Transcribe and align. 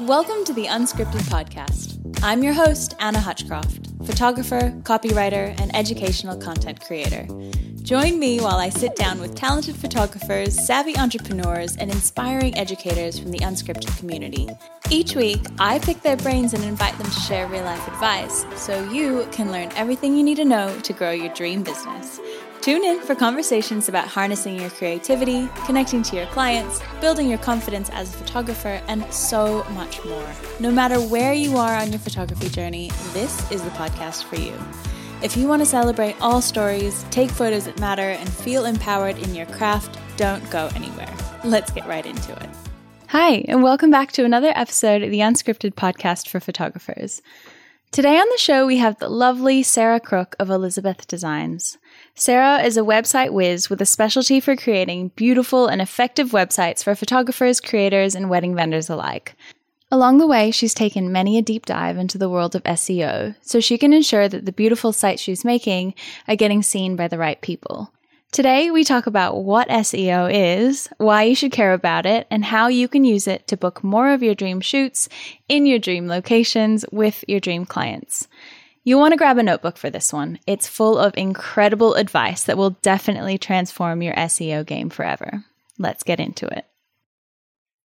Welcome 0.00 0.44
to 0.44 0.52
the 0.52 0.66
Unscripted 0.66 1.22
Podcast. 1.22 2.20
I'm 2.22 2.42
your 2.42 2.52
host, 2.52 2.94
Anna 3.00 3.18
Hutchcroft, 3.18 3.88
photographer, 4.04 4.70
copywriter, 4.82 5.58
and 5.58 5.74
educational 5.74 6.36
content 6.36 6.82
creator. 6.82 7.26
Join 7.80 8.18
me 8.18 8.38
while 8.38 8.56
I 8.56 8.68
sit 8.68 8.94
down 8.94 9.18
with 9.20 9.34
talented 9.34 9.74
photographers, 9.74 10.54
savvy 10.66 10.94
entrepreneurs, 10.98 11.78
and 11.78 11.90
inspiring 11.90 12.58
educators 12.58 13.18
from 13.18 13.30
the 13.30 13.38
unscripted 13.38 13.96
community. 13.98 14.50
Each 14.90 15.16
week, 15.16 15.40
I 15.58 15.78
pick 15.78 16.02
their 16.02 16.18
brains 16.18 16.52
and 16.52 16.62
invite 16.62 16.98
them 16.98 17.06
to 17.06 17.20
share 17.20 17.46
real 17.46 17.64
life 17.64 17.88
advice 17.88 18.44
so 18.54 18.86
you 18.90 19.26
can 19.32 19.50
learn 19.50 19.72
everything 19.76 20.14
you 20.14 20.24
need 20.24 20.36
to 20.36 20.44
know 20.44 20.78
to 20.80 20.92
grow 20.92 21.12
your 21.12 21.32
dream 21.32 21.62
business. 21.62 22.20
Tune 22.66 22.84
in 22.84 22.98
for 22.98 23.14
conversations 23.14 23.88
about 23.88 24.08
harnessing 24.08 24.58
your 24.58 24.70
creativity, 24.70 25.48
connecting 25.66 26.02
to 26.02 26.16
your 26.16 26.26
clients, 26.26 26.80
building 27.00 27.28
your 27.28 27.38
confidence 27.38 27.88
as 27.90 28.12
a 28.12 28.18
photographer, 28.18 28.82
and 28.88 29.04
so 29.14 29.62
much 29.74 30.04
more. 30.04 30.28
No 30.58 30.72
matter 30.72 30.98
where 30.98 31.32
you 31.32 31.58
are 31.58 31.76
on 31.76 31.92
your 31.92 32.00
photography 32.00 32.48
journey, 32.48 32.90
this 33.12 33.52
is 33.52 33.62
the 33.62 33.70
podcast 33.70 34.24
for 34.24 34.34
you. 34.34 34.52
If 35.22 35.36
you 35.36 35.46
want 35.46 35.62
to 35.62 35.66
celebrate 35.66 36.20
all 36.20 36.42
stories, 36.42 37.04
take 37.12 37.30
photos 37.30 37.66
that 37.66 37.78
matter, 37.78 38.10
and 38.10 38.28
feel 38.28 38.64
empowered 38.64 39.16
in 39.18 39.32
your 39.32 39.46
craft, 39.46 40.00
don't 40.16 40.50
go 40.50 40.68
anywhere. 40.74 41.14
Let's 41.44 41.70
get 41.70 41.86
right 41.86 42.04
into 42.04 42.32
it. 42.32 42.50
Hi, 43.10 43.44
and 43.46 43.62
welcome 43.62 43.92
back 43.92 44.10
to 44.10 44.24
another 44.24 44.50
episode 44.56 45.02
of 45.02 45.12
the 45.12 45.20
Unscripted 45.20 45.74
Podcast 45.74 46.28
for 46.28 46.40
Photographers. 46.40 47.22
Today 47.92 48.18
on 48.18 48.26
the 48.28 48.38
show, 48.38 48.66
we 48.66 48.78
have 48.78 48.98
the 48.98 49.08
lovely 49.08 49.62
Sarah 49.62 50.00
Crook 50.00 50.34
of 50.40 50.48
Alisabeth 50.48 51.06
Designs. 51.06 51.78
Sarah 52.18 52.62
is 52.62 52.78
a 52.78 52.80
website 52.80 53.30
whiz 53.30 53.68
with 53.68 53.82
a 53.82 53.84
specialty 53.84 54.40
for 54.40 54.56
creating 54.56 55.10
beautiful 55.16 55.66
and 55.66 55.82
effective 55.82 56.30
websites 56.30 56.82
for 56.82 56.94
photographers, 56.94 57.60
creators, 57.60 58.14
and 58.14 58.30
wedding 58.30 58.54
vendors 58.54 58.88
alike. 58.88 59.36
Along 59.92 60.16
the 60.16 60.26
way, 60.26 60.50
she's 60.50 60.72
taken 60.72 61.12
many 61.12 61.36
a 61.36 61.42
deep 61.42 61.66
dive 61.66 61.98
into 61.98 62.16
the 62.16 62.30
world 62.30 62.56
of 62.56 62.62
SEO 62.62 63.34
so 63.42 63.60
she 63.60 63.76
can 63.76 63.92
ensure 63.92 64.28
that 64.30 64.46
the 64.46 64.52
beautiful 64.52 64.94
sites 64.94 65.20
she's 65.20 65.44
making 65.44 65.92
are 66.26 66.36
getting 66.36 66.62
seen 66.62 66.96
by 66.96 67.06
the 67.06 67.18
right 67.18 67.38
people. 67.42 67.92
Today, 68.32 68.70
we 68.70 68.82
talk 68.82 69.06
about 69.06 69.44
what 69.44 69.68
SEO 69.68 70.30
is, 70.32 70.88
why 70.96 71.24
you 71.24 71.34
should 71.34 71.52
care 71.52 71.74
about 71.74 72.06
it, 72.06 72.26
and 72.30 72.46
how 72.46 72.68
you 72.68 72.88
can 72.88 73.04
use 73.04 73.28
it 73.28 73.46
to 73.48 73.58
book 73.58 73.84
more 73.84 74.14
of 74.14 74.22
your 74.22 74.34
dream 74.34 74.62
shoots 74.62 75.10
in 75.50 75.66
your 75.66 75.78
dream 75.78 76.08
locations 76.08 76.86
with 76.90 77.24
your 77.28 77.40
dream 77.40 77.66
clients. 77.66 78.26
You'll 78.86 79.00
want 79.00 79.14
to 79.14 79.18
grab 79.18 79.36
a 79.36 79.42
notebook 79.42 79.78
for 79.78 79.90
this 79.90 80.12
one. 80.12 80.38
It's 80.46 80.68
full 80.68 80.96
of 80.96 81.12
incredible 81.16 81.94
advice 81.94 82.44
that 82.44 82.56
will 82.56 82.70
definitely 82.82 83.36
transform 83.36 84.00
your 84.00 84.14
SEO 84.14 84.64
game 84.64 84.90
forever. 84.90 85.44
Let's 85.76 86.04
get 86.04 86.20
into 86.20 86.46
it. 86.46 86.66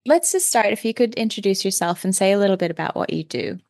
Let's 0.05 0.31
just 0.31 0.47
start. 0.47 0.67
If 0.67 0.85
you 0.85 0.93
could 0.93 1.15
introduce 1.15 1.65
yourself 1.65 2.05
and 2.05 2.15
say 2.15 2.33
a 2.33 2.39
little 2.39 2.59
bit 2.59 2.71
about 2.71 2.97
what 2.97 3.15
you 3.15 3.25
do. 3.25 3.61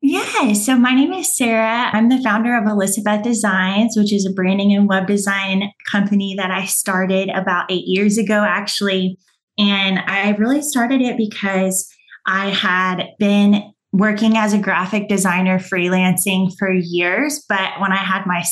Yeah, 0.00 0.52
so 0.52 0.76
my 0.76 0.94
name 0.94 1.12
is 1.12 1.36
Sarah. 1.36 1.90
I'm 1.92 2.08
the 2.08 2.22
founder 2.22 2.56
of 2.56 2.62
Alisabeth 2.62 3.24
Designs, 3.24 3.96
which 3.96 4.12
is 4.12 4.24
a 4.24 4.32
branding 4.32 4.72
and 4.72 4.88
web 4.88 5.08
design 5.08 5.72
company 5.90 6.36
that 6.38 6.52
I 6.52 6.66
started 6.66 7.30
about 7.30 7.68
eight 7.68 7.88
years 7.88 8.16
ago, 8.16 8.44
actually. 8.48 9.18
And 9.58 9.98
I 10.06 10.36
really 10.38 10.62
started 10.62 11.00
it 11.00 11.16
because 11.16 11.92
I 12.28 12.50
had 12.50 13.08
been 13.18 13.72
working 13.92 14.36
as 14.36 14.52
a 14.52 14.58
graphic 14.58 15.08
designer, 15.08 15.58
freelancing 15.58 16.50
for 16.58 16.70
years. 16.70 17.44
But 17.48 17.80
when 17.80 17.92
I 17.92 17.96
had 17.96 18.26
my, 18.26 18.44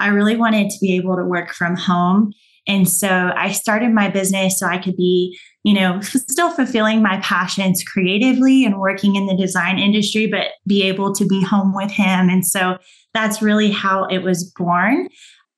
I 0.00 0.08
really 0.08 0.36
wanted 0.36 0.70
to 0.70 0.78
be 0.80 0.96
able 0.96 1.16
to 1.16 1.24
work 1.24 1.52
from 1.52 1.76
home. 1.76 2.32
And 2.66 2.88
so 2.88 3.32
I 3.36 3.52
started 3.52 3.92
my 3.92 4.08
business 4.08 4.58
so 4.58 4.66
I 4.66 4.78
could 4.78 4.96
be 4.96 5.38
you 5.64 5.72
know, 5.72 5.98
still 6.02 6.50
fulfilling 6.50 7.02
my 7.02 7.18
passions 7.20 7.82
creatively 7.82 8.64
and 8.64 8.78
working 8.78 9.16
in 9.16 9.26
the 9.26 9.36
design 9.36 9.78
industry, 9.78 10.26
but 10.26 10.48
be 10.66 10.82
able 10.82 11.12
to 11.14 11.26
be 11.26 11.42
home 11.42 11.74
with 11.74 11.90
him. 11.90 12.28
And 12.28 12.46
so 12.46 12.76
that's 13.14 13.42
really 13.42 13.70
how 13.70 14.04
it 14.04 14.18
was 14.18 14.52
born. 14.56 15.08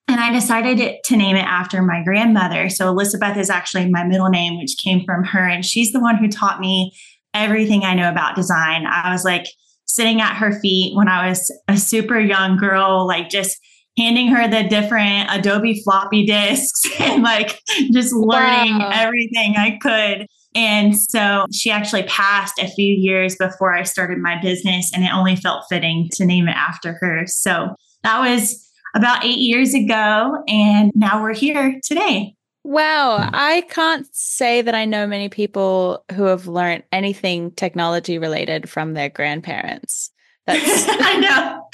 And 0.08 0.20
I 0.20 0.32
decided 0.32 0.98
to 1.04 1.16
name 1.16 1.34
it 1.34 1.44
after 1.44 1.82
my 1.82 2.04
grandmother. 2.04 2.68
So 2.68 2.88
Elizabeth 2.88 3.36
is 3.36 3.50
actually 3.50 3.90
my 3.90 4.04
middle 4.04 4.28
name, 4.28 4.58
which 4.58 4.78
came 4.78 5.04
from 5.04 5.24
her. 5.24 5.44
And 5.44 5.64
she's 5.64 5.90
the 5.90 6.00
one 6.00 6.16
who 6.16 6.28
taught 6.28 6.60
me 6.60 6.96
everything 7.36 7.84
I 7.84 7.94
know 7.94 8.10
about 8.10 8.36
design. 8.36 8.86
I 8.86 9.12
was 9.12 9.24
like 9.24 9.46
sitting 9.86 10.20
at 10.20 10.36
her 10.36 10.58
feet 10.60 10.96
when 10.96 11.08
I 11.08 11.28
was 11.28 11.52
a 11.68 11.76
super 11.76 12.18
young 12.18 12.56
girl, 12.56 13.06
like 13.06 13.28
just 13.28 13.56
handing 13.98 14.28
her 14.28 14.48
the 14.48 14.68
different 14.68 15.28
Adobe 15.30 15.80
floppy 15.82 16.26
disks 16.26 16.86
and 17.00 17.22
like 17.22 17.60
just 17.92 18.12
learning 18.12 18.78
wow. 18.78 18.90
everything 18.92 19.54
I 19.56 19.78
could. 19.80 20.26
And 20.54 20.98
so 20.98 21.46
she 21.52 21.70
actually 21.70 22.04
passed 22.04 22.58
a 22.58 22.68
few 22.68 22.94
years 22.94 23.36
before 23.36 23.74
I 23.74 23.82
started 23.82 24.18
my 24.18 24.40
business, 24.40 24.90
and 24.94 25.04
it 25.04 25.12
only 25.12 25.36
felt 25.36 25.66
fitting 25.68 26.08
to 26.12 26.24
name 26.24 26.48
it 26.48 26.56
after 26.56 26.94
her. 26.94 27.24
So 27.26 27.74
that 28.04 28.20
was 28.20 28.66
about 28.94 29.22
eight 29.22 29.38
years 29.38 29.74
ago, 29.74 30.42
and 30.48 30.92
now 30.94 31.22
we're 31.22 31.34
here 31.34 31.78
today. 31.84 32.35
Wow, 32.66 33.30
I 33.32 33.60
can't 33.70 34.08
say 34.12 34.60
that 34.60 34.74
I 34.74 34.86
know 34.86 35.06
many 35.06 35.28
people 35.28 36.04
who 36.12 36.24
have 36.24 36.48
learned 36.48 36.82
anything 36.90 37.52
technology 37.52 38.18
related 38.18 38.68
from 38.68 38.94
their 38.94 39.08
grandparents. 39.08 40.10
That's 40.48 40.84
I 40.88 41.16
know. 41.20 41.68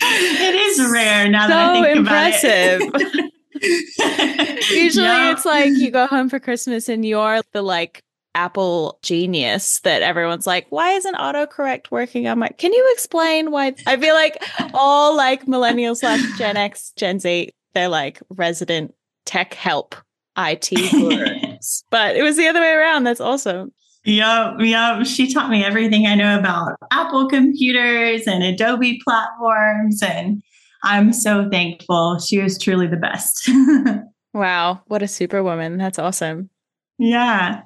it 0.00 0.54
is 0.56 0.90
rare 0.90 1.28
now 1.28 1.46
so 1.46 1.48
that 1.50 1.76
I 1.76 1.82
think 1.84 1.96
impressive. 1.96 2.80
about 2.88 3.02
it. 3.54 4.70
Usually 4.72 5.30
it's 5.30 5.44
like 5.44 5.70
you 5.70 5.92
go 5.92 6.08
home 6.08 6.28
for 6.28 6.40
Christmas 6.40 6.88
and 6.88 7.04
you're 7.04 7.40
the 7.52 7.62
like 7.62 8.02
Apple 8.34 8.98
genius 9.04 9.78
that 9.80 10.02
everyone's 10.02 10.44
like, 10.44 10.66
why 10.70 10.90
isn't 10.94 11.14
autocorrect 11.14 11.92
working 11.92 12.26
on 12.26 12.40
my 12.40 12.48
can 12.48 12.72
you 12.72 12.90
explain 12.94 13.52
why 13.52 13.74
I 13.86 13.96
feel 13.96 14.14
like 14.14 14.42
all 14.74 15.16
like 15.16 15.46
millennials 15.46 15.98
slash 15.98 16.20
Gen 16.36 16.56
X, 16.56 16.92
Gen 16.96 17.20
Z, 17.20 17.50
they're 17.74 17.88
like 17.88 18.20
resident 18.28 18.92
tech 19.24 19.54
help 19.54 19.94
IT 20.36 20.70
gurus. 20.90 21.84
but 21.90 22.16
it 22.16 22.22
was 22.22 22.36
the 22.36 22.46
other 22.46 22.60
way 22.60 22.72
around. 22.72 23.04
That's 23.04 23.20
awesome. 23.20 23.72
Yep, 24.04 24.54
yep. 24.60 25.06
She 25.06 25.32
taught 25.32 25.50
me 25.50 25.64
everything 25.64 26.06
I 26.06 26.16
know 26.16 26.38
about 26.38 26.72
Apple 26.90 27.28
computers 27.28 28.26
and 28.26 28.42
Adobe 28.42 29.00
platforms. 29.04 30.02
And 30.02 30.42
I'm 30.82 31.12
so 31.12 31.48
thankful. 31.50 32.18
She 32.18 32.40
was 32.40 32.58
truly 32.58 32.88
the 32.88 32.96
best. 32.96 33.48
wow. 34.34 34.80
What 34.86 35.02
a 35.02 35.08
superwoman. 35.08 35.76
That's 35.78 36.00
awesome. 36.00 36.50
Yeah. 36.98 37.62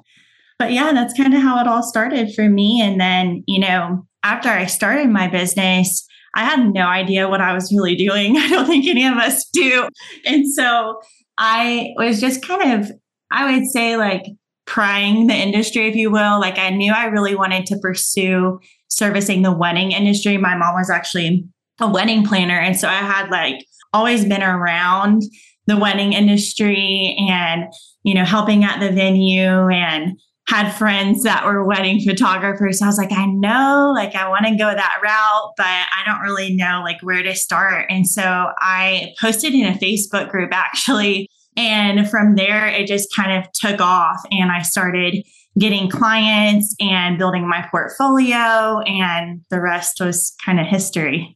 But 0.59 0.73
yeah, 0.73 0.91
that's 0.93 1.15
kind 1.15 1.33
of 1.33 1.41
how 1.41 1.59
it 1.59 1.67
all 1.67 1.83
started 1.83 2.33
for 2.33 2.49
me. 2.49 2.81
And 2.81 3.01
then, 3.01 3.43
you 3.47 3.59
know, 3.59 4.05
after 4.23 4.49
I 4.49 4.65
started 4.65 5.09
my 5.09 5.27
business, 5.27 6.05
I 6.35 6.43
had 6.43 6.71
no 6.71 6.87
idea 6.87 7.29
what 7.29 7.41
I 7.41 7.53
was 7.53 7.73
really 7.73 7.95
doing. 7.95 8.37
I 8.37 8.47
don't 8.47 8.67
think 8.67 8.87
any 8.87 9.07
of 9.07 9.17
us 9.17 9.45
do. 9.51 9.89
And 10.25 10.51
so 10.51 10.99
I 11.37 11.93
was 11.97 12.19
just 12.19 12.45
kind 12.45 12.81
of, 12.81 12.91
I 13.31 13.51
would 13.51 13.65
say, 13.67 13.97
like 13.97 14.25
prying 14.65 15.27
the 15.27 15.35
industry, 15.35 15.87
if 15.87 15.95
you 15.95 16.11
will. 16.11 16.39
Like 16.39 16.57
I 16.57 16.69
knew 16.69 16.91
I 16.93 17.05
really 17.05 17.35
wanted 17.35 17.65
to 17.67 17.79
pursue 17.79 18.59
servicing 18.89 19.41
the 19.41 19.55
wedding 19.55 19.91
industry. 19.91 20.37
My 20.37 20.55
mom 20.55 20.75
was 20.75 20.89
actually 20.89 21.45
a 21.79 21.89
wedding 21.89 22.25
planner. 22.25 22.59
And 22.59 22.77
so 22.77 22.87
I 22.87 22.95
had 22.95 23.29
like 23.29 23.65
always 23.93 24.25
been 24.25 24.43
around 24.43 25.21
the 25.67 25.77
wedding 25.77 26.13
industry 26.13 27.15
and, 27.29 27.65
you 28.03 28.13
know, 28.13 28.25
helping 28.25 28.63
at 28.63 28.79
the 28.79 28.91
venue 28.91 29.69
and 29.69 30.19
had 30.47 30.71
friends 30.71 31.23
that 31.23 31.45
were 31.45 31.65
wedding 31.65 31.99
photographers. 31.99 32.79
So 32.79 32.85
I 32.85 32.87
was 32.87 32.97
like, 32.97 33.11
I 33.11 33.25
know, 33.25 33.91
like, 33.93 34.15
I 34.15 34.29
want 34.29 34.45
to 34.45 34.55
go 34.55 34.73
that 34.73 34.99
route, 35.03 35.53
but 35.57 35.65
I 35.65 36.03
don't 36.05 36.21
really 36.21 36.55
know, 36.55 36.81
like, 36.83 37.01
where 37.01 37.21
to 37.21 37.35
start. 37.35 37.85
And 37.89 38.07
so 38.07 38.23
I 38.57 39.13
posted 39.19 39.53
in 39.53 39.65
a 39.65 39.77
Facebook 39.77 40.29
group 40.29 40.51
actually 40.53 41.29
and 41.57 42.07
from 42.07 42.35
there, 42.35 42.67
it 42.67 42.85
just 42.87 43.13
kind 43.13 43.43
of 43.43 43.51
took 43.51 43.81
off. 43.81 44.21
And 44.31 44.51
I 44.51 44.61
started 44.61 45.23
getting 45.57 45.89
clients 45.89 46.75
and 46.79 47.17
building 47.17 47.49
my 47.49 47.67
portfolio. 47.71 48.81
And 48.81 49.41
the 49.49 49.59
rest 49.59 49.99
was 49.99 50.35
kind 50.45 50.59
of 50.59 50.67
history. 50.67 51.35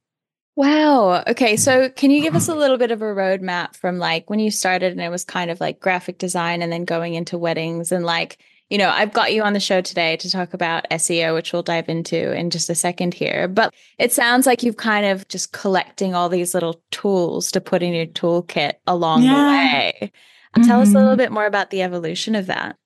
Wow. 0.55 1.23
Okay. 1.27 1.55
So, 1.55 1.89
can 1.89 2.11
you 2.11 2.21
give 2.21 2.35
us 2.35 2.47
a 2.47 2.55
little 2.55 2.77
bit 2.77 2.91
of 2.91 3.01
a 3.01 3.05
roadmap 3.05 3.75
from 3.75 3.97
like 3.97 4.29
when 4.29 4.39
you 4.39 4.51
started 4.51 4.91
and 4.91 5.01
it 5.01 5.09
was 5.09 5.23
kind 5.23 5.49
of 5.49 5.59
like 5.59 5.79
graphic 5.79 6.19
design 6.19 6.61
and 6.61 6.71
then 6.71 6.85
going 6.85 7.15
into 7.15 7.37
weddings 7.37 7.91
and 7.91 8.05
like 8.05 8.37
you 8.71 8.77
know, 8.77 8.89
I've 8.89 9.11
got 9.11 9.33
you 9.33 9.43
on 9.43 9.51
the 9.51 9.59
show 9.59 9.81
today 9.81 10.15
to 10.15 10.31
talk 10.31 10.53
about 10.53 10.89
SEO, 10.91 11.33
which 11.33 11.51
we'll 11.51 11.61
dive 11.61 11.89
into 11.89 12.33
in 12.33 12.49
just 12.49 12.69
a 12.69 12.75
second 12.75 13.13
here. 13.13 13.49
But 13.49 13.73
it 13.99 14.13
sounds 14.13 14.47
like 14.47 14.63
you've 14.63 14.77
kind 14.77 15.05
of 15.05 15.27
just 15.27 15.51
collecting 15.51 16.15
all 16.15 16.29
these 16.29 16.53
little 16.53 16.81
tools 16.89 17.51
to 17.51 17.59
put 17.59 17.83
in 17.83 17.93
your 17.93 18.05
toolkit 18.05 18.75
along 18.87 19.23
yeah. 19.23 19.35
the 19.35 19.41
way. 19.41 20.11
Mm-hmm. 20.55 20.67
Tell 20.69 20.79
us 20.79 20.87
a 20.87 20.93
little 20.93 21.09
mm-hmm. 21.09 21.17
bit 21.17 21.31
more 21.33 21.45
about 21.45 21.69
the 21.69 21.81
evolution 21.81 22.33
of 22.33 22.45
that. 22.45 22.77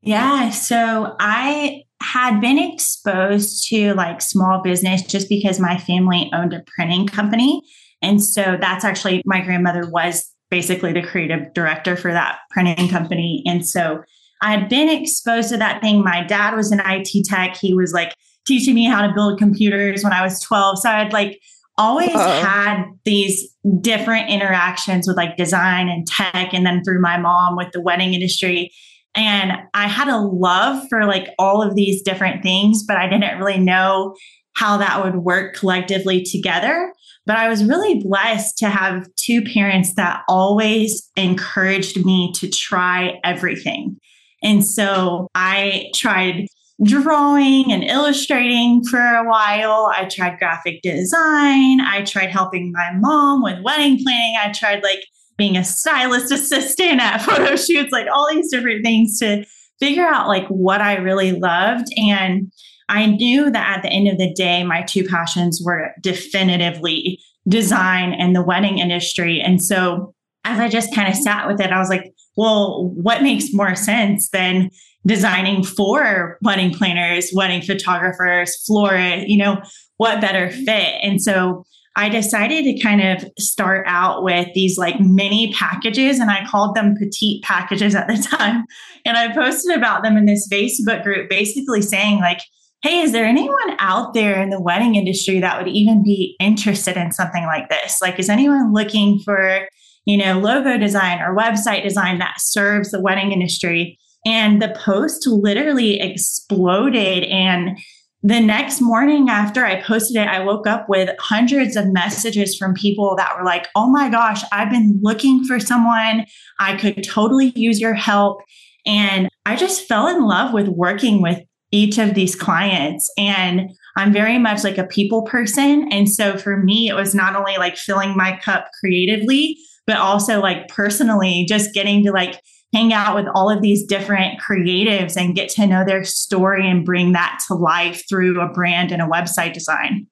Yeah. 0.00 0.50
So 0.50 1.16
I 1.18 1.82
had 2.00 2.40
been 2.40 2.58
exposed 2.58 3.68
to 3.70 3.94
like 3.94 4.22
small 4.22 4.62
business 4.62 5.02
just 5.02 5.28
because 5.28 5.58
my 5.58 5.76
family 5.76 6.30
owned 6.32 6.54
a 6.54 6.62
printing 6.68 7.08
company. 7.08 7.62
And 8.00 8.22
so 8.22 8.56
that's 8.60 8.84
actually 8.84 9.22
my 9.24 9.40
grandmother 9.40 9.90
was 9.90 10.32
basically 10.50 10.92
the 10.92 11.02
creative 11.02 11.52
director 11.52 11.96
for 11.96 12.12
that 12.12 12.38
printing 12.50 12.88
company. 12.88 13.42
And 13.44 13.66
so 13.66 14.04
I 14.42 14.52
had 14.52 14.68
been 14.68 14.88
exposed 14.88 15.48
to 15.50 15.56
that 15.56 15.80
thing. 15.80 16.02
My 16.04 16.22
dad 16.24 16.54
was 16.54 16.72
an 16.72 16.82
IT 16.84 17.24
tech. 17.24 17.56
He 17.56 17.74
was 17.74 17.92
like 17.92 18.14
teaching 18.46 18.74
me 18.74 18.84
how 18.86 19.06
to 19.06 19.12
build 19.14 19.38
computers 19.38 20.04
when 20.04 20.12
I 20.12 20.22
was 20.22 20.40
12. 20.40 20.78
So 20.80 20.88
I 20.90 20.98
had 20.98 21.12
like 21.12 21.40
always 21.78 22.10
Uh-oh. 22.10 22.42
had 22.42 22.84
these 23.04 23.54
different 23.80 24.30
interactions 24.30 25.06
with 25.06 25.16
like 25.16 25.36
design 25.36 25.88
and 25.88 26.06
tech 26.06 26.52
and 26.52 26.64
then 26.64 26.82
through 26.82 27.00
my 27.00 27.18
mom 27.18 27.56
with 27.56 27.70
the 27.72 27.80
wedding 27.80 28.14
industry 28.14 28.72
and 29.14 29.52
i 29.74 29.86
had 29.86 30.08
a 30.08 30.18
love 30.18 30.82
for 30.88 31.04
like 31.04 31.28
all 31.38 31.62
of 31.62 31.74
these 31.74 32.02
different 32.02 32.42
things 32.42 32.84
but 32.86 32.96
i 32.96 33.08
didn't 33.08 33.38
really 33.38 33.58
know 33.58 34.14
how 34.54 34.78
that 34.78 35.04
would 35.04 35.16
work 35.16 35.54
collectively 35.54 36.22
together 36.22 36.92
but 37.26 37.36
i 37.36 37.48
was 37.48 37.64
really 37.64 38.00
blessed 38.02 38.56
to 38.56 38.68
have 38.70 39.06
two 39.16 39.42
parents 39.42 39.94
that 39.96 40.22
always 40.28 41.10
encouraged 41.16 42.04
me 42.06 42.32
to 42.32 42.48
try 42.48 43.18
everything 43.22 43.98
and 44.46 44.64
so 44.64 45.28
i 45.34 45.90
tried 45.94 46.46
drawing 46.82 47.72
and 47.72 47.84
illustrating 47.84 48.84
for 48.84 49.00
a 49.00 49.26
while. 49.26 49.90
I 49.94 50.04
tried 50.04 50.38
graphic 50.38 50.82
design. 50.82 51.80
I 51.80 52.02
tried 52.06 52.30
helping 52.30 52.72
my 52.72 52.92
mom 52.94 53.42
with 53.42 53.62
wedding 53.62 53.98
planning. 54.02 54.36
I 54.38 54.52
tried 54.52 54.82
like 54.82 55.04
being 55.38 55.56
a 55.56 55.64
stylist 55.64 56.32
assistant 56.32 57.00
at 57.00 57.22
photo 57.22 57.56
shoots, 57.56 57.92
like 57.92 58.06
all 58.12 58.28
these 58.30 58.50
different 58.50 58.84
things 58.84 59.18
to 59.20 59.44
figure 59.80 60.06
out 60.06 60.28
like 60.28 60.46
what 60.48 60.80
I 60.80 60.96
really 60.96 61.32
loved. 61.32 61.86
And 61.96 62.52
I 62.88 63.06
knew 63.06 63.50
that 63.50 63.76
at 63.76 63.82
the 63.82 63.90
end 63.90 64.08
of 64.08 64.18
the 64.18 64.32
day, 64.34 64.62
my 64.62 64.82
two 64.82 65.04
passions 65.04 65.60
were 65.64 65.92
definitively 66.00 67.20
design 67.48 68.12
and 68.12 68.34
the 68.34 68.42
wedding 68.42 68.78
industry. 68.78 69.40
And 69.40 69.62
so 69.62 70.14
as 70.44 70.60
I 70.60 70.68
just 70.68 70.94
kind 70.94 71.08
of 71.08 71.14
sat 71.14 71.48
with 71.48 71.60
it, 71.60 71.70
I 71.70 71.78
was 71.78 71.88
like, 71.88 72.12
well, 72.36 72.90
what 72.90 73.22
makes 73.22 73.52
more 73.52 73.74
sense 73.74 74.28
than 74.30 74.70
designing 75.06 75.62
for 75.62 76.38
wedding 76.42 76.72
planners, 76.72 77.30
wedding 77.34 77.62
photographers, 77.62 78.56
florists, 78.66 79.28
you 79.28 79.38
know, 79.38 79.62
what 79.96 80.20
better 80.20 80.48
mm-hmm. 80.48 80.64
fit? 80.64 80.94
And 81.02 81.22
so 81.22 81.64
I 81.98 82.10
decided 82.10 82.64
to 82.64 82.78
kind 82.80 83.00
of 83.00 83.26
start 83.38 83.86
out 83.88 84.22
with 84.22 84.48
these 84.54 84.76
like 84.76 85.00
mini 85.00 85.52
packages, 85.54 86.18
and 86.18 86.30
I 86.30 86.46
called 86.46 86.74
them 86.74 86.94
petite 86.94 87.42
packages 87.42 87.94
at 87.94 88.06
the 88.06 88.16
time. 88.36 88.66
And 89.06 89.16
I 89.16 89.32
posted 89.32 89.74
about 89.74 90.02
them 90.02 90.16
in 90.16 90.26
this 90.26 90.46
Facebook 90.52 91.02
group, 91.02 91.30
basically 91.30 91.80
saying, 91.80 92.18
like, 92.18 92.40
hey, 92.82 93.00
is 93.00 93.12
there 93.12 93.24
anyone 93.24 93.76
out 93.78 94.12
there 94.12 94.40
in 94.42 94.50
the 94.50 94.60
wedding 94.60 94.94
industry 94.94 95.40
that 95.40 95.58
would 95.58 95.68
even 95.68 96.02
be 96.02 96.36
interested 96.38 96.98
in 96.98 97.12
something 97.12 97.44
like 97.44 97.70
this? 97.70 98.02
Like, 98.02 98.18
is 98.18 98.28
anyone 98.28 98.74
looking 98.74 99.18
for, 99.20 99.66
you 100.06 100.16
know, 100.16 100.38
logo 100.38 100.78
design 100.78 101.20
or 101.20 101.36
website 101.36 101.82
design 101.82 102.18
that 102.18 102.36
serves 102.38 102.90
the 102.90 103.00
wedding 103.00 103.32
industry? 103.32 103.98
And 104.24 104.60
the 104.60 104.74
post 104.76 105.26
literally 105.26 106.00
exploded. 106.00 107.24
And 107.24 107.78
the 108.22 108.40
next 108.40 108.80
morning 108.80 109.28
after 109.28 109.64
I 109.64 109.80
posted 109.80 110.16
it, 110.16 110.26
I 110.26 110.40
woke 110.40 110.66
up 110.66 110.88
with 110.88 111.14
hundreds 111.20 111.76
of 111.76 111.92
messages 111.92 112.56
from 112.56 112.74
people 112.74 113.14
that 113.16 113.36
were 113.38 113.44
like, 113.44 113.68
oh 113.76 113.88
my 113.88 114.08
gosh, 114.08 114.42
I've 114.50 114.70
been 114.70 114.98
looking 115.00 115.44
for 115.44 115.60
someone. 115.60 116.26
I 116.58 116.76
could 116.76 117.04
totally 117.04 117.52
use 117.54 117.80
your 117.80 117.94
help. 117.94 118.40
And 118.84 119.28
I 119.44 119.54
just 119.54 119.86
fell 119.86 120.08
in 120.08 120.24
love 120.24 120.52
with 120.52 120.66
working 120.68 121.22
with 121.22 121.40
each 121.70 121.98
of 121.98 122.14
these 122.14 122.34
clients. 122.34 123.12
And 123.16 123.70
I'm 123.96 124.12
very 124.12 124.38
much 124.38 124.64
like 124.64 124.78
a 124.78 124.84
people 124.84 125.22
person. 125.22 125.92
And 125.92 126.08
so 126.08 126.36
for 126.36 126.56
me, 126.56 126.88
it 126.88 126.94
was 126.94 127.14
not 127.14 127.36
only 127.36 127.58
like 127.58 127.76
filling 127.76 128.16
my 128.16 128.38
cup 128.42 128.70
creatively, 128.80 129.56
but 129.86 129.96
also 129.96 130.40
like 130.40 130.68
personally, 130.68 131.46
just 131.48 131.72
getting 131.74 132.04
to 132.04 132.12
like 132.12 132.40
hang 132.72 132.92
out 132.92 133.14
with 133.14 133.26
all 133.34 133.50
of 133.50 133.62
these 133.62 133.84
different 133.84 134.40
creatives 134.40 135.16
and 135.16 135.34
get 135.34 135.48
to 135.48 135.66
know 135.66 135.84
their 135.84 136.04
story 136.04 136.68
and 136.68 136.84
bring 136.84 137.12
that 137.12 137.40
to 137.46 137.54
life 137.54 138.04
through 138.08 138.40
a 138.40 138.48
brand 138.52 138.92
and 138.92 139.00
a 139.00 139.06
website 139.06 139.52
design. 139.52 140.06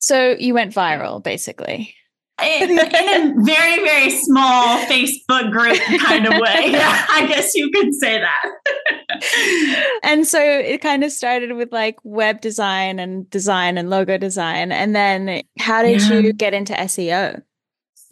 So 0.00 0.36
you 0.38 0.54
went 0.54 0.74
viral 0.74 1.22
basically. 1.22 1.94
In, 2.42 2.70
in 2.70 2.78
a 2.78 3.34
very, 3.44 3.84
very 3.84 4.10
small 4.10 4.78
Facebook 4.86 5.52
group 5.52 5.78
kind 6.00 6.26
of 6.26 6.40
way. 6.40 6.70
Yeah, 6.70 7.06
I 7.10 7.26
guess 7.26 7.54
you 7.54 7.70
could 7.70 7.92
say 7.94 8.18
that. 8.18 10.00
and 10.02 10.26
so 10.26 10.40
it 10.40 10.80
kind 10.80 11.04
of 11.04 11.12
started 11.12 11.52
with 11.52 11.70
like 11.70 11.98
web 12.02 12.40
design 12.40 12.98
and 12.98 13.28
design 13.28 13.76
and 13.76 13.90
logo 13.90 14.16
design. 14.16 14.72
And 14.72 14.96
then 14.96 15.42
how 15.58 15.82
did 15.82 16.00
yeah. 16.00 16.18
you 16.18 16.32
get 16.32 16.54
into 16.54 16.72
SEO? 16.72 17.42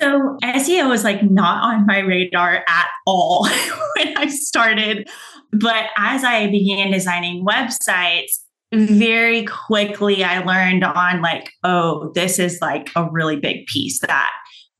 So 0.01 0.37
SEO 0.45 0.89
was 0.89 1.03
like 1.05 1.23
not 1.23 1.63
on 1.63 1.87
my 1.87 1.99
radar 1.99 2.65
at 2.69 2.89
all 3.07 3.45
when 3.97 4.17
I 4.17 4.29
started. 4.29 5.09
But 5.53 5.87
as 5.97 6.25
I 6.25 6.49
began 6.49 6.91
designing 6.91 7.45
websites, 7.45 8.31
very 8.73 9.45
quickly 9.47 10.23
I 10.23 10.45
learned 10.45 10.85
on 10.85 11.23
like, 11.23 11.53
oh, 11.65 12.13
this 12.15 12.39
is 12.39 12.59
like 12.61 12.91
a 12.95 13.09
really 13.11 13.37
big 13.37 13.67
piece 13.67 14.01
that 14.01 14.31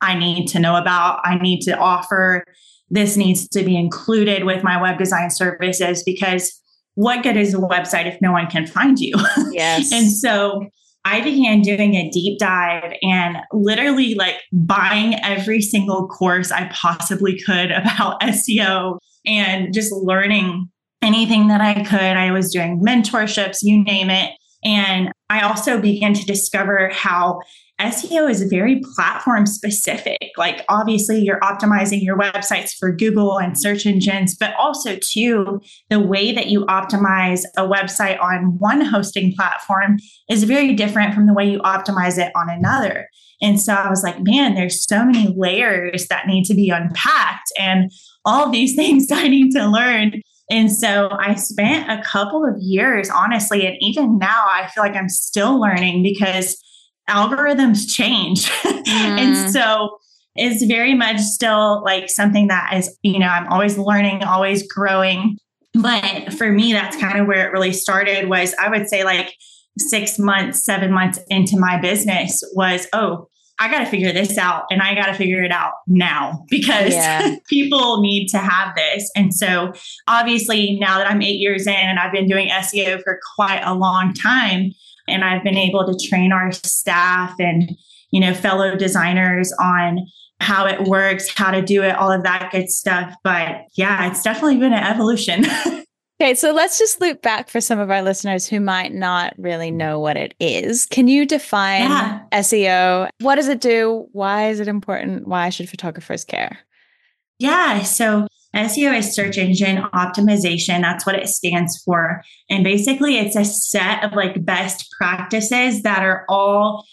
I 0.01 0.15
need 0.15 0.47
to 0.49 0.61
know 0.61 0.77
about. 0.77 1.21
I 1.25 1.37
need 1.39 1.61
to 1.63 1.77
offer. 1.77 2.45
This 2.91 3.17
needs 3.17 3.49
to 3.49 3.65
be 3.65 3.77
included 3.77 4.45
with 4.45 4.63
my 4.63 4.81
web 4.81 4.99
design 4.99 5.31
services 5.31 6.03
because 6.05 6.53
what 6.95 7.23
good 7.23 7.37
is 7.37 7.55
a 7.55 7.59
website 7.59 8.07
if 8.07 8.21
no 8.21 8.33
one 8.33 8.47
can 8.49 8.67
find 8.67 8.99
you? 8.99 9.15
Yes. 9.53 9.91
and 9.93 10.11
so 10.11 10.67
I 11.09 11.23
began 11.23 11.63
doing 11.63 11.95
a 11.95 12.11
deep 12.11 12.39
dive 12.39 12.93
and 13.03 13.39
literally 13.51 14.15
like 14.15 14.37
buying 14.53 15.15
every 15.25 15.63
single 15.63 16.07
course 16.07 16.53
I 16.53 16.69
possibly 16.69 17.39
could 17.39 17.71
about 17.71 18.21
SEO 18.23 18.99
and 19.25 19.73
just 19.73 19.91
learning 19.91 20.69
anything 21.01 21.49
that 21.49 21.63
I 21.63 21.83
could. 21.83 21.99
I 21.99 22.31
was 22.33 22.53
doing 22.53 22.81
mentorships, 22.81 23.59
you 23.63 23.83
name 23.83 24.11
it. 24.11 24.33
And 24.63 25.11
I 25.31 25.41
also 25.41 25.81
began 25.81 26.13
to 26.13 26.27
discover 26.27 26.91
how 26.93 27.41
SEO 27.81 28.29
is 28.29 28.43
very 28.43 28.81
platform 28.95 29.47
specific. 29.47 30.31
Like, 30.37 30.65
obviously, 30.69 31.21
you're 31.21 31.39
optimizing 31.41 32.03
your 32.03 32.19
websites 32.19 32.73
for 32.77 32.91
Google 32.91 33.39
and 33.39 33.59
search 33.59 33.87
engines, 33.87 34.35
but 34.35 34.53
also, 34.59 34.97
too, 34.97 35.61
the 35.89 36.01
way 36.01 36.33
that 36.33 36.49
you 36.49 36.67
optimize 36.67 37.43
a 37.57 37.63
website 37.63 38.21
on 38.21 38.59
one 38.59 38.81
hosting 38.81 39.33
platform 39.33 39.99
is 40.29 40.45
very 40.45 40.75
different 40.75 41.15
from 41.15 41.27
the 41.27 41.35
way 41.35 41.49
you 41.49 41.61
optimize 41.61 42.19
it 42.19 42.33
on 42.35 42.51
another. 42.51 43.09
And 43.41 43.61
so 43.61 43.73
I 43.73 43.89
was 43.89 44.03
like, 44.03 44.21
man, 44.21 44.55
there's 44.55 44.85
so 44.85 45.05
many 45.05 45.33
layers 45.37 46.09
that 46.09 46.27
need 46.27 46.45
to 46.47 46.55
be 46.55 46.71
unpacked, 46.71 47.53
and 47.59 47.93
all 48.25 48.51
these 48.51 48.75
things 48.77 49.07
I 49.13 49.29
need 49.29 49.53
to 49.53 49.69
learn. 49.69 50.23
And 50.51 50.73
so 50.73 51.11
I 51.13 51.35
spent 51.35 51.91
a 51.91 52.03
couple 52.03 52.45
of 52.45 52.57
years, 52.59 53.11
honestly, 53.11 53.67
and 53.67 53.77
even 53.81 54.19
now 54.19 54.47
I 54.51 54.69
feel 54.75 54.83
like 54.83 54.97
I'm 54.97 55.11
still 55.11 55.61
learning 55.61 56.03
because 56.03 56.57
algorithms 57.09 57.89
change. 57.89 58.51
Mm. 58.89 59.19
and 59.21 59.53
so 59.53 59.99
it's 60.35 60.65
very 60.65 60.95
much 60.95 61.19
still 61.19 61.83
like 61.85 62.09
something 62.09 62.49
that 62.49 62.73
is, 62.75 62.97
you 63.03 63.19
know, 63.19 63.27
I'm 63.27 63.47
always 63.49 63.77
learning, 63.77 64.23
always 64.23 64.67
growing. 64.67 65.37
But 65.75 66.33
for 66.33 66.51
me, 66.51 66.73
that's 66.73 66.97
kind 66.97 67.19
of 67.19 67.27
where 67.27 67.47
it 67.47 67.53
really 67.53 67.75
started 67.75 68.31
was 68.31 68.55
I 68.55 68.71
would 68.71 68.89
say 68.89 69.05
like 69.05 69.35
six 69.79 70.19
months, 70.19 70.65
seven 70.65 70.91
months 70.91 71.19
into 71.29 71.59
my 71.59 71.79
business 71.79 72.43
was, 72.55 72.87
oh, 72.95 73.29
I 73.61 73.71
got 73.71 73.81
to 73.81 73.87
figure 73.87 74.13
this 74.13 74.39
out 74.39 74.65
and 74.71 74.81
I 74.81 74.95
got 74.95 75.07
to 75.07 75.15
figure 75.15 75.43
it 75.43 75.51
out 75.51 75.73
now 75.87 76.45
because 76.51 76.93
yeah. 76.93 77.37
people 77.49 78.01
need 78.01 78.29
to 78.29 78.39
have 78.39 78.75
this. 78.77 79.11
And 79.17 79.35
so, 79.35 79.73
obviously, 80.07 80.79
now 80.81 80.99
that 80.99 81.11
I'm 81.11 81.23
eight 81.23 81.41
years 81.41 81.67
in 81.67 81.75
and 81.75 81.99
I've 81.99 82.13
been 82.13 82.29
doing 82.29 82.49
SEO 82.49 83.03
for 83.03 83.19
quite 83.35 83.63
a 83.65 83.75
long 83.75 84.15
time, 84.15 84.73
and 85.09 85.25
I've 85.25 85.45
been 85.45 85.57
able 85.57 85.85
to 85.87 86.09
train 86.09 86.33
our 86.33 86.53
staff 86.53 87.35
and, 87.39 87.71
you 88.11 88.21
know, 88.21 88.35
fellow 88.35 88.77
designers 88.77 89.53
on 89.61 90.07
how 90.41 90.67
it 90.67 90.85
works, 90.85 91.35
how 91.35 91.51
to 91.51 91.63
do 91.63 91.83
it, 91.83 91.97
all 91.97 92.13
of 92.13 92.23
that 92.23 92.51
good 92.53 92.71
stuff. 92.71 93.15
But 93.25 93.63
yeah, 93.75 94.09
it's 94.11 94.23
definitely 94.23 94.59
been 94.59 94.73
an 94.73 94.85
evolution. 94.85 95.47
Okay, 96.21 96.35
so 96.35 96.53
let's 96.53 96.81
just 96.81 97.01
loop 97.01 97.23
back 97.23 97.49
for 97.49 97.61
some 97.61 97.79
of 97.79 97.93
our 97.93 98.03
listeners 98.03 98.45
who 98.45 98.59
might 98.59 98.93
not 98.93 99.35
really 99.39 99.71
know 99.71 100.01
what 100.01 100.17
it 100.17 100.35
is. 100.41 100.85
Can 100.85 101.07
you 101.07 101.25
define 101.25 101.83
yeah. 101.83 102.23
SEO? 102.33 103.09
What 103.21 103.37
does 103.37 103.47
it 103.47 103.61
do? 103.61 104.09
Why 104.11 104.49
is 104.49 104.59
it 104.59 104.67
important? 104.67 105.29
Why 105.29 105.49
should 105.51 105.71
photographers 105.71 106.25
care? 106.25 106.59
Yeah, 107.39 107.83
so 107.83 108.27
SEO 108.59 108.99
is 108.99 109.15
search 109.15 109.39
engine 109.39 109.85
optimization. 109.95 110.81
That's 110.81 111.07
what 111.07 111.15
it 111.15 111.29
stands 111.29 111.81
for. 111.85 112.23
And 112.51 112.65
basically, 112.65 113.17
it's 113.17 113.37
a 113.37 113.45
set 113.45 114.03
of 114.03 114.13
like 114.13 114.45
best 114.45 114.93
practices 114.99 115.83
that 115.83 116.03
are 116.03 116.25
all 116.29 116.85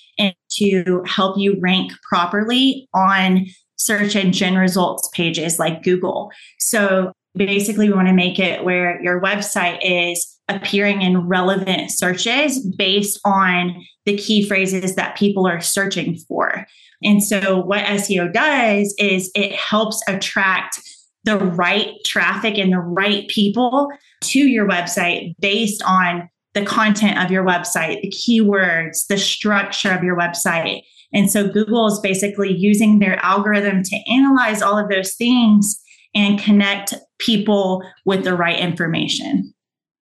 to 0.57 1.03
help 1.05 1.37
you 1.37 1.57
rank 1.59 1.91
properly 2.07 2.87
on 2.93 3.47
search 3.75 4.15
engine 4.15 4.57
results 4.57 5.09
pages 5.13 5.59
like 5.59 5.83
Google. 5.83 6.31
So 6.59 7.11
basically, 7.35 7.89
we 7.89 7.95
want 7.95 8.07
to 8.07 8.13
make 8.13 8.39
it 8.39 8.63
where 8.63 9.01
your 9.01 9.21
website 9.21 9.79
is 9.81 10.37
appearing 10.47 11.01
in 11.01 11.27
relevant 11.27 11.91
searches 11.91 12.59
based 12.77 13.19
on 13.25 13.83
the 14.05 14.15
key 14.15 14.47
phrases 14.47 14.95
that 14.95 15.17
people 15.17 15.47
are 15.47 15.61
searching 15.61 16.15
for. 16.27 16.65
And 17.03 17.23
so, 17.23 17.59
what 17.59 17.83
SEO 17.85 18.31
does 18.31 18.93
is 18.97 19.31
it 19.35 19.53
helps 19.53 20.01
attract 20.07 20.79
the 21.25 21.37
right 21.37 21.91
traffic 22.05 22.57
and 22.57 22.71
the 22.71 22.79
right 22.79 23.27
people 23.27 23.89
to 24.21 24.39
your 24.39 24.67
website 24.67 25.35
based 25.39 25.83
on 25.83 26.29
the 26.53 26.63
content 26.65 27.23
of 27.23 27.31
your 27.31 27.43
website, 27.43 28.01
the 28.01 28.11
keywords, 28.11 29.07
the 29.07 29.17
structure 29.17 29.91
of 29.91 30.03
your 30.03 30.17
website. 30.17 30.81
And 31.11 31.29
so 31.29 31.47
Google 31.47 31.87
is 31.87 31.99
basically 31.99 32.53
using 32.53 32.99
their 32.99 33.23
algorithm 33.23 33.83
to 33.83 33.99
analyze 34.09 34.61
all 34.61 34.77
of 34.77 34.89
those 34.89 35.15
things 35.15 35.79
and 36.13 36.39
connect 36.39 36.93
people 37.19 37.83
with 38.05 38.23
the 38.23 38.35
right 38.35 38.57
information. 38.57 39.53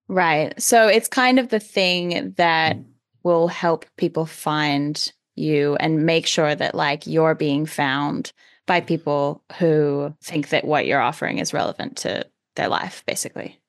Right. 0.08 0.60
So 0.62 0.88
it's 0.88 1.08
kind 1.08 1.39
of 1.39 1.50
the 1.50 1.60
thing 1.60 2.34
that 2.38 2.77
will 3.24 3.48
help 3.48 3.86
people 3.98 4.25
find 4.25 5.12
you 5.36 5.75
and 5.80 6.06
make 6.06 6.27
sure 6.27 6.53
that 6.53 6.75
like 6.75 7.08
you're 7.08 7.36
being 7.36 7.65
found 7.65 8.32
by 8.65 8.82
people 8.82 9.43
who 9.60 10.13
think 10.24 10.50
that 10.50 10.65
what 10.65 10.86
you're 10.86 11.01
offering 11.01 11.39
is 11.39 11.53
relevant 11.53 11.98
to 11.98 12.25
their 12.55 12.67
life 12.70 13.03
basically. 13.05 13.60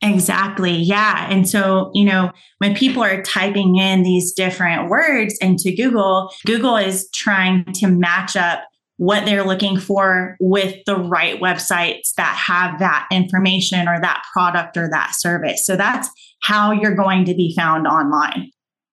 Exactly. 0.00 0.72
Yeah. 0.72 1.26
And 1.28 1.48
so, 1.48 1.90
you 1.92 2.04
know, 2.04 2.30
when 2.58 2.74
people 2.74 3.02
are 3.02 3.22
typing 3.22 3.76
in 3.76 4.04
these 4.04 4.32
different 4.32 4.88
words 4.88 5.36
into 5.40 5.74
Google, 5.74 6.30
Google 6.46 6.76
is 6.76 7.08
trying 7.12 7.64
to 7.74 7.88
match 7.88 8.36
up 8.36 8.60
what 8.98 9.24
they're 9.24 9.44
looking 9.44 9.78
for 9.78 10.36
with 10.40 10.76
the 10.84 10.96
right 10.96 11.40
websites 11.40 12.12
that 12.16 12.36
have 12.36 12.78
that 12.80 13.08
information 13.10 13.88
or 13.88 14.00
that 14.00 14.24
product 14.32 14.76
or 14.76 14.88
that 14.90 15.14
service. 15.16 15.64
So 15.64 15.76
that's 15.76 16.08
how 16.42 16.72
you're 16.72 16.96
going 16.96 17.24
to 17.24 17.34
be 17.34 17.54
found 17.56 17.86
online. 17.86 18.50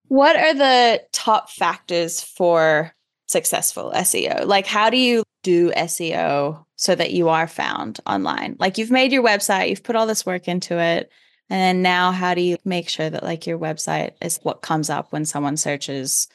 What 0.08 0.36
are 0.36 0.54
the 0.54 1.02
top 1.12 1.50
factors 1.50 2.22
for 2.22 2.94
successful 3.28 3.92
SEO? 3.96 4.46
Like, 4.46 4.68
how 4.68 4.92
do 4.92 4.98
you 4.98 5.24
do 5.46 5.72
SEO 5.74 6.66
so 6.76 6.96
that 6.96 7.14
you 7.14 7.30
are 7.30 7.48
found 7.48 8.00
online? 8.08 8.56
Like, 8.60 8.80
you've 8.80 8.90
made 8.90 9.12
your 9.12 9.24
website, 9.24 9.70
you've 9.70 9.84
put 9.84 9.96
all 9.96 10.08
this 10.08 10.26
work 10.26 10.48
into 10.48 10.80
it. 10.80 11.12
And 11.52 11.62
then 11.62 11.82
now, 11.84 12.12
how 12.12 12.34
do 12.34 12.42
you 12.42 12.58
make 12.66 12.90
sure 12.90 13.08
that 13.08 13.22
like 13.22 13.46
your 13.46 13.60
website 13.60 14.14
is 14.20 14.40
what 14.42 14.64
comes 14.64 14.90
up 14.90 15.12
when 15.12 15.26
someone 15.26 15.58
searches, 15.58 16.28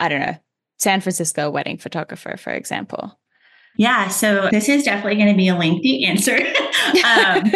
I 0.00 0.08
don't 0.08 0.20
know, 0.20 0.36
San 0.78 1.02
Francisco 1.02 1.50
wedding 1.50 1.76
photographer, 1.76 2.38
for 2.38 2.50
example? 2.50 3.20
Yeah, 3.76 4.08
so 4.08 4.48
this 4.50 4.70
is 4.70 4.84
definitely 4.84 5.16
going 5.16 5.32
to 5.32 5.36
be 5.36 5.48
a 5.48 5.54
lengthy 5.54 6.06
answer. 6.06 6.36
um, 7.04 7.52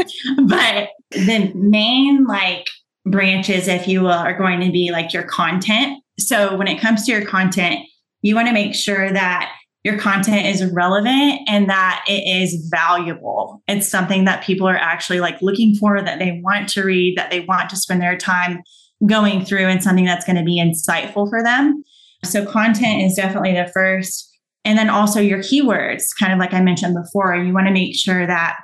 but 0.47 0.91
the 1.11 1.51
main 1.55 2.27
like 2.27 2.69
branches, 3.07 3.67
if 3.67 3.89
you 3.89 4.03
will, 4.03 4.11
are 4.11 4.37
going 4.37 4.61
to 4.61 4.71
be 4.71 4.91
like 4.93 5.15
your 5.15 5.23
content. 5.23 6.03
So 6.19 6.55
when 6.55 6.69
it 6.69 6.79
comes 6.79 7.07
to 7.07 7.13
your 7.13 7.25
content, 7.25 7.81
you 8.21 8.35
want 8.35 8.49
to 8.49 8.55
make 8.55 8.75
sure 8.75 9.11
that 9.11 9.51
your 9.85 9.99
content 9.99 10.47
is 10.47 10.65
relevant 10.73 11.41
and 11.47 11.69
that 11.69 12.05
it 12.09 12.27
is 12.27 12.69
valuable. 12.71 13.63
It's 13.69 13.89
something 13.89 14.25
that 14.25 14.43
people 14.43 14.67
are 14.67 14.77
actually 14.77 15.21
like 15.21 15.41
looking 15.43 15.75
for, 15.75 16.01
that 16.03 16.19
they 16.19 16.41
want 16.43 16.71
to 16.71 16.83
read, 16.83 17.19
that 17.19 17.31
they 17.31 17.41
want 17.41 17.69
to 17.71 17.77
spend 17.77 18.01
their 18.01 18.17
time 18.17 18.63
going 19.07 19.45
through, 19.45 19.67
and 19.67 19.83
something 19.83 20.07
that's 20.07 20.25
going 20.25 20.37
to 20.37 20.43
be 20.43 20.61
insightful 20.61 21.29
for 21.29 21.43
them. 21.43 21.85
So, 22.25 22.47
content 22.47 23.03
is 23.03 23.15
definitely 23.15 23.53
the 23.53 23.71
first. 23.75 24.31
And 24.65 24.79
then 24.79 24.89
also 24.89 25.21
your 25.21 25.41
keywords, 25.41 26.05
kind 26.19 26.33
of 26.33 26.39
like 26.39 26.55
I 26.55 26.63
mentioned 26.63 26.97
before, 26.97 27.37
you 27.37 27.53
want 27.53 27.67
to 27.67 27.73
make 27.73 27.95
sure 27.95 28.27
that 28.27 28.57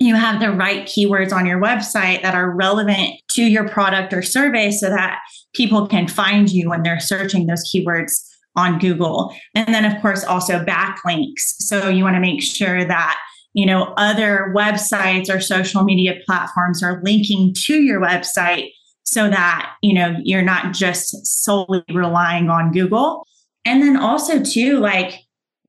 you 0.00 0.16
have 0.16 0.40
the 0.40 0.50
right 0.50 0.84
keywords 0.84 1.32
on 1.32 1.46
your 1.46 1.60
website 1.60 2.22
that 2.22 2.34
are 2.34 2.50
relevant 2.50 3.10
to 3.30 3.42
your 3.44 3.68
product 3.68 4.12
or 4.12 4.22
service 4.22 4.80
so 4.80 4.90
that 4.90 5.20
people 5.54 5.86
can 5.86 6.08
find 6.08 6.50
you 6.50 6.70
when 6.70 6.82
they're 6.82 6.98
searching 6.98 7.46
those 7.46 7.62
keywords 7.72 8.33
on 8.56 8.78
Google. 8.78 9.34
And 9.54 9.74
then, 9.74 9.84
of 9.84 10.00
course, 10.00 10.24
also 10.24 10.64
backlinks. 10.64 11.40
So, 11.58 11.88
you 11.88 12.04
want 12.04 12.16
to 12.16 12.20
make 12.20 12.42
sure 12.42 12.84
that 12.84 13.18
you 13.54 13.64
know 13.64 13.94
other 13.96 14.52
websites 14.54 15.34
or 15.34 15.40
social 15.40 15.84
media 15.84 16.16
platforms 16.26 16.82
are 16.82 17.00
linking 17.02 17.54
to 17.64 17.80
your 17.80 18.00
website 18.00 18.70
so 19.04 19.30
that 19.30 19.74
you 19.80 19.94
know 19.94 20.16
you're 20.22 20.42
not 20.42 20.74
just 20.74 21.24
solely 21.24 21.82
relying 21.92 22.50
on 22.50 22.72
google 22.72 23.26
and 23.64 23.82
then 23.82 23.96
also 23.96 24.42
too 24.42 24.78
like 24.78 25.20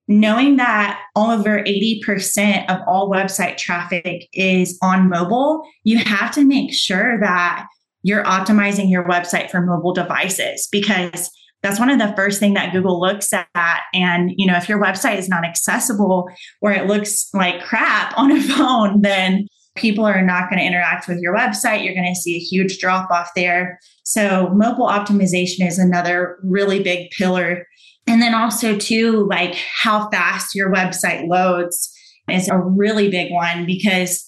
knowing 0.07 0.57
that 0.57 1.01
over 1.15 1.63
80% 1.63 2.69
of 2.69 2.79
all 2.85 3.09
website 3.09 3.57
traffic 3.57 4.27
is 4.33 4.77
on 4.83 5.09
mobile 5.09 5.63
you 5.83 5.97
have 5.99 6.31
to 6.31 6.43
make 6.43 6.73
sure 6.73 7.19
that 7.21 7.67
you're 8.03 8.23
optimizing 8.23 8.89
your 8.89 9.07
website 9.07 9.49
for 9.49 9.61
mobile 9.61 9.93
devices 9.93 10.67
because 10.71 11.31
that's 11.65 11.79
one 11.79 11.89
of 11.89 11.99
the 11.99 12.13
first 12.15 12.39
thing 12.39 12.53
that 12.53 12.71
google 12.71 12.99
looks 12.99 13.33
at 13.33 13.81
and 13.93 14.31
you 14.37 14.45
know 14.45 14.55
if 14.55 14.69
your 14.69 14.81
website 14.81 15.17
is 15.17 15.27
not 15.27 15.43
accessible 15.43 16.29
or 16.61 16.71
it 16.71 16.85
looks 16.87 17.27
like 17.33 17.63
crap 17.63 18.15
on 18.17 18.31
a 18.31 18.41
phone 18.55 19.01
then 19.01 19.47
people 19.75 20.05
are 20.05 20.21
not 20.21 20.49
going 20.49 20.59
to 20.59 20.65
interact 20.65 21.07
with 21.07 21.19
your 21.19 21.35
website. 21.35 21.83
You're 21.83 21.93
going 21.93 22.13
to 22.13 22.19
see 22.19 22.35
a 22.35 22.39
huge 22.39 22.79
drop 22.79 23.11
off 23.11 23.29
there. 23.35 23.79
So, 24.03 24.49
mobile 24.49 24.87
optimization 24.87 25.67
is 25.67 25.77
another 25.77 26.37
really 26.43 26.81
big 26.81 27.11
pillar. 27.11 27.67
And 28.07 28.21
then 28.21 28.33
also, 28.33 28.77
too, 28.77 29.27
like 29.29 29.55
how 29.55 30.09
fast 30.09 30.55
your 30.55 30.71
website 30.71 31.27
loads 31.27 31.91
is 32.29 32.47
a 32.47 32.57
really 32.57 33.09
big 33.09 33.31
one 33.31 33.65
because, 33.65 34.25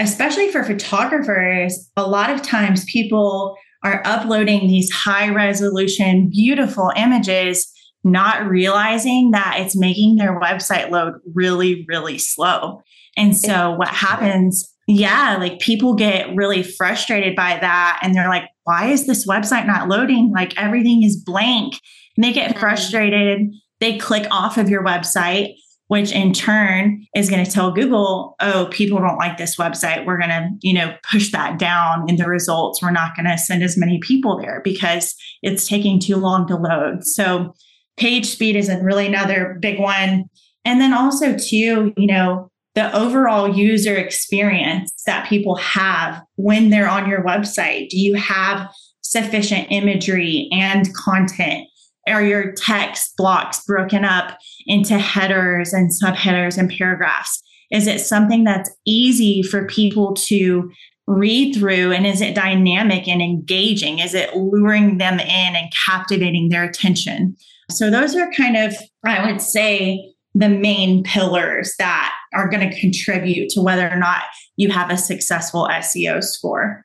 especially 0.00 0.50
for 0.50 0.64
photographers, 0.64 1.90
a 1.96 2.06
lot 2.06 2.30
of 2.30 2.42
times 2.42 2.84
people 2.84 3.56
are 3.84 4.02
uploading 4.04 4.66
these 4.66 4.90
high 4.90 5.28
resolution, 5.28 6.30
beautiful 6.30 6.92
images, 6.96 7.70
not 8.04 8.46
realizing 8.46 9.32
that 9.32 9.56
it's 9.58 9.76
making 9.76 10.16
their 10.16 10.38
website 10.40 10.90
load 10.90 11.14
really, 11.34 11.84
really 11.88 12.18
slow. 12.18 12.82
And 13.16 13.36
so, 13.36 13.72
what 13.72 13.88
happens 13.88 14.72
yeah, 14.86 15.36
like 15.38 15.58
people 15.58 15.94
get 15.94 16.34
really 16.36 16.62
frustrated 16.62 17.34
by 17.34 17.58
that. 17.60 17.98
And 18.02 18.14
they're 18.14 18.28
like, 18.28 18.48
why 18.64 18.86
is 18.86 19.06
this 19.06 19.26
website 19.26 19.66
not 19.66 19.88
loading? 19.88 20.30
Like 20.32 20.56
everything 20.56 21.02
is 21.02 21.16
blank. 21.16 21.80
And 22.16 22.24
they 22.24 22.32
get 22.32 22.50
mm-hmm. 22.50 22.60
frustrated. 22.60 23.52
They 23.80 23.98
click 23.98 24.28
off 24.30 24.56
of 24.58 24.70
your 24.70 24.84
website, 24.84 25.54
which 25.88 26.12
in 26.12 26.32
turn 26.32 27.06
is 27.14 27.30
going 27.30 27.44
to 27.44 27.50
tell 27.50 27.70
Google, 27.70 28.34
oh, 28.40 28.68
people 28.70 28.98
don't 28.98 29.18
like 29.18 29.38
this 29.38 29.56
website. 29.56 30.04
We're 30.04 30.18
going 30.18 30.30
to, 30.30 30.50
you 30.60 30.74
know, 30.74 30.94
push 31.10 31.30
that 31.32 31.58
down 31.58 32.08
in 32.08 32.16
the 32.16 32.28
results. 32.28 32.82
We're 32.82 32.90
not 32.90 33.14
going 33.14 33.26
to 33.26 33.38
send 33.38 33.62
as 33.62 33.76
many 33.76 33.98
people 34.00 34.38
there 34.40 34.60
because 34.64 35.14
it's 35.42 35.68
taking 35.68 36.00
too 36.00 36.16
long 36.16 36.46
to 36.48 36.56
load. 36.56 37.04
So 37.04 37.54
page 37.96 38.26
speed 38.26 38.56
is 38.56 38.68
a 38.68 38.82
really 38.82 39.06
another 39.06 39.58
big 39.60 39.78
one. 39.78 40.24
And 40.64 40.80
then 40.80 40.92
also, 40.92 41.36
too, 41.36 41.92
you 41.96 42.06
know, 42.06 42.50
the 42.74 42.94
overall 42.94 43.56
user 43.56 43.96
experience 43.96 44.92
that 45.06 45.28
people 45.28 45.54
have 45.56 46.22
when 46.34 46.70
they're 46.70 46.88
on 46.88 47.08
your 47.08 47.24
website. 47.24 47.88
Do 47.88 47.98
you 47.98 48.14
have 48.14 48.68
sufficient 49.02 49.68
imagery 49.70 50.48
and 50.52 50.92
content? 50.94 51.65
Are 52.08 52.22
your 52.22 52.52
text 52.52 53.16
blocks 53.16 53.64
broken 53.64 54.04
up 54.04 54.38
into 54.66 54.98
headers 54.98 55.72
and 55.72 55.90
subheaders 55.90 56.56
and 56.56 56.70
paragraphs? 56.70 57.42
Is 57.70 57.86
it 57.86 58.00
something 58.00 58.44
that's 58.44 58.70
easy 58.84 59.42
for 59.42 59.66
people 59.66 60.14
to 60.14 60.70
read 61.06 61.54
through? 61.54 61.92
And 61.92 62.06
is 62.06 62.20
it 62.20 62.34
dynamic 62.34 63.08
and 63.08 63.20
engaging? 63.20 63.98
Is 63.98 64.14
it 64.14 64.36
luring 64.36 64.98
them 64.98 65.18
in 65.18 65.56
and 65.56 65.72
captivating 65.86 66.48
their 66.48 66.64
attention? 66.64 67.36
So, 67.70 67.90
those 67.90 68.14
are 68.14 68.30
kind 68.32 68.56
of, 68.56 68.76
I 69.04 69.26
would 69.26 69.40
say, 69.40 70.14
the 70.34 70.48
main 70.48 71.02
pillars 71.02 71.74
that 71.78 72.12
are 72.34 72.48
going 72.48 72.68
to 72.68 72.80
contribute 72.80 73.48
to 73.50 73.62
whether 73.62 73.88
or 73.88 73.96
not 73.96 74.22
you 74.56 74.70
have 74.70 74.90
a 74.90 74.96
successful 74.98 75.66
SEO 75.70 76.22
score. 76.22 76.84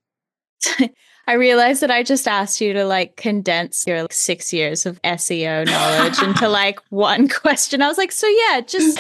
I 1.32 1.36
realized 1.36 1.82
that 1.82 1.90
I 1.90 2.04
just 2.04 2.28
asked 2.28 2.60
you 2.60 2.74
to 2.74 2.84
like 2.84 3.16
condense 3.16 3.88
your 3.88 4.02
like, 4.02 4.12
six 4.12 4.52
years 4.52 4.86
of 4.86 5.02
SEO 5.04 5.66
knowledge 5.66 6.22
into 6.24 6.50
like 6.50 6.82
one 6.90 7.30
question. 7.30 7.82
I 7.82 7.88
was 7.88 7.98
like, 7.98 8.12
so 8.12 8.28
yeah, 8.28 8.60
just 8.60 9.00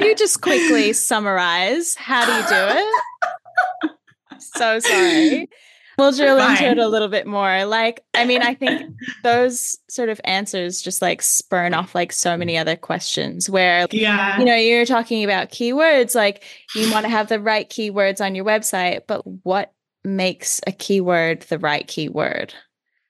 you 0.00 0.14
just 0.14 0.42
quickly 0.42 0.92
summarize. 0.92 1.96
How 1.96 2.24
do 2.24 2.32
you 2.34 2.48
do 2.48 2.78
it? 2.78 3.90
so 4.38 4.78
sorry. 4.78 5.50
We'll 5.98 6.12
drill 6.12 6.38
Fine. 6.38 6.50
into 6.52 6.70
it 6.70 6.78
a 6.78 6.86
little 6.86 7.08
bit 7.08 7.26
more. 7.26 7.64
Like, 7.64 8.04
I 8.14 8.26
mean, 8.26 8.42
I 8.42 8.54
think 8.54 8.94
those 9.24 9.76
sort 9.90 10.08
of 10.08 10.20
answers 10.22 10.82
just 10.82 11.02
like 11.02 11.20
spurn 11.20 11.74
off 11.74 11.96
like 11.96 12.12
so 12.12 12.36
many 12.36 12.56
other 12.56 12.76
questions 12.76 13.50
where, 13.50 13.88
yeah. 13.90 14.38
you 14.38 14.44
know, 14.44 14.54
you're 14.54 14.86
talking 14.86 15.24
about 15.24 15.50
keywords, 15.50 16.14
like 16.14 16.44
you 16.76 16.92
want 16.92 17.06
to 17.06 17.10
have 17.10 17.28
the 17.28 17.40
right 17.40 17.68
keywords 17.68 18.24
on 18.24 18.36
your 18.36 18.44
website, 18.44 19.00
but 19.08 19.26
what 19.42 19.72
makes 20.04 20.60
a 20.66 20.72
keyword 20.72 21.42
the 21.42 21.58
right 21.58 21.86
keyword? 21.86 22.54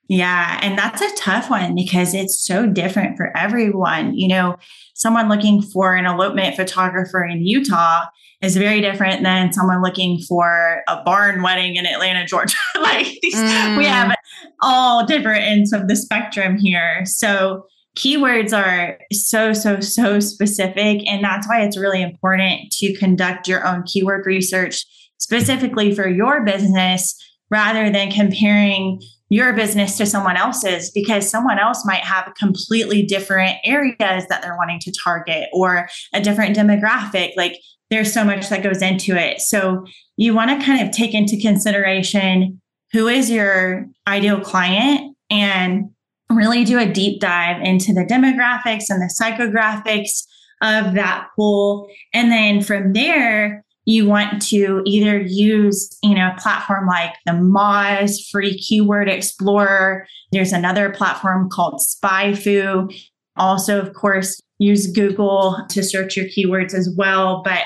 Yeah, 0.09 0.59
and 0.63 0.77
that's 0.77 1.01
a 1.01 1.15
tough 1.17 1.49
one 1.49 1.75
because 1.75 2.13
it's 2.13 2.45
so 2.45 2.67
different 2.67 3.17
for 3.17 3.35
everyone. 3.37 4.15
You 4.15 4.29
know, 4.29 4.57
someone 4.95 5.29
looking 5.29 5.63
for 5.63 5.95
an 5.95 6.05
elopement 6.05 6.57
photographer 6.57 7.25
in 7.25 7.47
Utah 7.47 8.05
is 8.43 8.57
very 8.57 8.81
different 8.81 9.23
than 9.23 9.53
someone 9.53 9.81
looking 9.81 10.21
for 10.29 10.83
a 10.89 11.03
barn 11.05 11.43
wedding 11.43 11.77
in 11.77 11.87
Atlanta, 11.87 12.27
Georgia. 12.27 12.57
like 12.81 13.07
these, 13.23 13.35
mm. 13.35 13.79
we 13.79 13.87
have 13.87 14.15
all 14.61 15.07
different 15.07 15.45
ends 15.45 15.73
of 15.73 15.89
the 15.89 15.97
spectrum 15.97 16.59
here. 16.59 17.05
So 17.07 17.65
keywords 17.97 18.57
are 18.57 18.99
so, 19.13 19.53
so, 19.53 19.81
so 19.81 20.19
specific. 20.19 21.09
And 21.09 21.23
that's 21.23 21.47
why 21.47 21.63
it's 21.63 21.77
really 21.77 22.03
important 22.03 22.71
to 22.73 22.93
conduct 22.95 23.47
your 23.47 23.67
own 23.67 23.85
keyword 23.85 24.27
research 24.27 24.85
specifically 25.23 25.95
for 25.95 26.09
your 26.09 26.45
business 26.45 27.15
rather 27.49 27.91
than 27.91 28.11
comparing 28.11 29.01
your 29.29 29.53
business 29.53 29.97
to 29.97 30.05
someone 30.05 30.37
else's 30.37 30.91
because 30.91 31.31
someone 31.31 31.59
else 31.59 31.87
might 31.87 32.03
have 32.03 32.33
completely 32.37 33.03
different 33.03 33.57
areas 33.65 33.97
that 33.99 34.43
they're 34.43 34.57
wanting 34.57 34.81
to 34.81 34.93
target 34.93 35.49
or 35.53 35.89
a 36.13 36.21
different 36.21 36.57
demographic. 36.57 37.31
Like 37.37 37.57
there's 37.89 38.13
so 38.13 38.25
much 38.25 38.49
that 38.49 38.63
goes 38.63 38.83
into 38.83 39.17
it. 39.17 39.41
So 39.41 39.87
you 40.17 40.35
want 40.35 40.51
to 40.51 40.67
kind 40.67 40.87
of 40.87 40.93
take 40.93 41.15
into 41.15 41.41
consideration 41.41 42.61
who 42.93 43.07
is 43.07 43.31
your 43.31 43.87
ideal 44.07 44.41
client 44.41 45.17
and 45.31 45.91
really 46.31 46.65
do 46.65 46.79
a 46.79 46.91
deep 46.91 47.21
dive 47.21 47.63
into 47.63 47.95
the 47.95 48.05
demographics 48.05 48.87
and 48.89 49.01
the 49.01 49.15
psychographics 49.21 50.25
of 50.63 50.95
that 50.95 51.29
pool. 51.37 51.89
And 52.13 52.31
then 52.31 52.63
from 52.63 52.93
there, 52.93 53.65
you 53.85 54.07
want 54.07 54.41
to 54.43 54.83
either 54.87 55.21
use, 55.21 55.97
you 56.03 56.15
know, 56.15 56.31
a 56.37 56.41
platform 56.41 56.87
like 56.87 57.15
the 57.27 57.33
Moz 57.33 58.19
Free 58.31 58.57
Keyword 58.57 59.09
Explorer. 59.09 60.07
There's 60.31 60.53
another 60.53 60.91
platform 60.91 61.49
called 61.51 61.81
SpyFu. 61.81 62.95
Also, 63.37 63.81
of 63.81 63.93
course, 63.95 64.41
use 64.59 64.87
Google 64.87 65.59
to 65.71 65.83
search 65.83 66.17
your 66.17 66.27
keywords 66.27 66.75
as 66.75 66.95
well. 66.97 67.43
But 67.45 67.63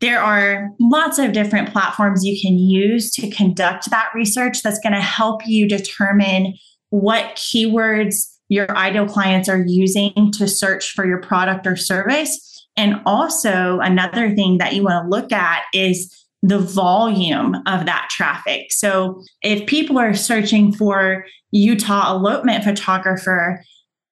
there 0.00 0.20
are 0.20 0.70
lots 0.80 1.18
of 1.20 1.32
different 1.32 1.70
platforms 1.70 2.24
you 2.24 2.40
can 2.42 2.58
use 2.58 3.12
to 3.12 3.30
conduct 3.30 3.88
that 3.90 4.08
research 4.14 4.62
that's 4.62 4.80
going 4.80 4.94
to 4.94 5.00
help 5.00 5.46
you 5.46 5.68
determine 5.68 6.54
what 6.90 7.36
keywords 7.36 8.26
your 8.48 8.68
ideal 8.76 9.06
clients 9.06 9.48
are 9.48 9.64
using 9.64 10.32
to 10.32 10.48
search 10.48 10.90
for 10.90 11.06
your 11.06 11.20
product 11.20 11.66
or 11.66 11.76
service 11.76 12.51
and 12.76 13.00
also, 13.04 13.80
another 13.80 14.34
thing 14.34 14.58
that 14.58 14.74
you 14.74 14.84
want 14.84 15.04
to 15.04 15.08
look 15.08 15.30
at 15.30 15.64
is 15.74 16.10
the 16.42 16.58
volume 16.58 17.54
of 17.66 17.86
that 17.86 18.08
traffic. 18.10 18.72
So, 18.72 19.22
if 19.42 19.66
people 19.66 19.98
are 19.98 20.14
searching 20.14 20.72
for 20.72 21.26
Utah 21.50 22.16
elopement 22.16 22.64
photographer 22.64 23.62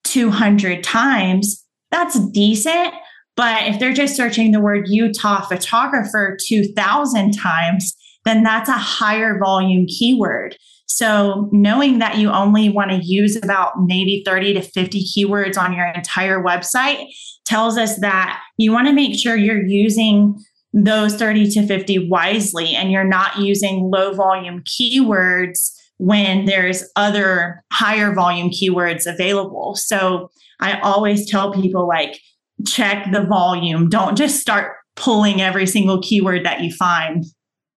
200 0.05 0.85
times, 0.85 1.65
that's 1.91 2.19
decent. 2.31 2.93
But 3.37 3.67
if 3.69 3.79
they're 3.79 3.95
just 3.95 4.17
searching 4.17 4.53
the 4.53 4.61
word 4.61 4.89
Utah 4.89 5.41
photographer 5.41 6.37
2000 6.47 7.33
times, 7.33 7.97
then 8.27 8.43
that's 8.43 8.69
a 8.69 8.73
higher 8.73 9.39
volume 9.39 9.87
keyword. 9.87 10.57
So, 10.85 11.49
knowing 11.51 11.99
that 12.01 12.19
you 12.19 12.31
only 12.31 12.69
want 12.69 12.91
to 12.91 12.99
use 12.99 13.37
about 13.37 13.73
maybe 13.87 14.23
30 14.27 14.55
to 14.55 14.61
50 14.61 15.03
keywords 15.03 15.57
on 15.57 15.73
your 15.73 15.87
entire 15.87 16.43
website 16.43 17.07
tells 17.51 17.77
us 17.77 17.99
that 17.99 18.41
you 18.59 18.71
want 18.71 18.87
to 18.87 18.93
make 18.93 19.19
sure 19.19 19.35
you're 19.35 19.67
using 19.67 20.39
those 20.73 21.17
30 21.17 21.51
to 21.51 21.67
50 21.67 22.09
wisely 22.09 22.77
and 22.77 22.93
you're 22.93 23.03
not 23.03 23.41
using 23.41 23.91
low 23.91 24.15
volume 24.15 24.63
keywords 24.63 25.73
when 25.99 26.45
there's 26.45 26.85
other 26.95 27.65
higher 27.73 28.15
volume 28.15 28.51
keywords 28.51 29.05
available. 29.05 29.75
So 29.75 30.31
I 30.61 30.79
always 30.79 31.29
tell 31.29 31.53
people 31.53 31.89
like 31.89 32.21
check 32.69 33.11
the 33.11 33.25
volume. 33.25 33.89
Don't 33.89 34.17
just 34.17 34.41
start 34.41 34.77
pulling 34.95 35.41
every 35.41 35.67
single 35.67 36.01
keyword 36.01 36.47
that 36.47 36.61
you 36.61 36.73
find. 36.73 37.25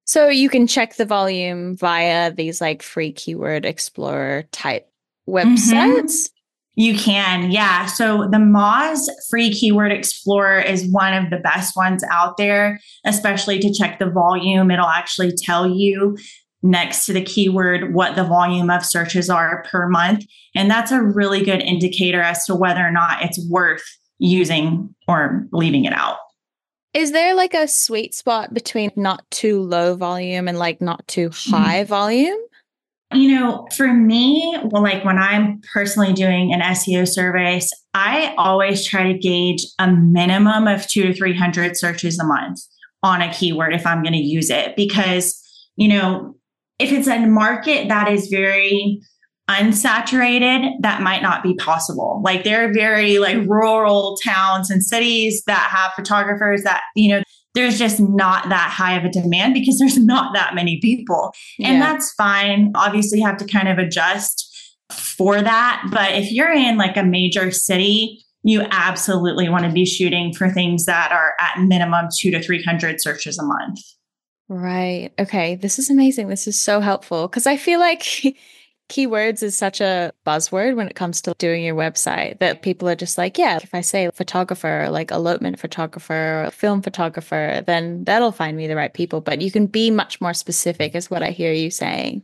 So 0.06 0.28
you 0.28 0.50
can 0.50 0.68
check 0.68 0.98
the 0.98 1.06
volume 1.06 1.76
via 1.78 2.32
these 2.32 2.62
like 2.62 2.84
free 2.84 3.12
keyword 3.12 3.66
explorer 3.66 4.44
type 4.52 4.88
mm-hmm. 5.28 5.36
websites. 5.36 6.04
Mm-hmm. 6.04 6.34
You 6.76 6.98
can, 6.98 7.52
yeah. 7.52 7.86
So 7.86 8.28
the 8.32 8.38
Moz 8.38 9.08
Free 9.30 9.52
Keyword 9.52 9.92
Explorer 9.92 10.60
is 10.60 10.90
one 10.92 11.14
of 11.14 11.30
the 11.30 11.38
best 11.38 11.76
ones 11.76 12.04
out 12.10 12.38
there, 12.38 12.80
especially 13.06 13.60
to 13.60 13.72
check 13.72 14.00
the 14.00 14.10
volume. 14.10 14.72
It'll 14.72 14.86
actually 14.88 15.34
tell 15.34 15.70
you 15.70 16.18
next 16.64 17.06
to 17.06 17.14
the 17.14 17.22
keyword 17.22 17.94
what 17.94 18.16
the 18.16 18.24
volume 18.24 18.70
of 18.70 18.86
searches 18.86 19.30
are 19.30 19.64
per 19.70 19.88
month. 19.88 20.26
And 20.56 20.72
that's 20.72 20.92
a 20.92 21.02
really 21.02 21.44
good 21.44 21.62
indicator 21.62 22.22
as 22.22 22.46
to 22.46 22.56
whether 22.56 22.82
or 22.82 22.92
not 22.92 23.22
it's 23.22 23.40
worth 23.50 23.84
using 24.18 24.96
or 25.08 25.46
leaving 25.52 25.86
it 25.86 25.94
out. 25.94 26.18
Is 26.94 27.12
there 27.12 27.36
like 27.36 27.54
a 27.54 27.68
sweet 27.68 28.16
spot 28.16 28.54
between 28.54 28.92
not 28.96 29.30
too 29.30 29.62
low 29.62 29.96
volume 29.96 30.48
and 30.48 30.58
like 30.58 30.80
not 30.80 31.08
too 31.08 31.32
high 31.34 31.84
mm. 31.84 31.88
volume? 31.88 32.38
You 33.14 33.40
know, 33.40 33.68
for 33.76 33.94
me, 33.94 34.58
well, 34.66 34.84
like 34.84 35.04
when 35.06 35.18
I'm 35.18 35.62
personally 35.74 36.14
doing 36.14 36.54
an 36.54 36.62
SEO 36.62 37.08
service, 37.08 37.70
I 37.94 38.34
always 38.38 38.86
try 38.86 39.12
to 39.12 39.18
gauge 39.18 39.66
a 39.80 39.92
minimum 39.92 40.68
of 40.68 40.88
two 40.88 41.04
to 41.04 41.14
300 41.14 41.78
searches 41.78 42.20
a 42.20 42.24
month 42.24 42.60
on 43.04 43.22
a 43.22 43.32
keyword 43.32 43.74
if 43.74 43.86
I'm 43.86 44.02
going 44.02 44.14
to 44.14 44.20
use 44.20 44.50
it. 44.50 44.76
Because, 44.76 45.40
you 45.76 45.88
know, 45.88 46.36
if 46.80 46.92
it's 46.92 47.08
a 47.08 47.20
market 47.20 47.88
that 47.90 48.12
is 48.12 48.28
very 48.28 49.02
unsaturated, 49.50 50.72
that 50.82 51.02
might 51.02 51.22
not 51.22 51.44
be 51.44 51.54
possible. 51.56 52.22
Like 52.24 52.44
there 52.44 52.68
are 52.68 52.74
very 52.74 53.20
like 53.20 53.38
rural 53.46 54.18
towns 54.24 54.70
and 54.70 54.84
cities 54.84 55.44
that 55.48 55.70
have 55.70 55.94
photographers 55.94 56.64
that, 56.64 56.82
you 56.96 57.10
know, 57.10 57.24
there's 57.54 57.78
just 57.78 58.00
not 58.00 58.50
that 58.50 58.72
high 58.72 58.98
of 58.98 59.06
a 59.06 59.10
demand 59.10 59.54
because 59.54 59.78
there's 59.80 59.98
not 59.98 60.34
that 60.34 60.56
many 60.56 60.80
people. 60.82 61.34
And 61.60 61.78
yeah. 61.78 61.80
that's 61.80 62.14
fine. 62.14 62.72
Obviously, 62.76 63.20
you 63.20 63.26
have 63.26 63.38
to 63.38 63.46
kind 63.46 63.68
of 63.68 63.78
adjust 63.78 64.50
for 64.92 65.42
that. 65.42 65.88
But 65.92 66.14
if 66.14 66.32
you're 66.32 66.52
in 66.52 66.78
like 66.78 66.98
a 66.98 67.04
major 67.04 67.52
city, 67.52 68.24
you 68.44 68.66
absolutely 68.72 69.48
want 69.50 69.64
to 69.64 69.72
be 69.72 69.86
shooting 69.86 70.34
for 70.34 70.50
things 70.50 70.86
that 70.86 71.12
are 71.12 71.34
at 71.40 71.62
minimum 71.62 72.08
two 72.18 72.30
to 72.32 72.42
300 72.42 73.02
searches 73.02 73.40
a 73.40 73.44
month. 73.44 73.80
Right. 74.50 75.12
Okay. 75.18 75.56
This 75.56 75.80
is 75.80 75.90
amazing. 75.90 76.28
This 76.28 76.48
is 76.48 76.60
so 76.60 76.82
helpful 76.82 77.28
because 77.28 77.48
I 77.48 77.58
feel 77.58 77.80
like 77.80 78.04
keywords 78.90 79.42
is 79.42 79.58
such 79.58 79.82
a 79.82 80.14
buzzword 80.26 80.76
when 80.76 80.88
it 80.88 80.96
comes 80.96 81.22
to 81.22 81.34
doing 81.38 81.64
your 81.64 81.76
website 81.76 82.40
that 82.40 82.62
people 82.62 82.88
are 82.88 82.96
just 82.96 83.18
like, 83.18 83.38
yeah, 83.38 83.58
if 83.62 83.74
I 83.74 83.82
say 83.82 84.10
photographer, 84.12 84.88
like 84.92 85.12
elopement 85.12 85.60
photographer, 85.60 86.50
film 86.54 86.82
photographer, 86.82 87.64
then 87.66 88.04
that'll 88.04 88.32
find 88.32 88.58
me 88.58 88.68
the 88.68 88.76
right 88.76 88.94
people. 88.94 89.22
But 89.22 89.42
you 89.42 89.52
can 89.52 89.68
be 89.68 89.90
much 89.90 90.22
more 90.22 90.34
specific, 90.34 90.96
is 90.96 91.10
what 91.10 91.24
I 91.24 91.32
hear 91.32 91.54
you 91.54 91.72
saying. 91.72 92.24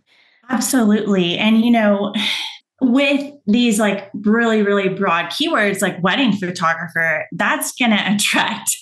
Absolutely. 0.49 1.37
And, 1.37 1.63
you 1.63 1.71
know, 1.71 2.13
with 2.81 3.33
these 3.45 3.77
like 3.77 4.09
really, 4.13 4.61
really 4.61 4.87
broad 4.89 5.25
keywords 5.25 5.81
like 5.81 6.01
wedding 6.01 6.33
photographer, 6.33 7.25
that's 7.33 7.73
going 7.73 7.91
to 7.97 8.13
attract, 8.15 8.75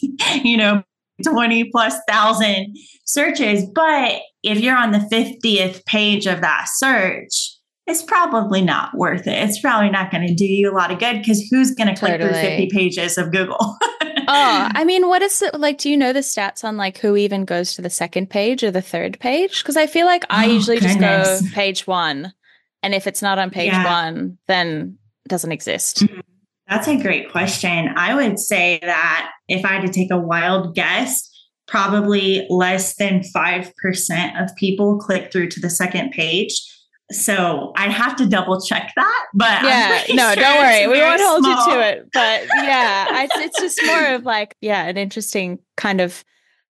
you 0.43 0.57
know, 0.57 0.83
20 1.23 1.65
plus 1.71 1.95
thousand 2.07 2.75
searches. 3.05 3.65
But 3.73 4.21
if 4.43 4.59
you're 4.59 4.77
on 4.77 4.91
the 4.91 5.07
50th 5.11 5.83
page 5.85 6.27
of 6.27 6.41
that 6.41 6.67
search, 6.69 7.56
it's 7.87 8.03
probably 8.03 8.61
not 8.61 8.93
worth 8.93 9.25
it. 9.27 9.49
It's 9.49 9.59
probably 9.61 9.89
not 9.89 10.11
going 10.11 10.27
to 10.27 10.33
do 10.33 10.45
you 10.45 10.69
a 10.69 10.75
lot 10.75 10.91
of 10.91 10.99
good 10.99 11.19
because 11.19 11.41
who's 11.49 11.73
going 11.73 11.87
to 11.87 11.97
click 11.97 12.11
totally. 12.11 12.31
through 12.31 12.41
50 12.41 12.69
pages 12.69 13.17
of 13.17 13.31
Google? 13.31 13.57
oh, 14.27 14.69
I 14.75 14.83
mean, 14.83 15.07
what 15.07 15.21
is 15.21 15.41
it 15.41 15.57
like? 15.57 15.77
Do 15.77 15.89
you 15.89 15.95
know 15.95 16.11
the 16.11 16.19
stats 16.19 16.65
on 16.65 16.75
like 16.75 16.97
who 16.97 17.15
even 17.15 17.45
goes 17.45 17.75
to 17.75 17.81
the 17.81 17.89
second 17.89 18.29
page 18.29 18.61
or 18.61 18.71
the 18.71 18.81
third 18.81 19.19
page? 19.21 19.63
Because 19.63 19.77
I 19.77 19.87
feel 19.87 20.05
like 20.05 20.25
I 20.29 20.47
oh, 20.47 20.51
usually 20.51 20.79
goodness. 20.79 21.39
just 21.39 21.43
go 21.45 21.49
page 21.55 21.87
one. 21.87 22.33
And 22.83 22.93
if 22.93 23.07
it's 23.07 23.21
not 23.21 23.39
on 23.39 23.51
page 23.51 23.71
yeah. 23.71 23.85
one, 23.85 24.37
then 24.47 24.97
it 25.25 25.29
doesn't 25.29 25.51
exist. 25.53 25.99
Mm-hmm. 26.03 26.19
That's 26.67 26.89
a 26.89 26.97
great 26.97 27.31
question. 27.31 27.93
I 27.95 28.13
would 28.15 28.37
say 28.37 28.79
that 28.81 29.31
if 29.47 29.63
I 29.63 29.69
had 29.69 29.87
to 29.87 29.93
take 29.93 30.11
a 30.11 30.19
wild 30.19 30.75
guess, 30.75 31.29
probably 31.67 32.45
less 32.49 32.97
than 32.97 33.21
5% 33.33 34.43
of 34.43 34.55
people 34.57 34.99
click 34.99 35.31
through 35.31 35.49
to 35.49 35.61
the 35.61 35.69
second 35.69 36.11
page 36.11 36.61
so 37.11 37.71
I'd 37.75 37.91
have 37.91 38.15
to 38.17 38.25
double 38.25 38.59
check 38.61 38.91
that. 38.95 39.25
But 39.33 39.63
yeah, 39.63 40.03
no, 40.09 40.33
sure 40.33 40.43
don't 40.43 40.57
worry. 40.57 40.87
We 40.87 40.99
won't 40.99 41.21
hold 41.21 41.43
small. 41.43 41.67
you 41.67 41.73
to 41.73 41.87
it. 41.87 42.09
But 42.13 42.43
yeah, 42.63 43.23
it's, 43.23 43.35
it's 43.37 43.59
just 43.59 43.85
more 43.85 44.15
of 44.15 44.23
like, 44.23 44.55
yeah, 44.61 44.85
an 44.85 44.97
interesting 44.97 45.59
kind 45.77 46.01
of 46.01 46.23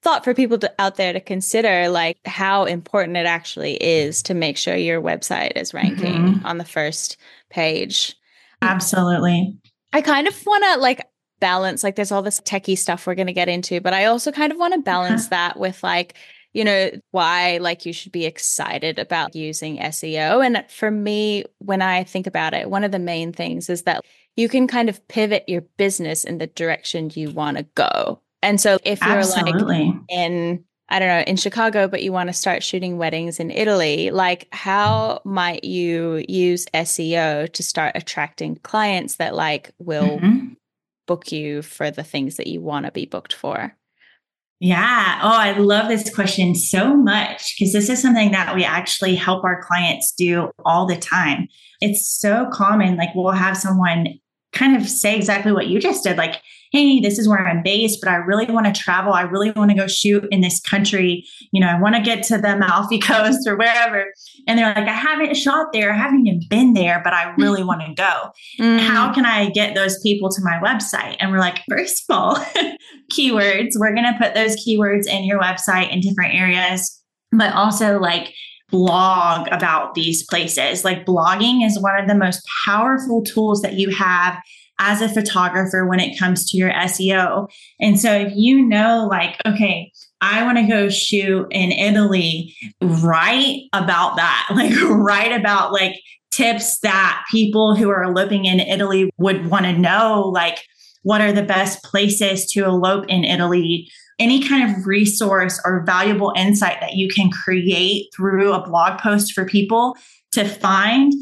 thought 0.04 0.24
for 0.24 0.34
people 0.34 0.60
to, 0.60 0.74
out 0.80 0.96
there 0.96 1.14
to 1.14 1.20
consider 1.20 1.90
like 1.90 2.18
how 2.26 2.66
important 2.66 3.18
it 3.18 3.26
actually 3.26 3.76
is 3.76 4.22
to 4.24 4.34
make 4.34 4.58
sure 4.58 4.76
your 4.76 5.02
website 5.02 5.54
is 5.56 5.74
ranking 5.74 6.36
mm-hmm. 6.36 6.46
on 6.46 6.60
the 6.60 6.66
first 6.66 7.18
page. 7.50 8.16
Absolutely. 8.62 9.58
I 9.94 10.02
kind 10.02 10.28
of 10.28 10.46
want 10.46 10.64
to 10.64 10.80
like 10.80 11.04
balance 11.40 11.84
like 11.84 11.96
there's 11.96 12.12
all 12.12 12.22
this 12.22 12.42
techie 12.42 12.78
stuff 12.78 13.06
we're 13.06 13.16
going 13.16 13.28
to 13.28 13.34
get 13.34 13.50
into, 13.50 13.82
but 13.82 13.94
I 13.94 14.06
also 14.06 14.32
kind 14.32 14.52
of 14.52 14.58
want 14.58 14.74
to 14.74 14.82
balance 14.82 15.30
that 15.30 15.58
with 15.58 15.82
like 15.84 16.16
you 16.54 16.64
know, 16.64 16.90
why 17.12 17.58
like 17.58 17.86
you 17.86 17.94
should 17.94 18.12
be 18.12 18.26
excited 18.26 19.00
about 19.00 19.36
using 19.36 19.78
SEO. 19.78 20.46
And 20.46 20.66
for 20.70 20.90
me, 20.90 21.46
when 21.60 21.82
I 21.82 22.04
think 22.04 22.28
about 22.28 22.54
it, 22.54 22.70
one 22.70 22.84
of 22.84 22.92
the 22.92 23.00
main 23.00 23.34
things 23.34 23.70
is 23.70 23.84
that 23.84 24.04
you 24.36 24.50
can 24.50 24.68
kind 24.68 24.90
of 24.90 25.06
pivot 25.08 25.44
your 25.48 25.62
business 25.78 26.24
in 26.24 26.38
the 26.38 26.48
direction 26.48 27.12
you 27.14 27.32
want 27.32 27.58
to 27.58 27.64
go. 27.76 28.22
And 28.42 28.62
so 28.62 28.78
if 28.84 29.02
you're 29.02 29.18
Absolutely. 29.18 29.86
like 29.86 29.96
in 30.10 30.64
I 30.90 31.00
don't 31.00 31.10
know, 31.10 31.30
in 31.30 31.36
Chicago, 31.36 31.88
but 31.90 32.02
you 32.02 32.14
want 32.14 32.30
to 32.30 32.34
start 32.34 32.64
shooting 32.64 32.98
weddings 32.98 33.42
in 33.42 33.52
Italy, 33.52 34.10
like 34.10 34.48
how 34.54 35.22
might 35.26 35.66
you 35.66 36.24
use 36.30 36.66
SEO 36.74 37.52
to 37.52 37.64
start 37.64 37.92
attracting 37.96 38.56
clients 38.56 39.18
that 39.18 39.36
like 39.36 39.72
will 39.80 40.20
mm-hmm. 40.20 40.54
book 41.06 41.32
you 41.32 41.62
for 41.62 41.92
the 41.92 42.06
things 42.06 42.38
that 42.38 42.48
you 42.48 42.62
want 42.62 42.86
to 42.86 42.92
be 42.94 43.06
booked 43.06 43.34
for? 43.34 43.76
Yeah. 44.60 45.20
Oh, 45.22 45.38
I 45.38 45.58
love 45.58 45.88
this 45.88 46.14
question 46.14 46.56
so 46.56 46.96
much 46.96 47.56
because 47.58 47.74
this 47.74 47.90
is 47.90 48.02
something 48.02 48.32
that 48.32 48.56
we 48.56 48.64
actually 48.64 49.16
help 49.16 49.44
our 49.44 49.62
clients 49.62 50.14
do 50.18 50.50
all 50.66 50.88
the 50.88 50.96
time. 50.96 51.48
It's 51.80 52.08
so 52.08 52.50
common. 52.52 52.98
Like 52.98 53.10
we'll 53.14 53.32
have 53.32 53.56
someone 53.56 54.20
kind 54.54 54.76
of 54.76 54.90
say 54.90 55.16
exactly 55.16 55.52
what 55.52 55.68
you 55.68 55.80
just 55.80 56.04
did. 56.04 56.18
Like, 56.18 56.42
hey, 56.72 57.00
this 57.00 57.18
is 57.18 57.28
where 57.28 57.46
I'm 57.46 57.64
based, 57.64 58.00
but 58.02 58.10
I 58.10 58.16
really 58.16 58.46
want 58.46 58.66
to 58.66 58.82
travel. 58.82 59.14
I 59.14 59.22
really 59.22 59.52
want 59.52 59.72
to 59.72 59.78
go 59.78 59.88
shoot 59.88 60.26
in 60.32 60.42
this 60.42 60.60
country. 60.60 61.26
You 61.52 61.62
know, 61.62 61.68
I 61.68 61.80
want 61.80 61.96
to 61.96 62.02
get 62.02 62.24
to 62.26 62.38
the 62.38 62.54
Amalfi 62.56 63.00
Coast 63.00 63.48
or 63.48 63.56
wherever. 63.56 64.06
And 64.48 64.58
they're 64.58 64.74
like, 64.74 64.88
I 64.88 64.94
haven't 64.94 65.36
shot 65.36 65.68
there. 65.74 65.92
I 65.92 65.98
haven't 65.98 66.28
even 66.28 66.42
been 66.50 66.74
there, 66.74 67.02
but 67.04 67.14
I 67.14 67.34
really 67.38 67.64
want 67.64 67.82
to 67.82 67.94
go. 67.94 68.32
Mm. 68.60 68.80
How 68.80 69.14
can 69.14 69.26
I 69.26 69.50
get 69.50 69.76
those 69.76 70.00
people 70.02 70.30
to 70.30 70.42
my 70.42 70.60
website? 70.64 71.18
And 71.20 71.32
we're 71.32 71.40
like, 71.40 71.62
first 71.70 72.04
of 72.10 72.16
all, 72.16 72.36
keywords. 73.12 73.72
We're 73.76 73.94
going 73.94 74.12
to 74.12 74.18
put 74.20 74.34
those 74.34 74.56
keywords 74.56 75.08
in 75.08 75.24
your 75.24 75.40
website 75.40 75.92
in 75.92 76.02
different 76.02 76.34
areas, 76.34 77.02
but 77.32 77.54
also 77.54 78.00
like 78.00 78.34
blog 78.70 79.48
about 79.52 79.96
these 79.96 80.26
places. 80.26 80.84
Like 80.84 81.06
blogging 81.06 81.66
is 81.66 81.80
one 81.80 82.00
of 82.00 82.08
the 82.08 82.16
most 82.16 82.42
powerful 82.66 83.24
tools 83.24 83.62
that 83.62 83.74
you 83.74 83.90
have 83.92 84.38
as 84.80 85.02
a 85.02 85.10
photographer 85.10 85.86
when 85.86 86.00
it 86.00 86.18
comes 86.18 86.50
to 86.50 86.58
your 86.58 86.72
SEO. 86.72 87.50
And 87.80 88.00
so 88.00 88.12
if 88.14 88.34
you 88.36 88.64
know, 88.64 89.08
like, 89.10 89.38
okay, 89.46 89.92
I 90.22 90.44
want 90.44 90.58
to 90.58 90.68
go 90.68 90.90
shoot 90.90 91.48
in 91.52 91.72
Italy, 91.72 92.56
write 92.82 93.62
about 93.74 94.16
that, 94.18 94.48
like, 94.56 94.74
write 94.90 95.32
about 95.32 95.72
like 95.72 95.96
tips 96.32 96.80
that 96.80 97.24
people 97.32 97.76
who 97.76 97.90
are 97.90 98.04
eloping 98.04 98.46
in 98.46 98.60
Italy 98.60 99.10
would 99.18 99.50
want 99.50 99.66
to 99.66 99.74
know, 99.74 100.22
like, 100.34 100.64
what 101.04 101.22
are 101.22 101.32
the 101.32 101.44
best 101.44 101.84
places 101.84 102.46
to 102.52 102.66
elope 102.66 103.06
in 103.08 103.24
Italy? 103.24 103.90
Any 104.20 104.46
kind 104.46 104.70
of 104.70 104.86
resource 104.86 105.62
or 105.64 105.84
valuable 105.86 106.34
insight 106.36 106.82
that 106.82 106.94
you 106.94 107.08
can 107.08 107.30
create 107.30 108.08
through 108.16 108.52
a 108.52 108.68
blog 108.68 109.00
post 109.00 109.32
for 109.34 109.46
people 109.46 109.96
to 110.32 110.44
find. 110.44 111.14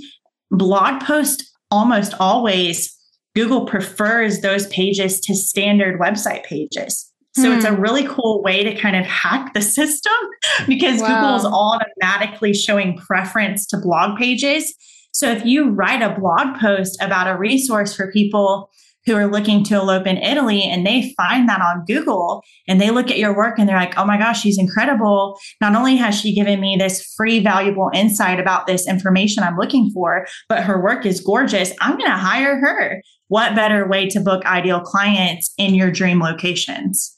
Blog 0.49 1.01
post 1.01 1.43
almost 1.69 2.13
always 2.19 2.94
Google 3.35 3.65
prefers 3.65 4.41
those 4.41 4.67
pages 4.67 5.19
to 5.21 5.35
standard 5.35 5.99
website 5.99 6.43
pages. 6.43 7.11
So 7.35 7.49
hmm. 7.49 7.57
it's 7.57 7.65
a 7.65 7.73
hmm. 7.73 7.81
really 7.81 8.07
cool 8.07 8.41
way 8.41 8.63
to 8.63 8.73
kind 8.75 8.95
of 8.95 9.05
hack 9.05 9.53
the 9.53 9.61
system 9.61 10.13
because 10.67 11.01
wow. 11.01 11.07
Google 11.07 11.35
is 11.35 11.45
automatically 11.45 12.53
showing 12.53 12.97
preference 12.97 13.65
to 13.67 13.77
blog 13.77 14.17
pages. 14.17 14.73
So 15.11 15.31
if 15.31 15.45
you 15.45 15.69
write 15.69 16.01
a 16.01 16.19
blog 16.19 16.59
post 16.59 17.01
about 17.01 17.27
a 17.27 17.37
resource 17.37 17.95
for 17.95 18.11
people 18.11 18.69
who 19.05 19.15
are 19.15 19.27
looking 19.27 19.63
to 19.63 19.75
elope 19.75 20.07
in 20.07 20.17
Italy 20.17 20.63
and 20.63 20.85
they 20.85 21.13
find 21.15 21.47
that 21.47 21.61
on 21.61 21.85
Google 21.85 22.43
and 22.67 22.81
they 22.81 22.89
look 22.89 23.11
at 23.11 23.19
your 23.19 23.35
work 23.35 23.59
and 23.59 23.69
they're 23.69 23.77
like, 23.77 23.97
oh 23.97 24.05
my 24.05 24.17
gosh, 24.17 24.41
she's 24.41 24.57
incredible. 24.57 25.39
Not 25.61 25.75
only 25.75 25.95
has 25.95 26.19
she 26.19 26.33
given 26.33 26.59
me 26.59 26.75
this 26.77 27.13
free, 27.15 27.39
valuable 27.39 27.91
insight 27.93 28.39
about 28.39 28.67
this 28.67 28.87
information 28.87 29.43
I'm 29.43 29.57
looking 29.57 29.91
for, 29.93 30.25
but 30.49 30.63
her 30.63 30.81
work 30.81 31.05
is 31.05 31.19
gorgeous. 31.19 31.71
I'm 31.81 31.97
going 31.97 32.09
to 32.09 32.17
hire 32.17 32.59
her. 32.59 33.01
What 33.27 33.55
better 33.55 33.87
way 33.87 34.07
to 34.09 34.19
book 34.19 34.45
ideal 34.45 34.81
clients 34.81 35.51
in 35.57 35.73
your 35.73 35.89
dream 35.89 36.19
locations? 36.19 37.17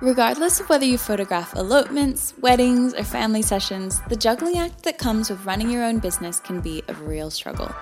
Regardless 0.00 0.58
of 0.58 0.68
whether 0.68 0.84
you 0.84 0.98
photograph 0.98 1.54
elopements, 1.54 2.34
weddings, 2.40 2.92
or 2.92 3.04
family 3.04 3.42
sessions, 3.42 4.00
the 4.08 4.16
juggling 4.16 4.58
act 4.58 4.82
that 4.82 4.98
comes 4.98 5.30
with 5.30 5.44
running 5.46 5.70
your 5.70 5.84
own 5.84 6.00
business 6.00 6.40
can 6.40 6.60
be 6.60 6.82
a 6.88 6.94
real 6.94 7.30
struggle. 7.30 7.72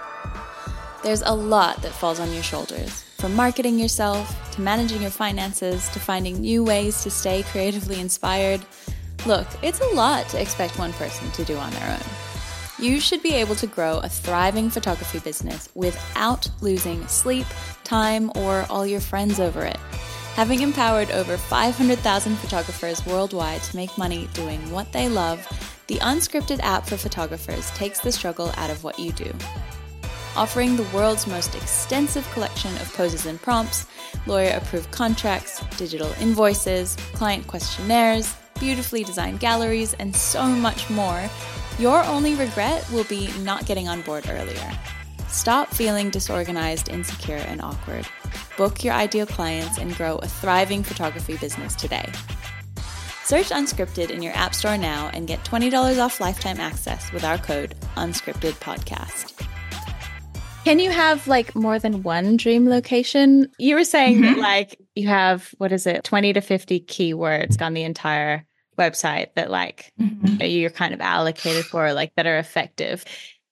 There's 1.03 1.22
a 1.22 1.33
lot 1.33 1.81
that 1.81 1.92
falls 1.92 2.20
on 2.20 2.31
your 2.35 2.42
shoulders 2.42 3.05
from 3.18 3.35
marketing 3.35 3.79
yourself, 3.79 4.53
to 4.53 4.61
managing 4.61 5.00
your 5.00 5.11
finances, 5.11 5.88
to 5.90 5.98
finding 5.98 6.40
new 6.40 6.62
ways 6.62 7.03
to 7.05 7.11
stay 7.11 7.42
creatively 7.44 8.00
inspired. 8.00 8.61
Look, 9.24 9.46
it's 9.62 9.81
a 9.81 9.94
lot 9.94 10.29
to 10.29 10.40
expect 10.40 10.79
one 10.79 10.92
person 10.94 11.31
to 11.31 11.44
do 11.44 11.57
on 11.57 11.70
their 11.70 11.90
own. 11.90 12.30
You 12.81 12.99
should 12.99 13.23
be 13.23 13.35
able 13.35 13.55
to 13.57 13.66
grow 13.66 13.99
a 13.99 14.09
thriving 14.09 14.71
photography 14.71 15.19
business 15.19 15.69
without 15.75 16.49
losing 16.62 17.07
sleep, 17.09 17.47
time, 17.85 18.33
or 18.37 18.64
all 18.71 18.87
your 18.87 19.01
friends 19.01 19.38
over 19.38 19.64
it. 19.64 19.77
Having 20.35 20.62
empowered 20.62 21.11
over 21.11 21.37
500,000 21.37 22.37
photographers 22.37 23.05
worldwide 23.05 23.62
to 23.64 23.77
make 23.77 23.99
money 23.99 24.29
doing 24.33 24.71
what 24.71 24.90
they 24.93 25.11
love, 25.11 25.47
the 25.88 25.97
Unscripted 25.97 26.61
app 26.61 26.87
for 26.87 26.97
photographers 26.97 27.71
takes 27.73 28.01
the 28.01 28.12
struggle 28.12 28.51
out 28.57 28.71
of 28.71 28.83
what 28.83 28.99
you 28.99 29.12
do 29.12 29.31
offering 30.37 30.77
the 30.77 30.88
world's 30.95 31.27
most 31.27 31.55
extensive 31.55 32.29
collection 32.33 32.75
of 32.77 32.93
poses 32.95 33.27
and 33.27 33.40
prompts, 33.43 33.87
lawyer 34.27 34.57
approved 34.57 34.90
contracts, 34.90 35.61
digital 35.77 36.12
invoices, 36.21 36.97
client 37.14 37.47
questionnaires, 37.47 38.35
beautifully 38.61 39.03
designed 39.03 39.40
galleries, 39.40 39.94
and 39.94 40.14
so 40.14 40.46
much 40.46 40.88
more, 40.88 41.29
your 41.79 42.05
only 42.05 42.35
regret 42.35 42.88
will 42.92 43.05
be 43.05 43.33
not 43.40 43.66
getting 43.66 43.88
on 43.88 44.03
board 44.03 44.27
earlier. 44.29 44.70
Stop 45.29 45.68
feeling 45.68 46.11
disorganized, 46.11 46.88
insecure, 46.88 47.37
and 47.37 47.62
awkward. 47.62 48.07
Book 48.57 48.85
your 48.85 48.94
ideal 48.94 49.27
clients 49.27 49.79
and 49.79 49.96
grow 49.96 50.16
a 50.16 50.29
thriving 50.29 50.83
photography 50.83 51.37
business 51.38 51.75
today. 51.75 52.09
Search 53.25 53.51
Unscripted 53.51 54.11
in 54.11 54.23
your 54.23 54.35
App 54.35 54.55
Store 54.55 54.77
now 54.77 55.09
and 55.14 55.27
get 55.27 55.42
$20 55.44 55.99
off 55.99 56.20
lifetime 56.20 56.59
access 56.59 57.12
with 57.12 57.25
our 57.25 57.38
code 57.38 57.75
UnscriptedPodcast. 57.96 59.46
Can 60.64 60.79
you 60.79 60.90
have 60.90 61.27
like 61.27 61.55
more 61.55 61.79
than 61.79 62.03
one 62.03 62.37
dream 62.37 62.68
location? 62.68 63.51
You 63.59 63.77
were 63.77 63.85
saying 63.85 64.16
mm-hmm. 64.16 64.35
that 64.35 64.38
like 64.38 64.81
you 64.94 65.09
have 65.09 65.55
what 65.59 65.73
is 65.73 65.87
it, 65.87 66.05
20 66.05 66.35
to 66.35 66.40
50 66.40 66.81
keywords 66.81 67.62
on 67.62 67.73
the 67.73 67.83
entire 67.83 68.44
website 68.81 69.35
that 69.35 69.51
like 69.51 69.93
mm-hmm. 70.01 70.43
you're 70.43 70.71
kind 70.71 70.95
of 70.95 71.01
allocated 71.01 71.64
for 71.66 71.93
like 71.93 72.12
that 72.16 72.27
are 72.27 72.38
effective. 72.38 73.05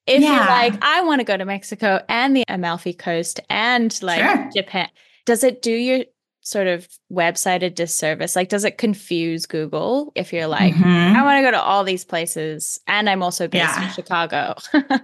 If 0.07 0.23
yeah. 0.23 0.37
you're 0.37 0.47
like, 0.47 0.83
I 0.83 1.03
want 1.03 1.21
to 1.21 1.25
go 1.25 1.37
to 1.37 1.45
Mexico 1.45 2.03
and 2.09 2.35
the 2.35 2.45
Amalfi 2.49 2.95
Coast 2.95 3.41
and 3.51 3.97
like 4.03 4.21
sure. 4.21 4.51
Japan, 4.57 4.89
does 5.27 5.45
it 5.45 5.61
do 5.61 5.73
your 5.73 6.05
sort 6.41 6.67
of 6.67 6.89
website 7.13 7.63
a 7.63 7.69
disservice? 7.69 8.35
Like, 8.35 8.49
does 8.49 8.65
it 8.65 8.79
confuse 8.79 9.45
Google 9.45 10.13
if 10.15 10.33
you're 10.33 10.47
like, 10.47 10.75
mm-hmm. 10.75 11.17
I 11.17 11.23
want 11.23 11.39
to 11.39 11.43
go 11.43 11.51
to 11.51 11.61
all 11.61 11.85
these 11.85 12.07
places 12.07 12.81
and 12.87 13.11
I'm 13.11 13.23
also 13.23 13.49
based 13.49 13.77
yeah. 13.77 13.87
in 13.87 13.93
Chicago? 13.93 14.55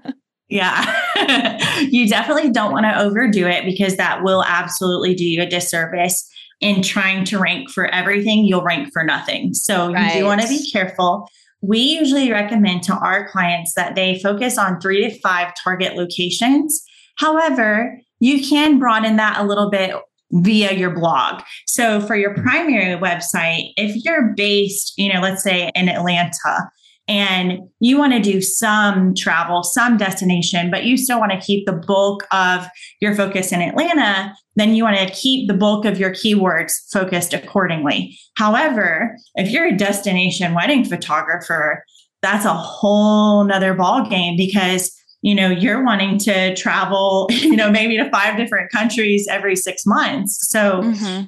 Yeah. 0.48 1.80
you 1.90 2.08
definitely 2.08 2.50
don't 2.50 2.72
want 2.72 2.84
to 2.84 3.00
overdo 3.00 3.46
it 3.46 3.64
because 3.64 3.96
that 3.96 4.22
will 4.22 4.44
absolutely 4.44 5.14
do 5.14 5.24
you 5.24 5.42
a 5.42 5.46
disservice. 5.46 6.30
In 6.64 6.80
trying 6.82 7.24
to 7.26 7.38
rank 7.38 7.70
for 7.70 7.86
everything, 7.86 8.46
you'll 8.46 8.62
rank 8.62 8.88
for 8.92 9.04
nothing. 9.04 9.52
So 9.52 9.92
right. 9.92 10.14
you 10.14 10.20
do 10.20 10.24
want 10.24 10.40
to 10.40 10.48
be 10.48 10.70
careful. 10.70 11.28
We 11.60 11.78
usually 11.78 12.30
recommend 12.30 12.82
to 12.84 12.94
our 12.94 13.28
clients 13.28 13.74
that 13.74 13.94
they 13.94 14.18
focus 14.20 14.56
on 14.56 14.80
three 14.80 15.02
to 15.02 15.18
five 15.20 15.52
target 15.62 15.94
locations. 15.94 16.82
However, 17.18 17.98
you 18.20 18.46
can 18.46 18.78
broaden 18.78 19.16
that 19.16 19.38
a 19.38 19.44
little 19.44 19.70
bit 19.70 19.94
via 20.32 20.72
your 20.72 20.90
blog. 20.90 21.42
So 21.66 22.00
for 22.00 22.16
your 22.16 22.34
primary 22.34 22.98
website, 22.98 23.72
if 23.76 24.04
you're 24.04 24.32
based, 24.34 24.94
you 24.96 25.12
know, 25.12 25.20
let's 25.20 25.42
say 25.42 25.70
in 25.74 25.88
Atlanta, 25.88 26.70
and 27.06 27.58
you 27.80 27.98
want 27.98 28.14
to 28.14 28.20
do 28.20 28.40
some 28.40 29.14
travel, 29.14 29.62
some 29.62 29.96
destination, 29.96 30.70
but 30.70 30.84
you 30.84 30.96
still 30.96 31.20
want 31.20 31.32
to 31.32 31.40
keep 31.40 31.66
the 31.66 31.72
bulk 31.72 32.26
of 32.32 32.66
your 33.00 33.14
focus 33.14 33.52
in 33.52 33.60
Atlanta, 33.60 34.34
then 34.56 34.74
you 34.74 34.84
want 34.84 34.96
to 34.96 35.14
keep 35.14 35.46
the 35.46 35.54
bulk 35.54 35.84
of 35.84 35.98
your 35.98 36.10
keywords 36.10 36.72
focused 36.90 37.34
accordingly. 37.34 38.16
However, 38.36 39.16
if 39.34 39.50
you're 39.50 39.66
a 39.66 39.76
destination 39.76 40.54
wedding 40.54 40.84
photographer, 40.84 41.84
that's 42.22 42.46
a 42.46 42.54
whole 42.54 43.44
nother 43.44 43.74
ball 43.74 44.08
game 44.08 44.36
because 44.36 44.90
you 45.20 45.34
know 45.34 45.50
you're 45.50 45.84
wanting 45.84 46.18
to 46.18 46.54
travel 46.54 47.26
you 47.30 47.56
know 47.56 47.70
maybe 47.70 47.96
to 47.96 48.08
five 48.10 48.36
different 48.36 48.70
countries 48.70 49.26
every 49.30 49.56
six 49.56 49.84
months 49.84 50.48
so 50.50 50.80
mm-hmm. 50.80 51.24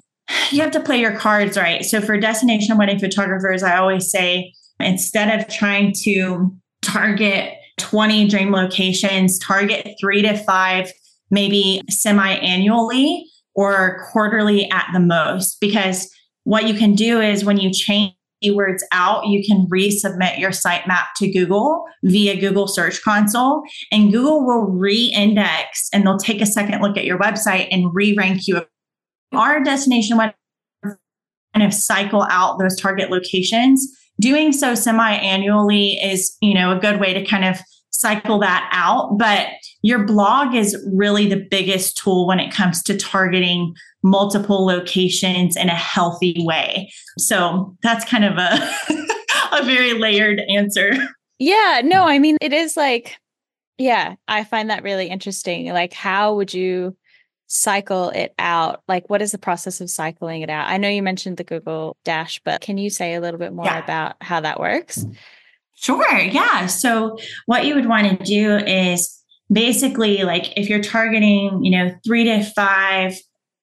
you 0.55 0.63
have 0.63 0.71
to 0.71 0.81
play 0.81 0.99
your 0.99 1.17
cards 1.17 1.57
right 1.57 1.85
so 1.85 2.01
for 2.01 2.19
destination 2.19 2.79
wedding 2.79 2.99
photographers 2.99 3.63
i 3.63 3.77
always 3.77 4.11
say 4.11 4.53
Instead 4.81 5.41
of 5.41 5.49
trying 5.49 5.93
to 6.05 6.55
target 6.83 7.55
20 7.79 8.29
dream 8.29 8.53
locations, 8.53 9.39
target 9.39 9.95
three 10.01 10.23
to 10.23 10.37
five, 10.37 10.93
maybe 11.31 11.83
semi 11.89 12.35
annually 12.35 13.27
or 13.55 14.07
quarterly 14.13 14.71
at 14.71 14.89
the 14.93 15.01
most. 15.01 15.59
Because 15.61 16.11
what 16.45 16.67
you 16.69 16.75
can 16.75 16.95
do 16.95 17.21
is 17.21 17.45
when 17.45 17.57
you 17.57 17.73
change 17.73 18.13
keywords 18.45 18.83
out, 18.93 19.27
you 19.27 19.43
can 19.45 19.67
resubmit 19.67 20.39
your 20.39 20.51
sitemap 20.51 21.07
to 21.17 21.31
Google 21.31 21.85
via 22.05 22.39
Google 22.39 22.69
Search 22.69 23.03
Console, 23.03 23.63
and 23.91 24.13
Google 24.13 24.45
will 24.45 24.67
re 24.67 25.13
index 25.15 25.89
and 25.93 26.07
they'll 26.07 26.19
take 26.19 26.41
a 26.41 26.47
second 26.47 26.81
look 26.83 26.97
at 26.97 27.05
your 27.05 27.19
website 27.19 27.69
and 27.71 27.95
re 27.95 28.15
rank 28.15 28.47
you. 28.47 28.63
Our 29.33 29.63
destination 29.63 30.19
web 30.19 30.35
kind 30.85 31.67
of 31.67 31.73
cycle 31.73 32.27
out 32.31 32.59
those 32.59 32.77
target 32.77 33.11
locations. 33.11 33.96
Doing 34.21 34.53
so 34.53 34.75
semi 34.75 35.13
annually 35.13 35.99
is, 36.03 36.37
you 36.41 36.55
know, 36.55 36.77
a 36.77 36.81
good 36.81 37.01
way 37.01 37.13
to 37.13 37.25
kind 37.25 37.45
of 37.45 37.59
cycle 37.91 38.39
that 38.41 38.69
out. 38.73 39.19
But 39.19 39.49
your 39.83 40.05
blog 40.05 40.55
is 40.55 40.77
really 40.93 41.29
the 41.29 41.47
biggest 41.51 41.97
tool 41.97 42.27
when 42.27 42.41
it 42.41 42.53
comes 42.53 42.83
to 42.85 42.97
targeting 42.97 43.75
multiple 44.03 44.65
locations 44.65 45.57
in 45.57 45.69
a 45.69 45.75
healthy 45.75 46.35
way. 46.39 46.91
So 47.19 47.77
that's 47.83 48.05
kind 48.05 48.25
of 48.25 48.39
a, 48.39 48.71
a 49.53 49.65
very 49.65 49.95
layered 49.95 50.41
answer. 50.49 50.93
Yeah, 51.39 51.83
no, 51.85 52.05
I 52.05 52.19
mean, 52.19 52.37
it 52.41 52.53
is 52.53 52.77
like, 52.77 53.19
yeah, 53.79 54.15
I 54.27 54.45
find 54.45 54.71
that 54.71 54.83
really 54.83 55.09
interesting. 55.09 55.69
Like, 55.69 55.93
how 55.93 56.35
would 56.35 56.55
you 56.55 56.97
cycle 57.47 58.11
it 58.11 58.35
out? 58.39 58.83
Like, 58.89 59.09
what 59.09 59.23
is 59.23 59.33
the 59.33 59.39
process 59.39 59.81
of 59.81 59.91
cycling 59.91 60.43
it 60.43 60.51
out? 60.51 60.69
I 60.69 60.77
know 60.79 60.89
you 60.89 61.03
mentioned 61.03 61.37
the 61.37 61.45
Google 61.45 61.97
Dash, 62.05 62.41
but 62.45 62.61
can 62.61 62.79
you 62.79 62.91
say 62.91 63.15
a 63.15 63.21
little 63.21 63.39
bit 63.39 63.53
more 63.53 63.67
yeah. 63.67 63.83
about 63.83 64.17
how 64.21 64.41
that 64.41 64.61
works? 64.61 65.05
Sure. 65.75 66.19
Yeah. 66.19 66.67
So, 66.67 67.19
what 67.47 67.67
you 67.67 67.75
would 67.75 67.87
want 67.87 68.19
to 68.19 68.25
do 68.25 68.57
is 68.57 69.23
basically 69.53 70.25
like 70.25 70.57
if 70.57 70.69
you're 70.69 70.81
targeting, 70.81 71.63
you 71.63 71.71
know, 71.71 71.95
three 72.05 72.25
to 72.25 72.43
five 72.43 73.15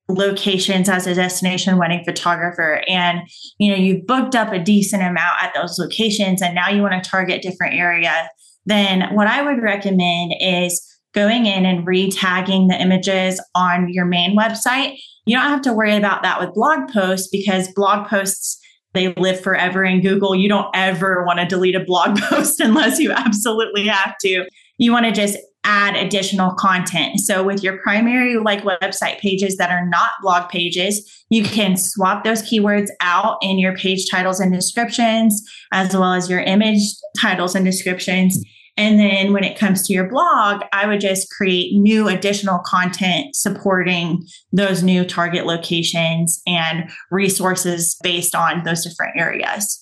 locations 0.09 0.89
as 0.89 1.07
a 1.07 1.15
destination 1.15 1.77
wedding 1.77 2.03
photographer 2.05 2.83
and 2.89 3.21
you 3.57 3.71
know 3.71 3.77
you've 3.77 4.05
booked 4.05 4.35
up 4.35 4.51
a 4.51 4.59
decent 4.59 5.01
amount 5.01 5.41
at 5.41 5.53
those 5.55 5.79
locations 5.79 6.41
and 6.41 6.53
now 6.53 6.69
you 6.69 6.81
want 6.81 7.01
to 7.01 7.09
target 7.09 7.41
different 7.41 7.73
area 7.73 8.29
then 8.65 9.13
what 9.15 9.27
i 9.27 9.41
would 9.41 9.63
recommend 9.63 10.33
is 10.41 10.92
going 11.13 11.45
in 11.45 11.65
and 11.65 11.85
re-tagging 11.85 12.67
the 12.67 12.79
images 12.79 13.41
on 13.55 13.91
your 13.91 14.05
main 14.05 14.37
website 14.37 14.97
you 15.25 15.35
don't 15.35 15.49
have 15.49 15.61
to 15.61 15.73
worry 15.73 15.95
about 15.95 16.23
that 16.23 16.39
with 16.39 16.53
blog 16.53 16.91
posts 16.91 17.27
because 17.31 17.71
blog 17.73 18.07
posts 18.07 18.59
they 18.93 19.13
live 19.15 19.39
forever 19.39 19.83
in 19.83 20.01
google 20.01 20.35
you 20.35 20.49
don't 20.49 20.69
ever 20.73 21.23
want 21.25 21.39
to 21.39 21.45
delete 21.45 21.75
a 21.75 21.83
blog 21.83 22.17
post 22.29 22.59
unless 22.59 22.99
you 22.99 23.11
absolutely 23.11 23.87
have 23.87 24.15
to 24.19 24.45
you 24.77 24.91
want 24.91 25.05
to 25.05 25.11
just 25.11 25.37
add 25.63 25.95
additional 25.95 26.53
content. 26.55 27.19
So 27.19 27.43
with 27.43 27.63
your 27.63 27.77
primary 27.81 28.37
like 28.37 28.63
website 28.63 29.19
pages 29.19 29.57
that 29.57 29.69
are 29.69 29.87
not 29.87 30.11
blog 30.21 30.49
pages, 30.49 31.25
you 31.29 31.43
can 31.43 31.77
swap 31.77 32.23
those 32.23 32.41
keywords 32.41 32.89
out 32.99 33.37
in 33.41 33.59
your 33.59 33.75
page 33.75 34.09
titles 34.09 34.39
and 34.39 34.51
descriptions 34.51 35.41
as 35.71 35.93
well 35.93 36.13
as 36.13 36.29
your 36.29 36.41
image 36.41 36.81
titles 37.19 37.55
and 37.55 37.65
descriptions. 37.65 38.43
And 38.75 38.99
then 38.99 39.33
when 39.33 39.43
it 39.43 39.57
comes 39.57 39.85
to 39.87 39.93
your 39.93 40.09
blog, 40.09 40.63
I 40.73 40.87
would 40.87 40.99
just 40.99 41.29
create 41.29 41.73
new 41.73 42.07
additional 42.07 42.59
content 42.65 43.35
supporting 43.35 44.25
those 44.51 44.81
new 44.81 45.05
target 45.05 45.45
locations 45.45 46.41
and 46.47 46.89
resources 47.11 47.95
based 48.01 48.33
on 48.33 48.63
those 48.63 48.83
different 48.83 49.19
areas. 49.19 49.79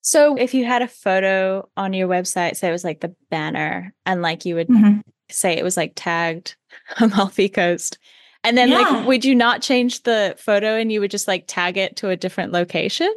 So 0.00 0.36
if 0.36 0.54
you 0.54 0.64
had 0.64 0.80
a 0.80 0.88
photo 0.88 1.68
on 1.76 1.92
your 1.92 2.08
website, 2.08 2.56
say 2.56 2.68
it 2.68 2.72
was 2.72 2.84
like 2.84 3.00
the 3.00 3.14
banner, 3.30 3.92
and 4.06 4.22
like 4.22 4.46
you 4.46 4.54
would 4.54 4.68
mm-hmm 4.68 5.00
say 5.32 5.56
it 5.56 5.64
was 5.64 5.76
like 5.76 5.92
tagged 5.96 6.56
Amalfi 6.98 7.48
Coast. 7.48 7.98
And 8.42 8.56
then 8.56 8.70
yeah. 8.70 8.78
like 8.78 9.06
would 9.06 9.24
you 9.24 9.34
not 9.34 9.62
change 9.62 10.02
the 10.02 10.34
photo 10.38 10.76
and 10.76 10.90
you 10.90 11.00
would 11.00 11.10
just 11.10 11.28
like 11.28 11.44
tag 11.46 11.76
it 11.76 11.96
to 11.96 12.08
a 12.08 12.16
different 12.16 12.52
location? 12.52 13.12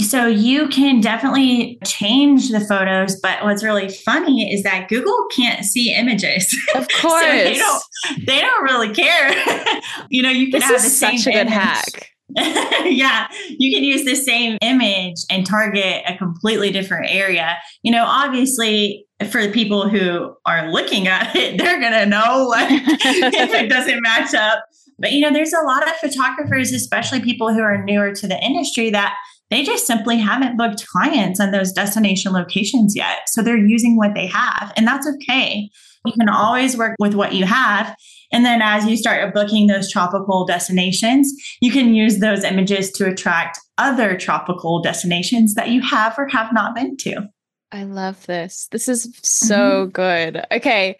So 0.00 0.26
you 0.26 0.68
can 0.68 1.02
definitely 1.02 1.78
change 1.84 2.50
the 2.50 2.60
photos, 2.60 3.20
but 3.20 3.44
what's 3.44 3.62
really 3.62 3.90
funny 3.90 4.50
is 4.50 4.62
that 4.62 4.88
Google 4.88 5.26
can't 5.36 5.64
see 5.64 5.94
images. 5.94 6.54
Of 6.74 6.88
course, 6.88 7.24
so 7.24 7.30
they 7.30 7.54
don't. 7.54 7.82
They 8.26 8.40
don't 8.40 8.64
really 8.64 8.92
care. 8.92 9.80
you 10.08 10.22
know, 10.22 10.30
you 10.30 10.50
can 10.50 10.60
this 10.60 10.64
have 10.64 10.82
the 10.82 10.88
same 10.88 11.18
such 11.18 11.32
a 11.32 11.36
good 11.36 11.48
hack. 11.48 12.10
yeah, 12.36 13.28
you 13.48 13.72
can 13.72 13.84
use 13.84 14.04
the 14.04 14.16
same 14.16 14.58
image 14.60 15.16
and 15.30 15.46
target 15.46 16.02
a 16.06 16.16
completely 16.16 16.70
different 16.70 17.10
area. 17.10 17.56
You 17.82 17.92
know, 17.92 18.04
obviously, 18.04 19.06
for 19.30 19.46
the 19.46 19.52
people 19.52 19.88
who 19.88 20.34
are 20.46 20.70
looking 20.70 21.06
at 21.06 21.36
it, 21.36 21.58
they're 21.58 21.78
going 21.78 21.92
to 21.92 22.06
know 22.06 22.46
like 22.48 22.68
if 22.70 23.54
it 23.54 23.68
doesn't 23.68 24.00
match 24.02 24.34
up. 24.34 24.64
But, 24.98 25.12
you 25.12 25.20
know, 25.20 25.32
there's 25.32 25.52
a 25.52 25.64
lot 25.64 25.86
of 25.86 25.94
photographers, 25.96 26.72
especially 26.72 27.20
people 27.20 27.52
who 27.52 27.60
are 27.60 27.82
newer 27.82 28.12
to 28.14 28.26
the 28.26 28.40
industry, 28.40 28.90
that 28.90 29.14
they 29.54 29.62
just 29.62 29.86
simply 29.86 30.18
haven't 30.18 30.56
booked 30.56 30.86
clients 30.86 31.38
on 31.38 31.50
those 31.50 31.72
destination 31.72 32.32
locations 32.32 32.96
yet. 32.96 33.28
So 33.28 33.42
they're 33.42 33.56
using 33.56 33.96
what 33.96 34.14
they 34.14 34.26
have, 34.26 34.72
and 34.76 34.86
that's 34.86 35.06
okay. 35.06 35.70
You 36.04 36.12
can 36.12 36.28
always 36.28 36.76
work 36.76 36.96
with 36.98 37.14
what 37.14 37.32
you 37.32 37.46
have. 37.46 37.96
And 38.32 38.44
then 38.44 38.60
as 38.60 38.86
you 38.86 38.96
start 38.96 39.32
booking 39.32 39.68
those 39.68 39.90
tropical 39.90 40.44
destinations, 40.44 41.32
you 41.60 41.70
can 41.70 41.94
use 41.94 42.18
those 42.18 42.44
images 42.44 42.90
to 42.92 43.06
attract 43.06 43.58
other 43.78 44.16
tropical 44.16 44.82
destinations 44.82 45.54
that 45.54 45.70
you 45.70 45.80
have 45.82 46.18
or 46.18 46.28
have 46.28 46.52
not 46.52 46.74
been 46.74 46.96
to. 46.98 47.28
I 47.72 47.84
love 47.84 48.26
this. 48.26 48.68
This 48.70 48.88
is 48.88 49.08
so 49.22 49.86
mm-hmm. 49.86 49.90
good. 49.90 50.44
Okay. 50.52 50.98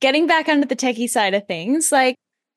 Getting 0.00 0.26
back 0.26 0.48
onto 0.48 0.66
the 0.66 0.76
techie 0.76 1.08
side 1.08 1.34
of 1.34 1.46
things, 1.46 1.92
like, 1.92 2.16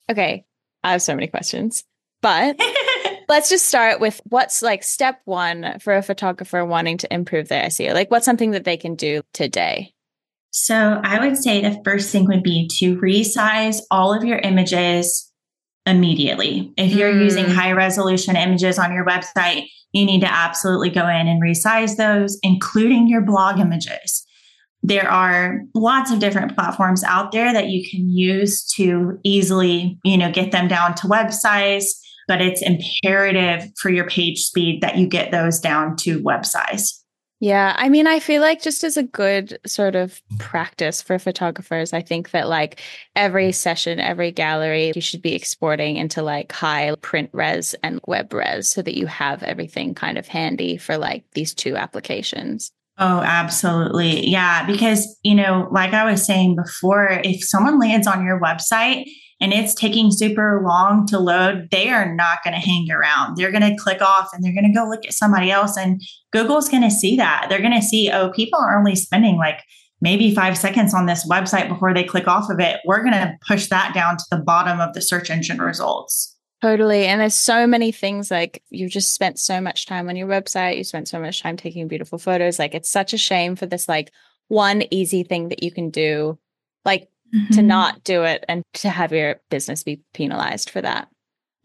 okay, 0.09 0.43
I 0.83 0.91
have 0.91 1.01
so 1.01 1.15
many 1.15 1.27
questions, 1.27 1.83
but 2.21 2.59
let's 3.27 3.49
just 3.49 3.67
start 3.67 3.99
with 3.99 4.21
what's 4.25 4.61
like 4.61 4.83
step 4.83 5.21
one 5.25 5.77
for 5.79 5.95
a 5.95 6.01
photographer 6.01 6.65
wanting 6.65 6.97
to 6.99 7.13
improve 7.13 7.47
their 7.47 7.65
SEO? 7.65 7.93
Like, 7.93 8.11
what's 8.11 8.25
something 8.25 8.51
that 8.51 8.63
they 8.63 8.77
can 8.77 8.95
do 8.95 9.21
today? 9.33 9.93
So 10.51 11.01
I 11.03 11.19
would 11.19 11.37
say 11.37 11.61
the 11.61 11.81
first 11.83 12.11
thing 12.11 12.25
would 12.25 12.43
be 12.43 12.69
to 12.79 12.95
resize 12.97 13.81
all 13.91 14.13
of 14.13 14.23
your 14.23 14.37
images 14.37 15.31
immediately. 15.85 16.73
If 16.77 16.93
you're 16.93 17.13
mm. 17.13 17.23
using 17.23 17.45
high 17.45 17.73
resolution 17.73 18.35
images 18.35 18.79
on 18.79 18.93
your 18.93 19.05
website, 19.05 19.67
you 19.91 20.05
need 20.05 20.21
to 20.21 20.31
absolutely 20.31 20.89
go 20.89 21.07
in 21.07 21.27
and 21.27 21.41
resize 21.41 21.97
those, 21.97 22.39
including 22.43 23.07
your 23.07 23.21
blog 23.21 23.59
images. 23.59 24.25
There 24.81 25.09
are 25.09 25.61
lots 25.73 26.11
of 26.11 26.19
different 26.19 26.55
platforms 26.55 27.03
out 27.03 27.31
there 27.31 27.51
that 27.51 27.69
you 27.69 27.87
can 27.89 28.09
use 28.09 28.63
to 28.75 29.19
easily, 29.23 29.99
you 30.03 30.17
know, 30.17 30.31
get 30.31 30.51
them 30.51 30.67
down 30.67 30.95
to 30.95 31.07
web 31.07 31.33
size, 31.33 31.99
but 32.27 32.41
it's 32.41 32.61
imperative 32.61 33.71
for 33.77 33.89
your 33.89 34.07
page 34.07 34.43
speed 34.43 34.81
that 34.81 34.97
you 34.97 35.07
get 35.07 35.31
those 35.31 35.59
down 35.59 35.95
to 35.97 36.21
web 36.21 36.45
size. 36.45 37.01
Yeah, 37.41 37.75
I 37.77 37.89
mean, 37.89 38.07
I 38.07 38.21
feel 38.21 38.41
like 38.41 38.61
just 38.61 38.83
as 38.83 38.95
a 38.95 39.03
good 39.03 39.59
sort 39.65 39.95
of 39.95 40.21
practice 40.39 41.01
for 41.01 41.19
photographers, 41.19 41.91
I 41.91 42.01
think 42.01 42.31
that 42.31 42.47
like 42.47 42.81
every 43.15 43.51
session, 43.51 43.99
every 43.99 44.31
gallery, 44.31 44.93
you 44.95 45.01
should 45.01 45.21
be 45.21 45.35
exporting 45.35 45.97
into 45.97 46.23
like 46.23 46.51
high 46.53 46.95
print 47.01 47.29
res 47.33 47.75
and 47.83 47.99
web 48.07 48.33
res 48.33 48.69
so 48.69 48.81
that 48.81 48.97
you 48.97 49.05
have 49.07 49.43
everything 49.43 49.93
kind 49.93 50.17
of 50.17 50.27
handy 50.27 50.77
for 50.77 50.97
like 50.97 51.25
these 51.33 51.53
two 51.53 51.75
applications. 51.75 52.71
Oh, 52.97 53.19
absolutely. 53.19 54.27
Yeah. 54.27 54.65
Because, 54.65 55.17
you 55.23 55.35
know, 55.35 55.67
like 55.71 55.93
I 55.93 56.09
was 56.09 56.25
saying 56.25 56.55
before, 56.55 57.19
if 57.23 57.45
someone 57.45 57.77
lands 57.79 58.07
on 58.07 58.23
your 58.23 58.39
website 58.39 59.05
and 59.41 59.51
it's 59.51 59.75
taking 59.75 60.11
super 60.11 60.61
long 60.65 61.05
to 61.07 61.19
load, 61.19 61.67
they 61.71 61.89
are 61.89 62.15
not 62.15 62.39
going 62.43 62.53
to 62.53 62.59
hang 62.59 62.89
around. 62.89 63.35
They're 63.35 63.51
going 63.51 63.69
to 63.69 63.81
click 63.81 64.01
off 64.01 64.29
and 64.31 64.41
they're 64.41 64.53
going 64.53 64.71
to 64.71 64.77
go 64.77 64.87
look 64.87 65.05
at 65.05 65.13
somebody 65.13 65.51
else. 65.51 65.77
And 65.77 66.01
Google's 66.31 66.69
going 66.69 66.83
to 66.83 66.91
see 66.91 67.17
that. 67.17 67.47
They're 67.49 67.59
going 67.59 67.73
to 67.73 67.81
see, 67.81 68.09
oh, 68.11 68.31
people 68.31 68.59
are 68.59 68.77
only 68.77 68.95
spending 68.95 69.35
like 69.37 69.61
maybe 69.99 70.33
five 70.33 70.57
seconds 70.57 70.93
on 70.93 71.05
this 71.05 71.27
website 71.27 71.67
before 71.67 71.93
they 71.93 72.03
click 72.03 72.29
off 72.29 72.49
of 72.49 72.61
it. 72.61 72.79
We're 72.85 73.03
going 73.03 73.13
to 73.13 73.33
push 73.45 73.67
that 73.67 73.93
down 73.93 74.15
to 74.17 74.23
the 74.31 74.37
bottom 74.37 74.79
of 74.79 74.93
the 74.93 75.01
search 75.01 75.29
engine 75.29 75.57
results. 75.57 76.34
Totally. 76.61 77.05
And 77.05 77.21
there's 77.21 77.37
so 77.37 77.67
many 77.67 77.91
things 77.91 78.31
like 78.31 78.63
you've 78.69 78.91
just 78.91 79.13
spent 79.13 79.39
so 79.39 79.59
much 79.59 79.85
time 79.85 80.09
on 80.09 80.15
your 80.15 80.27
website, 80.27 80.77
you 80.77 80.83
spent 80.83 81.07
so 81.07 81.19
much 81.19 81.41
time 81.41 81.57
taking 81.57 81.87
beautiful 81.87 82.17
photos. 82.17 82.57
Like 82.57 82.73
it's 82.73 82.89
such 82.89 83.13
a 83.13 83.17
shame 83.17 83.55
for 83.55 83.65
this 83.65 83.87
like 83.87 84.11
one 84.47 84.83
easy 84.91 85.23
thing 85.23 85.49
that 85.49 85.63
you 85.63 85.71
can 85.71 85.89
do. 85.89 86.39
Like 86.85 87.09
mm-hmm. 87.35 87.53
to 87.55 87.61
not 87.61 88.03
do 88.03 88.23
it 88.23 88.45
and 88.47 88.63
to 88.75 88.89
have 88.89 89.11
your 89.11 89.41
business 89.49 89.83
be 89.83 90.01
penalized 90.13 90.69
for 90.69 90.81
that. 90.81 91.09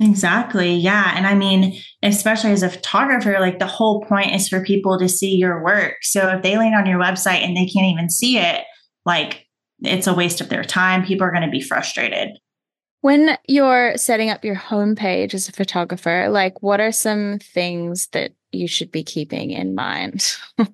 Exactly. 0.00 0.74
Yeah. 0.74 1.12
And 1.14 1.26
I 1.26 1.34
mean, 1.34 1.78
especially 2.02 2.52
as 2.52 2.62
a 2.62 2.70
photographer, 2.70 3.36
like 3.38 3.58
the 3.58 3.66
whole 3.66 4.02
point 4.04 4.34
is 4.34 4.48
for 4.48 4.64
people 4.64 4.98
to 4.98 5.08
see 5.08 5.36
your 5.36 5.62
work. 5.62 5.96
So 6.02 6.28
if 6.28 6.42
they 6.42 6.56
land 6.56 6.74
on 6.74 6.86
your 6.86 6.98
website 6.98 7.44
and 7.44 7.54
they 7.54 7.66
can't 7.66 7.86
even 7.86 8.08
see 8.08 8.38
it, 8.38 8.64
like 9.04 9.46
it's 9.82 10.06
a 10.06 10.14
waste 10.14 10.40
of 10.40 10.48
their 10.48 10.64
time. 10.64 11.04
People 11.04 11.26
are 11.26 11.32
going 11.32 11.44
to 11.44 11.50
be 11.50 11.60
frustrated. 11.60 12.30
When 13.02 13.38
you're 13.48 13.96
setting 13.96 14.28
up 14.28 14.44
your 14.44 14.56
homepage 14.56 15.32
as 15.32 15.48
a 15.48 15.52
photographer, 15.52 16.28
like 16.28 16.62
what 16.62 16.80
are 16.80 16.92
some 16.92 17.38
things 17.38 18.08
that 18.08 18.32
you 18.52 18.68
should 18.68 18.92
be 18.92 19.02
keeping 19.02 19.50
in 19.50 19.74
mind? 19.74 20.36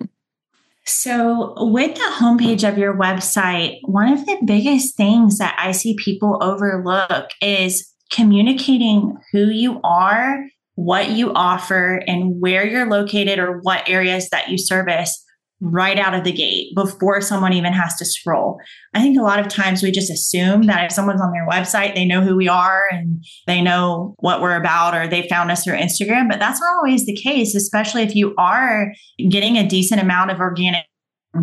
So, 0.88 1.54
with 1.56 1.96
the 1.96 2.12
homepage 2.14 2.66
of 2.66 2.78
your 2.78 2.94
website, 2.94 3.80
one 3.82 4.12
of 4.12 4.24
the 4.24 4.38
biggest 4.44 4.96
things 4.96 5.38
that 5.38 5.56
I 5.58 5.72
see 5.72 5.96
people 5.96 6.38
overlook 6.40 7.30
is 7.42 7.92
communicating 8.12 9.16
who 9.32 9.50
you 9.50 9.80
are, 9.82 10.46
what 10.76 11.10
you 11.10 11.32
offer, 11.32 11.96
and 12.06 12.40
where 12.40 12.64
you're 12.64 12.88
located 12.88 13.40
or 13.40 13.58
what 13.62 13.88
areas 13.88 14.30
that 14.30 14.48
you 14.48 14.58
service 14.58 15.25
right 15.60 15.98
out 15.98 16.14
of 16.14 16.24
the 16.24 16.32
gate 16.32 16.74
before 16.74 17.20
someone 17.20 17.52
even 17.52 17.72
has 17.72 17.96
to 17.96 18.04
scroll. 18.04 18.58
I 18.94 19.00
think 19.00 19.18
a 19.18 19.22
lot 19.22 19.40
of 19.40 19.48
times 19.48 19.82
we 19.82 19.90
just 19.90 20.10
assume 20.10 20.64
that 20.64 20.84
if 20.84 20.92
someone's 20.92 21.20
on 21.20 21.32
their 21.32 21.48
website, 21.48 21.94
they 21.94 22.04
know 22.04 22.20
who 22.20 22.36
we 22.36 22.48
are 22.48 22.84
and 22.90 23.24
they 23.46 23.62
know 23.62 24.14
what 24.18 24.42
we're 24.42 24.56
about 24.56 24.94
or 24.94 25.08
they 25.08 25.28
found 25.28 25.50
us 25.50 25.64
through 25.64 25.78
Instagram, 25.78 26.28
but 26.28 26.38
that's 26.38 26.60
not 26.60 26.76
always 26.76 27.06
the 27.06 27.16
case, 27.16 27.54
especially 27.54 28.02
if 28.02 28.14
you 28.14 28.34
are 28.36 28.92
getting 29.30 29.56
a 29.56 29.66
decent 29.66 30.00
amount 30.00 30.30
of 30.30 30.40
organic 30.40 30.84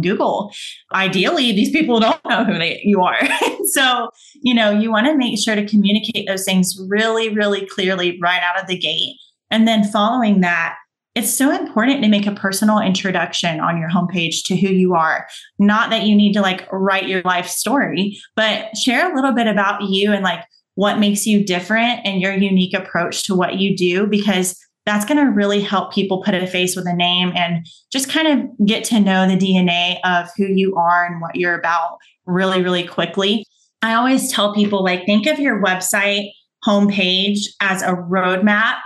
Google. 0.01 0.51
Ideally, 0.93 1.51
these 1.51 1.71
people 1.71 1.99
don't 1.99 2.23
know 2.25 2.43
who 2.43 2.57
they, 2.57 2.81
you 2.83 3.01
are. 3.01 3.17
so, 3.73 4.09
you 4.41 4.53
know, 4.53 4.71
you 4.71 4.91
want 4.91 5.07
to 5.07 5.15
make 5.15 5.39
sure 5.39 5.55
to 5.55 5.65
communicate 5.65 6.27
those 6.27 6.45
things 6.45 6.75
really, 6.87 7.29
really 7.29 7.65
clearly 7.65 8.19
right 8.21 8.41
out 8.41 8.61
of 8.61 8.67
the 8.67 8.77
gate. 8.77 9.15
And 9.51 9.67
then 9.67 9.83
following 9.83 10.41
that, 10.41 10.75
it's 11.15 11.31
so 11.31 11.51
important 11.51 12.01
to 12.01 12.09
make 12.09 12.25
a 12.25 12.31
personal 12.31 12.79
introduction 12.79 13.59
on 13.59 13.77
your 13.77 13.89
homepage 13.89 14.43
to 14.45 14.57
who 14.57 14.67
you 14.67 14.95
are. 14.95 15.27
Not 15.59 15.91
that 15.91 16.03
you 16.03 16.15
need 16.15 16.33
to 16.33 16.41
like 16.41 16.67
write 16.71 17.07
your 17.07 17.21
life 17.21 17.47
story, 17.47 18.19
but 18.35 18.75
share 18.75 19.11
a 19.11 19.15
little 19.15 19.31
bit 19.31 19.47
about 19.47 19.83
you 19.83 20.11
and 20.11 20.23
like 20.23 20.43
what 20.75 20.97
makes 20.97 21.27
you 21.27 21.45
different 21.45 21.99
and 22.03 22.19
your 22.19 22.33
unique 22.33 22.73
approach 22.73 23.23
to 23.25 23.35
what 23.35 23.57
you 23.57 23.77
do 23.77 24.07
because 24.07 24.57
that's 24.85 25.05
going 25.05 25.23
to 25.23 25.31
really 25.31 25.61
help 25.61 25.93
people 25.93 26.23
put 26.23 26.33
a 26.33 26.47
face 26.47 26.75
with 26.75 26.87
a 26.87 26.93
name 26.93 27.31
and 27.35 27.65
just 27.91 28.09
kind 28.09 28.27
of 28.27 28.67
get 28.67 28.83
to 28.83 28.99
know 28.99 29.27
the 29.27 29.37
DNA 29.37 29.97
of 30.03 30.29
who 30.35 30.45
you 30.45 30.75
are 30.75 31.05
and 31.05 31.21
what 31.21 31.35
you're 31.35 31.57
about 31.57 31.97
really, 32.25 32.61
really 32.61 32.85
quickly. 32.85 33.45
I 33.81 33.93
always 33.93 34.31
tell 34.31 34.53
people 34.53 34.83
like, 34.83 35.05
think 35.05 35.27
of 35.27 35.39
your 35.39 35.61
website 35.61 36.31
homepage 36.65 37.47
as 37.61 37.81
a 37.81 37.93
roadmap 37.93 38.77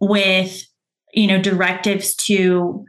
with, 0.00 0.64
you 1.12 1.26
know, 1.26 1.40
directives 1.40 2.14
to 2.16 2.84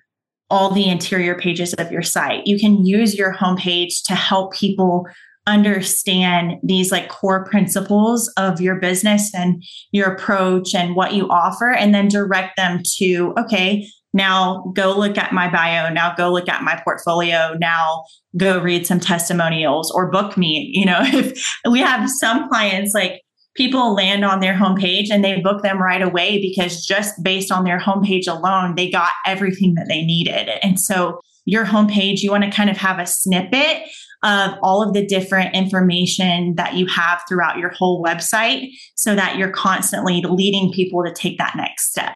all 0.49 0.71
the 0.71 0.87
interior 0.87 1.35
pages 1.35 1.73
of 1.75 1.91
your 1.91 2.01
site. 2.01 2.45
You 2.45 2.59
can 2.59 2.85
use 2.85 3.17
your 3.17 3.33
homepage 3.33 4.03
to 4.05 4.15
help 4.15 4.53
people 4.53 5.05
understand 5.45 6.53
these 6.63 6.91
like 6.91 7.09
core 7.09 7.43
principles 7.45 8.31
of 8.37 8.61
your 8.61 8.75
business 8.79 9.33
and 9.35 9.61
your 9.91 10.13
approach 10.13 10.73
and 10.73 10.95
what 10.95 11.13
you 11.13 11.27
offer 11.29 11.71
and 11.73 11.93
then 11.93 12.07
direct 12.07 12.55
them 12.55 12.81
to 12.97 13.33
okay 13.37 13.85
now 14.13 14.71
go 14.75 14.95
look 14.97 15.17
at 15.17 15.33
my 15.33 15.49
bio. 15.49 15.91
Now 15.91 16.13
go 16.15 16.31
look 16.31 16.47
at 16.47 16.63
my 16.63 16.79
portfolio. 16.83 17.55
Now 17.59 18.03
go 18.37 18.61
read 18.61 18.85
some 18.85 18.99
testimonials 18.99 19.91
or 19.91 20.11
book 20.11 20.37
me. 20.37 20.69
You 20.73 20.85
know 20.85 20.99
if 21.03 21.53
we 21.69 21.79
have 21.79 22.09
some 22.09 22.47
clients 22.47 22.93
like 22.93 23.22
people 23.55 23.93
land 23.93 24.25
on 24.25 24.39
their 24.39 24.53
homepage 24.53 25.09
and 25.11 25.23
they 25.23 25.39
book 25.41 25.61
them 25.61 25.81
right 25.81 26.01
away 26.01 26.39
because 26.41 26.85
just 26.85 27.21
based 27.23 27.51
on 27.51 27.63
their 27.63 27.79
homepage 27.79 28.27
alone 28.27 28.75
they 28.75 28.89
got 28.89 29.11
everything 29.25 29.73
that 29.75 29.87
they 29.87 30.03
needed 30.03 30.49
and 30.61 30.79
so 30.79 31.19
your 31.45 31.65
homepage 31.65 32.21
you 32.21 32.31
want 32.31 32.43
to 32.43 32.51
kind 32.51 32.69
of 32.69 32.77
have 32.77 32.99
a 32.99 33.05
snippet 33.05 33.83
of 34.23 34.57
all 34.63 34.81
of 34.81 34.93
the 34.93 35.05
different 35.05 35.53
information 35.53 36.55
that 36.55 36.75
you 36.75 36.85
have 36.87 37.21
throughout 37.27 37.57
your 37.57 37.69
whole 37.69 38.03
website 38.03 38.69
so 38.95 39.15
that 39.15 39.37
you're 39.37 39.51
constantly 39.51 40.21
leading 40.21 40.71
people 40.71 41.03
to 41.03 41.13
take 41.13 41.37
that 41.37 41.55
next 41.55 41.91
step. 41.91 42.15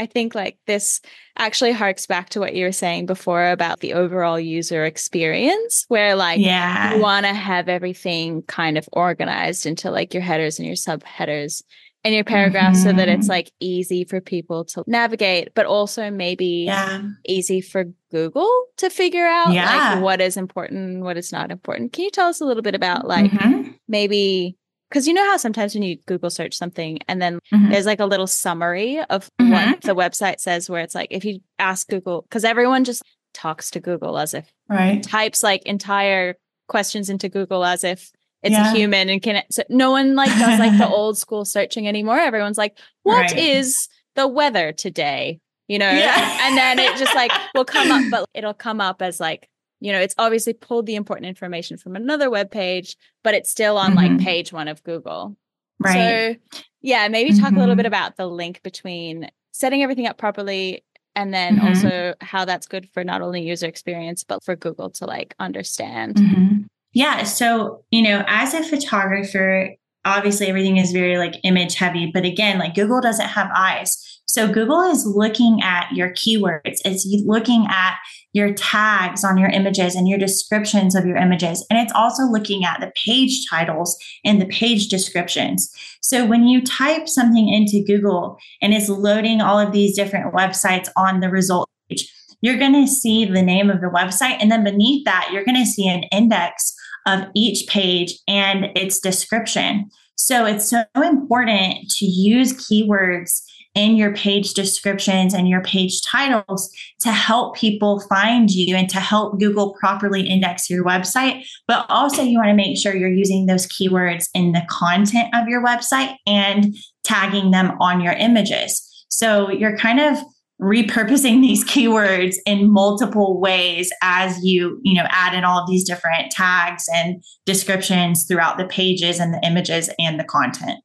I 0.00 0.06
think 0.06 0.34
like 0.34 0.56
this 0.66 1.02
actually 1.36 1.72
harks 1.72 2.06
back 2.06 2.30
to 2.30 2.40
what 2.40 2.54
you 2.54 2.64
were 2.64 2.72
saying 2.72 3.04
before 3.04 3.50
about 3.50 3.80
the 3.80 3.92
overall 3.92 4.40
user 4.40 4.86
experience, 4.86 5.84
where 5.88 6.16
like 6.16 6.40
yeah. 6.40 6.94
you 6.94 7.02
want 7.02 7.26
to 7.26 7.34
have 7.34 7.68
everything 7.68 8.40
kind 8.44 8.78
of 8.78 8.88
organized 8.94 9.66
into 9.66 9.90
like 9.90 10.14
your 10.14 10.22
headers 10.22 10.58
and 10.58 10.66
your 10.66 10.74
subheaders 10.74 11.62
and 12.02 12.14
your 12.14 12.24
paragraphs 12.24 12.78
mm-hmm. 12.78 12.88
so 12.88 12.96
that 12.96 13.08
it's 13.10 13.24
mm-hmm. 13.24 13.32
like 13.32 13.52
easy 13.60 14.04
for 14.04 14.22
people 14.22 14.64
to 14.64 14.82
navigate, 14.86 15.54
but 15.54 15.66
also 15.66 16.10
maybe 16.10 16.64
yeah. 16.66 17.02
easy 17.26 17.60
for 17.60 17.84
Google 18.10 18.50
to 18.78 18.88
figure 18.88 19.26
out 19.26 19.52
yeah. 19.52 19.96
like 19.96 20.02
what 20.02 20.22
is 20.22 20.38
important, 20.38 21.02
what 21.02 21.18
is 21.18 21.30
not 21.30 21.50
important. 21.50 21.92
Can 21.92 22.04
you 22.04 22.10
tell 22.10 22.28
us 22.28 22.40
a 22.40 22.46
little 22.46 22.62
bit 22.62 22.74
about 22.74 23.06
like 23.06 23.30
mm-hmm. 23.30 23.72
maybe 23.86 24.56
because 24.90 25.06
you 25.06 25.14
know 25.14 25.24
how 25.24 25.36
sometimes 25.36 25.74
when 25.74 25.82
you 25.82 25.96
Google 26.06 26.30
search 26.30 26.54
something 26.54 26.98
and 27.08 27.22
then 27.22 27.38
mm-hmm. 27.52 27.70
there's 27.70 27.86
like 27.86 28.00
a 28.00 28.06
little 28.06 28.26
summary 28.26 28.98
of 28.98 29.30
what 29.38 29.48
mm-hmm. 29.48 29.86
the 29.86 29.94
website 29.94 30.40
says, 30.40 30.68
where 30.68 30.82
it's 30.82 30.94
like 30.94 31.08
if 31.10 31.24
you 31.24 31.40
ask 31.58 31.88
Google, 31.88 32.22
because 32.22 32.44
everyone 32.44 32.84
just 32.84 33.02
talks 33.32 33.70
to 33.70 33.80
Google 33.80 34.18
as 34.18 34.34
if 34.34 34.50
right 34.68 35.02
types 35.02 35.42
like 35.42 35.62
entire 35.62 36.34
questions 36.68 37.08
into 37.08 37.28
Google 37.28 37.64
as 37.64 37.84
if 37.84 38.10
it's 38.42 38.52
yeah. 38.52 38.72
a 38.72 38.74
human 38.74 39.08
and 39.08 39.22
can 39.22 39.42
so 39.50 39.62
no 39.68 39.90
one 39.90 40.14
like 40.14 40.30
does 40.38 40.58
like 40.58 40.76
the 40.78 40.88
old 40.94 41.18
school 41.18 41.44
searching 41.44 41.86
anymore 41.86 42.18
everyone's 42.18 42.58
like 42.58 42.78
"What 43.02 43.32
right. 43.32 43.38
is 43.38 43.88
the 44.16 44.26
weather 44.26 44.72
today 44.72 45.40
you 45.68 45.78
know 45.78 45.90
yeah. 45.90 46.38
and 46.42 46.56
then 46.56 46.78
it 46.78 46.96
just 46.96 47.14
like 47.14 47.32
will 47.54 47.64
come 47.64 47.90
up 47.90 48.04
but 48.10 48.28
it'll 48.34 48.54
come 48.54 48.80
up 48.80 49.02
as 49.02 49.20
like 49.20 49.48
you 49.80 49.92
know 49.92 50.00
it's 50.00 50.14
obviously 50.18 50.52
pulled 50.52 50.86
the 50.86 50.94
important 50.94 51.26
information 51.26 51.76
from 51.76 51.96
another 51.96 52.30
web 52.30 52.50
page 52.50 52.96
but 53.24 53.34
it's 53.34 53.50
still 53.50 53.76
on 53.76 53.94
mm-hmm. 53.94 54.16
like 54.16 54.24
page 54.24 54.52
one 54.52 54.68
of 54.68 54.82
google 54.84 55.36
right 55.78 56.38
so 56.40 56.56
yeah 56.80 57.08
maybe 57.08 57.30
talk 57.30 57.48
mm-hmm. 57.48 57.56
a 57.56 57.60
little 57.60 57.76
bit 57.76 57.82
mm-hmm. 57.82 57.88
about 57.88 58.16
the 58.16 58.26
link 58.26 58.62
between 58.62 59.28
setting 59.52 59.82
everything 59.82 60.06
up 60.06 60.18
properly 60.18 60.84
and 61.16 61.34
then 61.34 61.56
mm-hmm. 61.56 61.66
also 61.66 62.14
how 62.20 62.44
that's 62.44 62.66
good 62.66 62.88
for 62.90 63.02
not 63.02 63.20
only 63.20 63.42
user 63.42 63.66
experience 63.66 64.22
but 64.24 64.42
for 64.44 64.54
google 64.54 64.90
to 64.90 65.06
like 65.06 65.34
understand 65.38 66.16
mm-hmm. 66.16 66.58
Yeah. 66.92 67.22
So, 67.24 67.84
you 67.90 68.02
know, 68.02 68.24
as 68.26 68.54
a 68.54 68.62
photographer, 68.62 69.74
obviously 70.04 70.48
everything 70.48 70.78
is 70.78 70.92
very 70.92 71.18
like 71.18 71.36
image 71.44 71.76
heavy, 71.76 72.10
but 72.12 72.24
again, 72.24 72.58
like 72.58 72.74
Google 72.74 73.00
doesn't 73.00 73.28
have 73.28 73.50
eyes. 73.54 74.09
So 74.30 74.46
Google 74.46 74.82
is 74.82 75.04
looking 75.04 75.60
at 75.60 75.90
your 75.90 76.10
keywords, 76.10 76.78
it's 76.84 77.04
looking 77.26 77.66
at 77.68 77.96
your 78.32 78.54
tags 78.54 79.24
on 79.24 79.36
your 79.38 79.48
images 79.48 79.96
and 79.96 80.06
your 80.06 80.20
descriptions 80.20 80.94
of 80.94 81.04
your 81.04 81.16
images. 81.16 81.66
And 81.68 81.80
it's 81.80 81.92
also 81.92 82.22
looking 82.22 82.64
at 82.64 82.78
the 82.78 82.92
page 83.04 83.44
titles 83.50 83.98
and 84.24 84.40
the 84.40 84.46
page 84.46 84.86
descriptions. 84.86 85.68
So 86.00 86.24
when 86.24 86.44
you 86.44 86.62
type 86.62 87.08
something 87.08 87.48
into 87.48 87.84
Google 87.84 88.38
and 88.62 88.72
it's 88.72 88.88
loading 88.88 89.40
all 89.40 89.58
of 89.58 89.72
these 89.72 89.96
different 89.96 90.32
websites 90.32 90.88
on 90.96 91.18
the 91.18 91.28
result 91.28 91.68
page, 91.88 92.08
you're 92.40 92.58
going 92.58 92.74
to 92.74 92.86
see 92.86 93.24
the 93.24 93.42
name 93.42 93.68
of 93.68 93.80
the 93.80 93.88
website. 93.88 94.36
And 94.40 94.48
then 94.48 94.62
beneath 94.62 95.04
that, 95.06 95.30
you're 95.32 95.44
going 95.44 95.58
to 95.58 95.66
see 95.66 95.88
an 95.88 96.04
index 96.12 96.72
of 97.04 97.24
each 97.34 97.68
page 97.68 98.14
and 98.28 98.66
its 98.76 99.00
description. 99.00 99.90
So 100.14 100.46
it's 100.46 100.70
so 100.70 100.84
important 100.94 101.90
to 101.98 102.04
use 102.04 102.52
keywords 102.52 103.42
in 103.74 103.96
your 103.96 104.12
page 104.14 104.54
descriptions 104.54 105.32
and 105.32 105.48
your 105.48 105.62
page 105.62 106.02
titles 106.02 106.70
to 107.00 107.12
help 107.12 107.56
people 107.56 108.00
find 108.08 108.50
you 108.50 108.74
and 108.74 108.88
to 108.90 108.98
help 108.98 109.38
Google 109.38 109.74
properly 109.74 110.26
index 110.26 110.68
your 110.68 110.84
website. 110.84 111.44
But 111.68 111.86
also, 111.88 112.22
you 112.22 112.38
want 112.38 112.50
to 112.50 112.54
make 112.54 112.76
sure 112.76 112.96
you're 112.96 113.12
using 113.12 113.46
those 113.46 113.66
keywords 113.66 114.26
in 114.34 114.52
the 114.52 114.62
content 114.68 115.28
of 115.34 115.48
your 115.48 115.64
website 115.64 116.16
and 116.26 116.74
tagging 117.04 117.52
them 117.52 117.76
on 117.80 118.00
your 118.00 118.14
images. 118.14 118.86
So 119.08 119.50
you're 119.50 119.76
kind 119.76 120.00
of 120.00 120.18
repurposing 120.60 121.40
these 121.40 121.64
keywords 121.64 122.36
in 122.46 122.70
multiple 122.70 123.40
ways 123.40 123.90
as 124.02 124.42
you 124.42 124.80
you 124.82 124.94
know 124.94 125.06
add 125.10 125.34
in 125.34 125.44
all 125.44 125.62
of 125.62 125.68
these 125.68 125.84
different 125.84 126.30
tags 126.30 126.84
and 126.92 127.22
descriptions 127.46 128.24
throughout 128.24 128.58
the 128.58 128.66
pages 128.66 129.18
and 129.18 129.32
the 129.32 129.40
images 129.42 129.88
and 129.98 130.20
the 130.20 130.24
content 130.24 130.80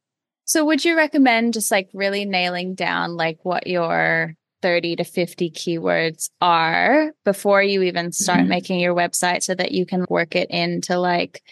so 0.46 0.64
would 0.64 0.84
you 0.84 0.96
recommend 0.96 1.52
just 1.52 1.70
like 1.70 1.90
really 1.92 2.24
nailing 2.24 2.74
down 2.74 3.16
like 3.16 3.38
what 3.42 3.66
your 3.66 4.34
30 4.62 4.96
to 4.96 5.04
50 5.04 5.50
keywords 5.50 6.30
are 6.40 7.12
before 7.24 7.62
you 7.62 7.82
even 7.82 8.10
start 8.10 8.40
mm-hmm. 8.40 8.48
making 8.48 8.80
your 8.80 8.94
website 8.94 9.42
so 9.42 9.54
that 9.54 9.72
you 9.72 9.84
can 9.84 10.06
work 10.08 10.34
it 10.34 10.50
into 10.50 10.98
like 10.98 11.42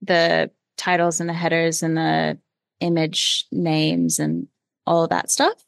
the 0.00 0.50
titles 0.78 1.20
and 1.20 1.28
the 1.28 1.34
headers 1.34 1.82
and 1.82 1.96
the 1.96 2.38
image 2.80 3.46
names 3.52 4.18
and 4.18 4.48
all 4.86 5.04
of 5.04 5.10
that 5.10 5.30
stuff 5.30 5.62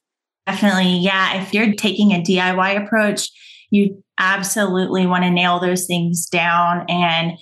Definitely. 0.47 0.99
Yeah. 0.99 1.43
If 1.43 1.53
you're 1.53 1.75
taking 1.75 2.13
a 2.13 2.23
DIY 2.23 2.85
approach, 2.85 3.31
you 3.71 4.03
absolutely 4.19 5.07
want 5.07 5.25
to 5.25 5.31
nail 5.31 5.59
those 5.59 5.87
things 5.87 6.27
down 6.27 6.87
and 6.89 7.33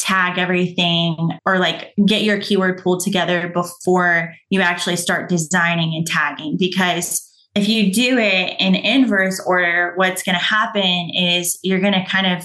tag 0.00 0.38
everything 0.38 1.16
or 1.44 1.58
like 1.58 1.92
get 2.06 2.22
your 2.22 2.40
keyword 2.40 2.82
pool 2.82 2.98
together 2.98 3.48
before 3.48 4.34
you 4.48 4.60
actually 4.60 4.96
start 4.96 5.28
designing 5.28 5.94
and 5.94 6.06
tagging. 6.06 6.56
Because 6.58 7.26
if 7.54 7.68
you 7.68 7.92
do 7.92 8.16
it 8.18 8.56
in 8.58 8.74
inverse 8.74 9.40
order, 9.46 9.92
what's 9.96 10.22
going 10.22 10.38
to 10.38 10.44
happen 10.44 11.10
is 11.14 11.58
you're 11.62 11.80
going 11.80 11.92
to 11.92 12.04
kind 12.06 12.26
of 12.26 12.44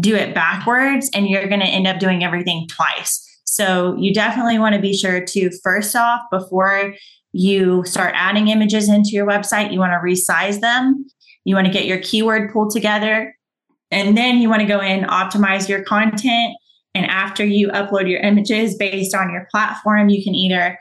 do 0.00 0.14
it 0.14 0.34
backwards 0.34 1.10
and 1.14 1.28
you're 1.28 1.48
going 1.48 1.60
to 1.60 1.66
end 1.66 1.86
up 1.86 1.98
doing 1.98 2.24
everything 2.24 2.66
twice. 2.68 3.24
So 3.44 3.96
you 3.98 4.12
definitely 4.12 4.58
want 4.58 4.74
to 4.74 4.80
be 4.80 4.96
sure 4.96 5.24
to 5.24 5.50
first 5.62 5.96
off, 5.96 6.20
before 6.30 6.94
you 7.32 7.84
start 7.84 8.14
adding 8.16 8.48
images 8.48 8.88
into 8.88 9.10
your 9.10 9.26
website, 9.26 9.72
you 9.72 9.78
want 9.78 9.92
to 9.92 9.98
resize 9.98 10.60
them, 10.60 11.06
you 11.44 11.54
want 11.54 11.66
to 11.66 11.72
get 11.72 11.86
your 11.86 11.98
keyword 11.98 12.52
pool 12.52 12.70
together, 12.70 13.34
and 13.90 14.16
then 14.16 14.38
you 14.38 14.48
want 14.48 14.60
to 14.60 14.68
go 14.68 14.80
in, 14.80 15.04
optimize 15.04 15.68
your 15.68 15.82
content. 15.82 16.54
And 16.94 17.06
after 17.06 17.44
you 17.44 17.68
upload 17.68 18.08
your 18.08 18.20
images 18.20 18.76
based 18.76 19.14
on 19.14 19.30
your 19.30 19.46
platform, 19.50 20.08
you 20.08 20.22
can 20.22 20.34
either 20.34 20.78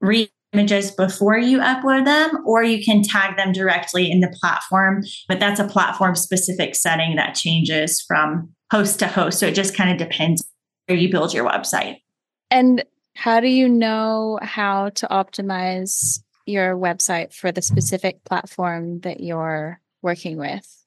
re 0.00 0.30
images 0.52 0.90
before 0.90 1.36
you 1.36 1.58
upload 1.58 2.04
them, 2.04 2.30
or 2.46 2.62
you 2.62 2.82
can 2.82 3.02
tag 3.02 3.36
them 3.36 3.52
directly 3.52 4.10
in 4.10 4.20
the 4.20 4.34
platform. 4.40 5.02
But 5.28 5.38
that's 5.38 5.60
a 5.60 5.68
platform 5.68 6.14
specific 6.14 6.74
setting 6.74 7.16
that 7.16 7.34
changes 7.34 8.02
from 8.06 8.54
host 8.70 8.98
to 9.00 9.06
host. 9.06 9.38
So 9.38 9.46
it 9.46 9.54
just 9.54 9.76
kind 9.76 9.90
of 9.90 9.98
depends 9.98 10.42
where 10.86 10.96
you 10.96 11.10
build 11.10 11.34
your 11.34 11.48
website. 11.48 11.96
And 12.50 12.84
how 13.14 13.40
do 13.40 13.48
you 13.48 13.68
know 13.68 14.38
how 14.42 14.90
to 14.90 15.06
optimize 15.08 16.20
your 16.46 16.76
website 16.76 17.34
for 17.34 17.50
the 17.50 17.62
specific 17.62 18.24
platform 18.24 19.00
that 19.00 19.20
you're 19.20 19.80
working 20.02 20.36
with? 20.38 20.85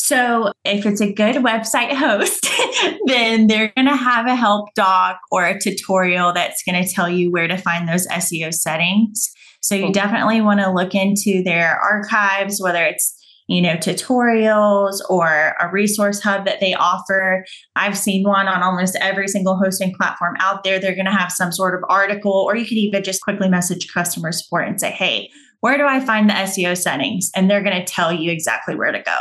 So, 0.00 0.52
if 0.64 0.86
it's 0.86 1.00
a 1.00 1.12
good 1.12 1.36
website 1.36 1.92
host, 1.92 2.48
then 3.06 3.48
they're 3.48 3.72
going 3.76 3.88
to 3.88 3.96
have 3.96 4.26
a 4.26 4.36
help 4.36 4.72
doc 4.74 5.18
or 5.32 5.44
a 5.44 5.58
tutorial 5.58 6.32
that's 6.32 6.62
going 6.62 6.82
to 6.82 6.88
tell 6.88 7.10
you 7.10 7.32
where 7.32 7.48
to 7.48 7.58
find 7.58 7.88
those 7.88 8.06
SEO 8.06 8.54
settings. 8.54 9.28
So, 9.60 9.74
you 9.74 9.92
definitely 9.92 10.40
want 10.40 10.60
to 10.60 10.70
look 10.70 10.94
into 10.94 11.42
their 11.42 11.78
archives, 11.80 12.60
whether 12.62 12.84
it's 12.84 13.14
you 13.48 13.62
know, 13.62 13.76
tutorials 13.76 14.98
or 15.08 15.54
a 15.58 15.70
resource 15.72 16.20
hub 16.20 16.44
that 16.44 16.60
they 16.60 16.74
offer. 16.74 17.46
I've 17.76 17.96
seen 17.96 18.22
one 18.22 18.46
on 18.46 18.62
almost 18.62 18.94
every 19.00 19.26
single 19.26 19.56
hosting 19.56 19.94
platform 19.94 20.36
out 20.38 20.64
there. 20.64 20.78
They're 20.78 20.94
going 20.94 21.06
to 21.06 21.12
have 21.12 21.32
some 21.32 21.50
sort 21.50 21.74
of 21.74 21.80
article, 21.88 22.44
or 22.46 22.56
you 22.56 22.66
could 22.66 22.76
even 22.76 23.02
just 23.02 23.22
quickly 23.22 23.48
message 23.48 23.88
customer 23.92 24.32
support 24.32 24.68
and 24.68 24.78
say, 24.78 24.90
hey, 24.90 25.30
where 25.60 25.78
do 25.78 25.86
I 25.86 25.98
find 25.98 26.28
the 26.28 26.34
SEO 26.34 26.76
settings? 26.76 27.30
And 27.34 27.50
they're 27.50 27.62
going 27.62 27.78
to 27.82 27.90
tell 27.90 28.12
you 28.12 28.30
exactly 28.30 28.76
where 28.76 28.92
to 28.92 29.02
go. 29.02 29.16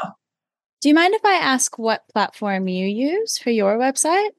Do 0.82 0.90
you 0.90 0.96
mind 0.96 1.16
if 1.16 1.26
I 1.26 1.36
ask 1.36 1.80
what 1.80 2.08
platform 2.10 2.68
you 2.68 2.86
use 2.86 3.38
for 3.38 3.50
your 3.50 3.78
website? 3.78 4.30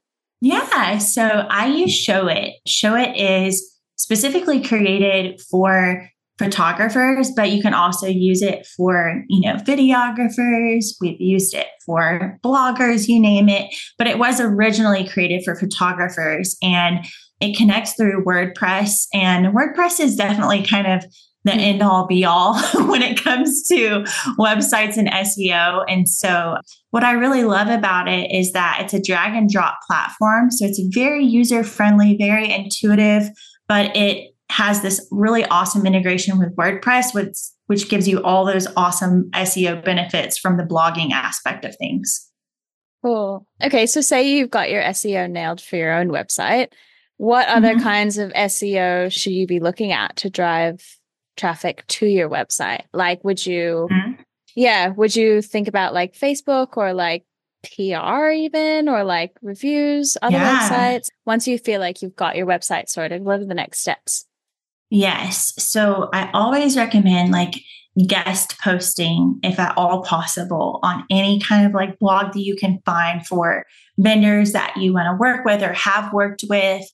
Yeah, 0.41 0.97
so 0.99 1.23
I 1.23 1.67
use 1.67 1.91
Showit. 1.91 2.53
Showit 2.67 3.13
is 3.17 3.77
specifically 3.97 4.63
created 4.63 5.41
for 5.51 6.09
photographers, 6.37 7.31
but 7.35 7.51
you 7.51 7.61
can 7.61 7.73
also 7.73 8.07
use 8.07 8.41
it 8.41 8.65
for, 8.77 9.21
you 9.27 9.41
know, 9.41 9.57
videographers. 9.57 10.93
We've 11.01 11.19
used 11.19 11.53
it 11.53 11.67
for 11.85 12.39
bloggers, 12.41 13.09
you 13.09 13.19
name 13.19 13.49
it. 13.49 13.75
But 13.97 14.07
it 14.07 14.17
was 14.17 14.39
originally 14.39 15.05
created 15.05 15.43
for 15.43 15.55
photographers 15.55 16.55
and 16.63 17.05
it 17.41 17.57
connects 17.57 17.93
through 17.93 18.23
WordPress. 18.23 19.07
And 19.13 19.47
WordPress 19.47 19.99
is 19.99 20.15
definitely 20.15 20.63
kind 20.65 20.87
of 20.87 21.03
the 21.43 21.51
mm-hmm. 21.51 21.59
end 21.59 21.81
all 21.81 22.05
be 22.05 22.25
all 22.25 22.59
when 22.87 23.01
it 23.01 23.21
comes 23.21 23.67
to 23.67 24.03
websites 24.37 24.97
and 24.97 25.07
SEO. 25.09 25.83
And 25.87 26.07
so, 26.07 26.57
what 26.91 27.03
I 27.03 27.11
really 27.13 27.43
love 27.43 27.69
about 27.69 28.07
it 28.07 28.31
is 28.31 28.51
that 28.53 28.79
it's 28.81 28.93
a 28.93 29.01
drag 29.01 29.35
and 29.35 29.49
drop 29.49 29.79
platform. 29.87 30.51
So, 30.51 30.65
it's 30.65 30.81
very 30.93 31.23
user 31.23 31.63
friendly, 31.63 32.17
very 32.17 32.51
intuitive, 32.51 33.29
but 33.67 33.95
it 33.95 34.31
has 34.49 34.81
this 34.81 35.05
really 35.11 35.45
awesome 35.45 35.85
integration 35.85 36.39
with 36.39 36.55
WordPress, 36.55 37.13
which, 37.13 37.37
which 37.67 37.87
gives 37.87 38.07
you 38.07 38.21
all 38.23 38.45
those 38.45 38.67
awesome 38.75 39.29
SEO 39.35 39.83
benefits 39.83 40.37
from 40.37 40.57
the 40.57 40.63
blogging 40.63 41.11
aspect 41.11 41.63
of 41.65 41.75
things. 41.77 42.27
Cool. 43.03 43.45
Okay. 43.63 43.85
So, 43.85 44.01
say 44.01 44.29
you've 44.29 44.49
got 44.49 44.69
your 44.69 44.83
SEO 44.83 45.29
nailed 45.29 45.61
for 45.61 45.77
your 45.77 45.93
own 45.93 46.09
website. 46.09 46.73
What 47.15 47.47
other 47.49 47.73
mm-hmm. 47.73 47.83
kinds 47.83 48.17
of 48.17 48.31
SEO 48.31 49.11
should 49.11 49.33
you 49.33 49.45
be 49.45 49.59
looking 49.59 49.91
at 49.91 50.15
to 50.17 50.29
drive 50.29 50.98
traffic 51.39 51.85
to 51.87 52.05
your 52.05 52.29
website? 52.29 52.83
Like, 52.93 53.23
would 53.23 53.45
you, 53.45 53.87
mm-hmm. 53.91 54.21
yeah, 54.55 54.89
would 54.89 55.15
you 55.15 55.41
think 55.41 55.67
about 55.67 55.93
like 55.93 56.13
Facebook 56.13 56.77
or 56.77 56.93
like 56.93 57.25
PR 57.63 58.29
even 58.29 58.87
or 58.87 59.03
like 59.03 59.31
reviews, 59.41 60.17
other 60.21 60.37
yeah. 60.37 60.69
websites? 60.69 61.07
Once 61.25 61.47
you 61.47 61.57
feel 61.57 61.79
like 61.79 62.01
you've 62.01 62.15
got 62.15 62.35
your 62.35 62.45
website 62.45 62.89
sorted, 62.89 63.23
what 63.23 63.39
are 63.39 63.45
the 63.45 63.53
next 63.53 63.79
steps? 63.79 64.25
Yes. 64.89 65.53
So 65.57 66.09
I 66.13 66.29
always 66.33 66.75
recommend 66.75 67.31
like 67.31 67.55
guest 68.07 68.57
posting, 68.63 69.39
if 69.43 69.59
at 69.59 69.77
all 69.77 70.03
possible, 70.03 70.79
on 70.83 71.03
any 71.09 71.39
kind 71.39 71.65
of 71.65 71.73
like 71.73 71.99
blog 71.99 72.33
that 72.33 72.41
you 72.41 72.55
can 72.55 72.79
find 72.85 73.25
for 73.25 73.65
vendors 73.97 74.53
that 74.53 74.75
you 74.77 74.93
want 74.93 75.07
to 75.07 75.19
work 75.19 75.45
with 75.45 75.61
or 75.61 75.73
have 75.73 76.13
worked 76.13 76.43
with. 76.49 76.85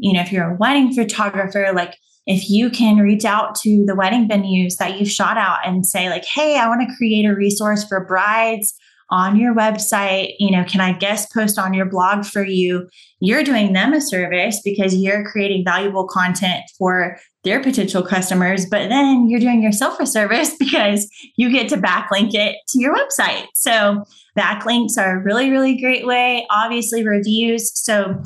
You 0.00 0.14
know, 0.14 0.20
if 0.20 0.32
you're 0.32 0.54
a 0.54 0.56
wedding 0.56 0.92
photographer, 0.92 1.70
like 1.74 1.96
if 2.26 2.48
you 2.48 2.70
can 2.70 2.98
reach 2.98 3.24
out 3.24 3.54
to 3.56 3.84
the 3.86 3.94
wedding 3.94 4.28
venues 4.28 4.76
that 4.76 4.98
you've 4.98 5.10
shot 5.10 5.36
out 5.36 5.58
and 5.66 5.84
say, 5.84 6.08
like, 6.08 6.24
hey, 6.24 6.58
I 6.58 6.68
want 6.68 6.88
to 6.88 6.96
create 6.96 7.26
a 7.26 7.34
resource 7.34 7.84
for 7.84 8.04
brides 8.04 8.74
on 9.10 9.38
your 9.38 9.54
website, 9.54 10.34
you 10.38 10.50
know, 10.50 10.64
can 10.64 10.80
I 10.80 10.92
guest 10.92 11.32
post 11.32 11.58
on 11.58 11.74
your 11.74 11.86
blog 11.86 12.24
for 12.24 12.42
you? 12.42 12.88
You're 13.20 13.44
doing 13.44 13.72
them 13.72 13.92
a 13.92 14.00
service 14.00 14.60
because 14.64 14.94
you're 14.94 15.24
creating 15.24 15.64
valuable 15.64 16.06
content 16.06 16.64
for 16.78 17.18
their 17.44 17.62
potential 17.62 18.02
customers, 18.02 18.64
but 18.64 18.88
then 18.88 19.28
you're 19.28 19.40
doing 19.40 19.62
yourself 19.62 20.00
a 20.00 20.06
service 20.06 20.56
because 20.58 21.08
you 21.36 21.50
get 21.50 21.68
to 21.68 21.76
backlink 21.76 22.30
it 22.32 22.56
to 22.68 22.80
your 22.80 22.94
website. 22.94 23.46
So, 23.54 24.02
backlinks 24.36 24.98
are 24.98 25.18
a 25.18 25.22
really, 25.22 25.50
really 25.50 25.78
great 25.80 26.06
way. 26.06 26.46
Obviously, 26.50 27.06
reviews. 27.06 27.70
So, 27.74 28.20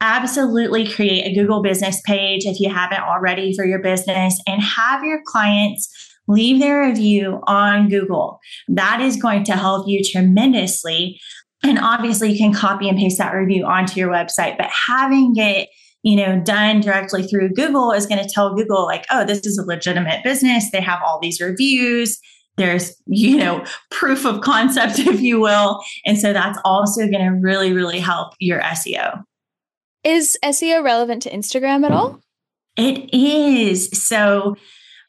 absolutely 0.00 0.86
create 0.86 1.24
a 1.24 1.34
Google 1.34 1.62
business 1.62 2.00
page 2.04 2.44
if 2.44 2.60
you 2.60 2.70
haven't 2.70 3.00
already 3.00 3.54
for 3.54 3.64
your 3.64 3.78
business 3.78 4.40
and 4.46 4.62
have 4.62 5.04
your 5.04 5.20
clients 5.26 5.88
leave 6.26 6.60
their 6.60 6.86
review 6.86 7.40
on 7.46 7.88
Google. 7.88 8.38
That 8.68 9.00
is 9.00 9.16
going 9.16 9.44
to 9.44 9.52
help 9.52 9.86
you 9.88 10.02
tremendously. 10.02 11.20
And 11.62 11.78
obviously, 11.78 12.32
you 12.32 12.38
can 12.38 12.52
copy 12.52 12.88
and 12.88 12.98
paste 12.98 13.18
that 13.18 13.34
review 13.34 13.64
onto 13.64 13.98
your 13.98 14.10
website, 14.10 14.58
but 14.58 14.70
having 14.86 15.34
it 15.36 15.68
you 16.02 16.16
know 16.16 16.38
done 16.40 16.80
directly 16.80 17.22
through 17.22 17.48
google 17.48 17.90
is 17.90 18.06
going 18.06 18.22
to 18.22 18.28
tell 18.28 18.54
google 18.54 18.84
like 18.84 19.06
oh 19.10 19.24
this 19.24 19.38
is 19.46 19.56
a 19.56 19.64
legitimate 19.64 20.22
business 20.22 20.70
they 20.70 20.80
have 20.80 21.00
all 21.02 21.18
these 21.18 21.40
reviews 21.40 22.20
there's 22.56 22.94
you 23.06 23.36
know 23.36 23.64
proof 23.90 24.24
of 24.24 24.42
concept 24.42 24.98
if 24.98 25.20
you 25.20 25.40
will 25.40 25.82
and 26.04 26.18
so 26.18 26.32
that's 26.32 26.58
also 26.64 27.08
going 27.08 27.24
to 27.24 27.40
really 27.40 27.72
really 27.72 27.98
help 27.98 28.34
your 28.38 28.60
seo 28.60 29.24
is 30.04 30.36
SEO 30.44 30.84
relevant 30.84 31.22
to 31.22 31.30
Instagram 31.30 31.84
at 31.84 31.92
all? 31.92 32.20
It 32.76 33.12
is. 33.12 33.88
So, 34.06 34.56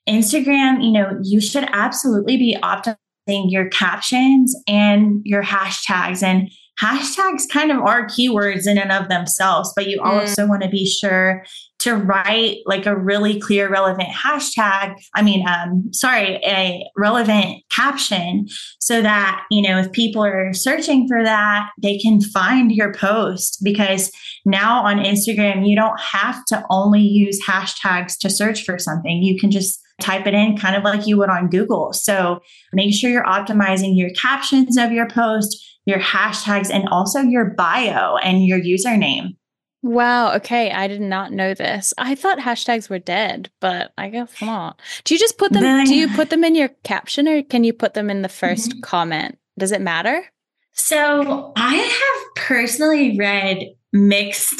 Instagram, 0.07 0.83
you 0.83 0.91
know, 0.91 1.19
you 1.23 1.41
should 1.41 1.67
absolutely 1.71 2.37
be 2.37 2.57
optimizing 2.61 2.97
your 3.27 3.69
captions 3.69 4.55
and 4.67 5.21
your 5.23 5.43
hashtags. 5.43 6.21
And 6.21 6.49
hashtags 6.79 7.49
kind 7.51 7.71
of 7.71 7.79
are 7.79 8.07
keywords 8.07 8.67
in 8.67 8.77
and 8.77 8.91
of 8.91 9.09
themselves, 9.09 9.73
but 9.75 9.87
you 9.87 9.99
mm. 9.99 10.05
also 10.05 10.47
want 10.47 10.61
to 10.61 10.69
be 10.69 10.85
sure 10.85 11.43
to 11.85 11.95
write 11.95 12.57
like 12.65 12.87
a 12.87 12.97
really 12.97 13.39
clear, 13.39 13.69
relevant 13.69 14.09
hashtag. 14.09 14.95
I 15.13 15.21
mean, 15.21 15.47
um, 15.47 15.93
sorry, 15.93 16.39
a 16.43 16.83
relevant 16.97 17.61
caption 17.69 18.47
so 18.79 19.03
that, 19.03 19.45
you 19.51 19.61
know, 19.61 19.77
if 19.77 19.91
people 19.91 20.23
are 20.23 20.51
searching 20.51 21.07
for 21.07 21.23
that, 21.23 21.69
they 21.79 21.99
can 21.99 22.21
find 22.21 22.71
your 22.71 22.91
post 22.91 23.59
because 23.63 24.11
now 24.45 24.83
on 24.83 24.97
Instagram, 24.97 25.69
you 25.69 25.75
don't 25.75 25.99
have 25.99 26.43
to 26.45 26.65
only 26.71 27.01
use 27.01 27.39
hashtags 27.45 28.17
to 28.21 28.31
search 28.31 28.63
for 28.63 28.79
something. 28.79 29.21
You 29.21 29.39
can 29.39 29.51
just 29.51 29.79
type 30.01 30.25
it 30.25 30.33
in 30.33 30.57
kind 30.57 30.75
of 30.75 30.83
like 30.83 31.05
you 31.05 31.17
would 31.17 31.29
on 31.29 31.49
Google. 31.49 31.93
So 31.93 32.39
make 32.73 32.95
sure 32.95 33.11
you're 33.11 33.23
optimizing 33.25 33.95
your 33.95 34.09
captions 34.09 34.75
of 34.75 34.91
your 34.91 35.07
post, 35.07 35.63
your 35.85 35.99
hashtags, 35.99 36.71
and 36.73 36.89
also 36.89 37.19
your 37.19 37.51
bio 37.51 38.17
and 38.17 38.43
your 38.43 38.59
username. 38.59 39.35
Wow. 39.85 40.33
Okay. 40.37 40.71
I 40.71 40.87
did 40.87 40.99
not 40.99 41.31
know 41.31 41.53
this. 41.53 41.93
I 41.99 42.15
thought 42.15 42.39
hashtags 42.39 42.89
were 42.89 42.97
dead, 42.97 43.51
but 43.61 43.93
I 43.99 44.09
guess 44.09 44.41
not. 44.41 44.81
Do 45.03 45.13
you 45.13 45.19
just 45.19 45.37
put 45.37 45.53
them? 45.53 45.85
do 45.85 45.93
you 45.93 46.07
put 46.07 46.31
them 46.31 46.43
in 46.43 46.55
your 46.55 46.69
caption, 46.83 47.27
or 47.27 47.43
can 47.43 47.63
you 47.63 47.71
put 47.71 47.93
them 47.93 48.09
in 48.09 48.23
the 48.23 48.27
1st 48.27 48.69
mm-hmm. 48.69 48.79
comment? 48.79 49.37
Does 49.59 49.71
it 49.71 49.81
matter? 49.81 50.25
So 50.73 51.53
I 51.55 51.75
have 51.75 52.35
personally 52.35 53.15
read 53.19 53.63
mixed 53.93 54.59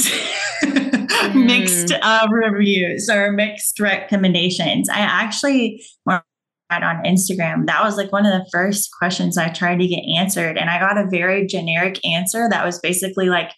mm. 0.62 1.34
mixed 1.46 1.92
uh, 1.92 2.28
reviews 2.30 3.10
or 3.10 3.32
mixed 3.32 3.80
recommendations. 3.80 4.90
I 4.90 5.00
actually 5.00 5.84
on 6.08 7.04
Instagram. 7.04 7.66
That 7.66 7.84
was 7.84 7.98
like 7.98 8.12
one 8.12 8.28
of 8.28 8.32
the 8.32 8.48
first 8.52 8.92
questions 9.00 9.40
I 9.40 9.50
tried 9.50 9.80
to 9.80 9.88
get 9.88 10.04
answered, 10.18 10.60
and 10.60 10.70
I 10.70 10.80
got 10.80 11.00
a 11.00 11.10
very 11.10 11.48
generic 11.48 12.06
answer 12.06 12.48
that 12.52 12.64
was 12.64 12.80
basically 12.80 13.28
like 13.28 13.52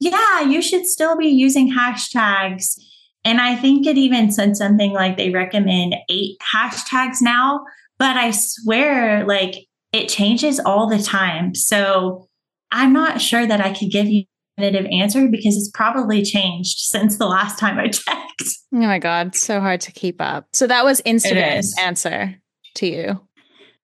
yeah, 0.00 0.42
you 0.42 0.62
should 0.62 0.86
still 0.86 1.16
be 1.16 1.28
using 1.28 1.72
hashtags. 1.72 2.78
And 3.24 3.40
I 3.40 3.56
think 3.56 3.86
it 3.86 3.98
even 3.98 4.30
said 4.30 4.56
something 4.56 4.92
like 4.92 5.16
they 5.16 5.30
recommend 5.30 5.96
eight 6.08 6.36
hashtags 6.54 7.16
now, 7.20 7.64
but 7.98 8.16
I 8.16 8.30
swear, 8.30 9.26
like 9.26 9.66
it 9.92 10.08
changes 10.08 10.60
all 10.60 10.88
the 10.88 11.02
time. 11.02 11.54
So 11.54 12.28
I'm 12.70 12.92
not 12.92 13.20
sure 13.20 13.46
that 13.46 13.60
I 13.60 13.72
could 13.72 13.90
give 13.90 14.06
you 14.06 14.24
a 14.56 14.60
definitive 14.60 14.90
answer 14.92 15.28
because 15.28 15.56
it's 15.56 15.70
probably 15.70 16.22
changed 16.22 16.78
since 16.78 17.16
the 17.16 17.26
last 17.26 17.58
time 17.58 17.78
I 17.78 17.88
checked. 17.88 18.42
Oh 18.72 18.76
my 18.76 18.98
God, 18.98 19.34
so 19.34 19.60
hard 19.60 19.80
to 19.82 19.92
keep 19.92 20.20
up. 20.20 20.46
So 20.52 20.66
that 20.66 20.84
was 20.84 21.00
Instagram's 21.02 21.74
answer 21.80 22.36
to 22.76 22.86
you 22.86 23.20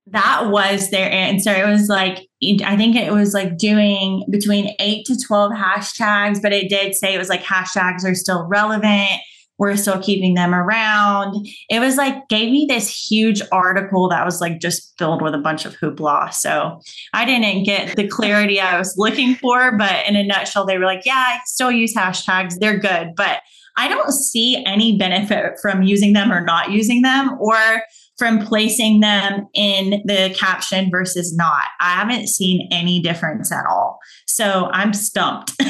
that 0.09 0.51
was 0.51 0.91
their 0.91 1.11
answer. 1.11 1.51
It 1.51 1.67
was 1.67 1.89
like, 1.89 2.29
I 2.65 2.77
think 2.77 2.95
it 2.95 3.13
was 3.13 3.33
like 3.33 3.57
doing 3.57 4.25
between 4.31 4.75
eight 4.79 5.07
to 5.07 5.17
12 5.19 5.53
hashtags, 5.53 6.43
but 6.43 6.53
it 6.53 6.69
did 6.69 6.95
say 6.95 7.15
it 7.15 7.19
was 7.19 7.31
like 7.31 7.43
hashtags 7.43 8.05
are 8.05 8.15
still 8.15 8.47
relevant. 8.47 9.21
we're 9.57 9.77
still 9.77 10.03
keeping 10.03 10.35
them 10.35 10.53
around. 10.55 11.47
It 11.71 11.79
was 11.79 11.97
like 11.97 12.29
gave 12.29 12.51
me 12.51 12.67
this 12.69 12.91
huge 12.91 13.41
article 13.53 14.09
that 14.09 14.25
was 14.25 14.41
like 14.41 14.61
just 14.61 14.93
filled 14.99 15.23
with 15.23 15.33
a 15.33 15.39
bunch 15.39 15.65
of 15.65 15.77
hoopla. 15.77 16.35
So 16.35 16.81
I 17.13 17.25
didn't 17.25 17.63
get 17.63 17.97
the 17.97 18.09
clarity 18.09 18.61
I 18.61 18.79
was 18.79 18.95
looking 18.99 19.37
for, 19.37 19.77
but 19.79 20.07
in 20.07 20.17
a 20.17 20.25
nutshell, 20.25 20.67
they 20.67 20.77
were 20.77 20.85
like, 20.85 21.07
yeah, 21.07 21.15
I 21.15 21.39
still 21.47 21.71
use 21.71 21.95
hashtags. 21.95 22.59
They're 22.59 22.79
good, 22.79 23.13
but 23.17 23.41
I 23.77 23.89
don't 23.89 24.13
see 24.13 24.63
any 24.67 24.99
benefit 24.99 25.55
from 25.63 25.83
using 25.83 26.13
them 26.13 26.33
or 26.33 26.41
not 26.41 26.71
using 26.71 27.03
them 27.03 27.37
or 27.41 27.83
from 28.17 28.45
placing 28.47 29.01
them 29.01 29.49
in 29.55 30.03
the 30.05 30.35
caption 30.39 30.91
versus 30.91 31.35
not. 31.37 31.65
I 31.81 31.95
haven't 31.95 32.29
seen 32.29 32.69
any 32.71 33.01
difference 33.01 33.51
at 33.51 33.65
all. 33.67 33.99
So 34.27 34.69
I'm 34.73 34.93
stumped. 34.93 35.53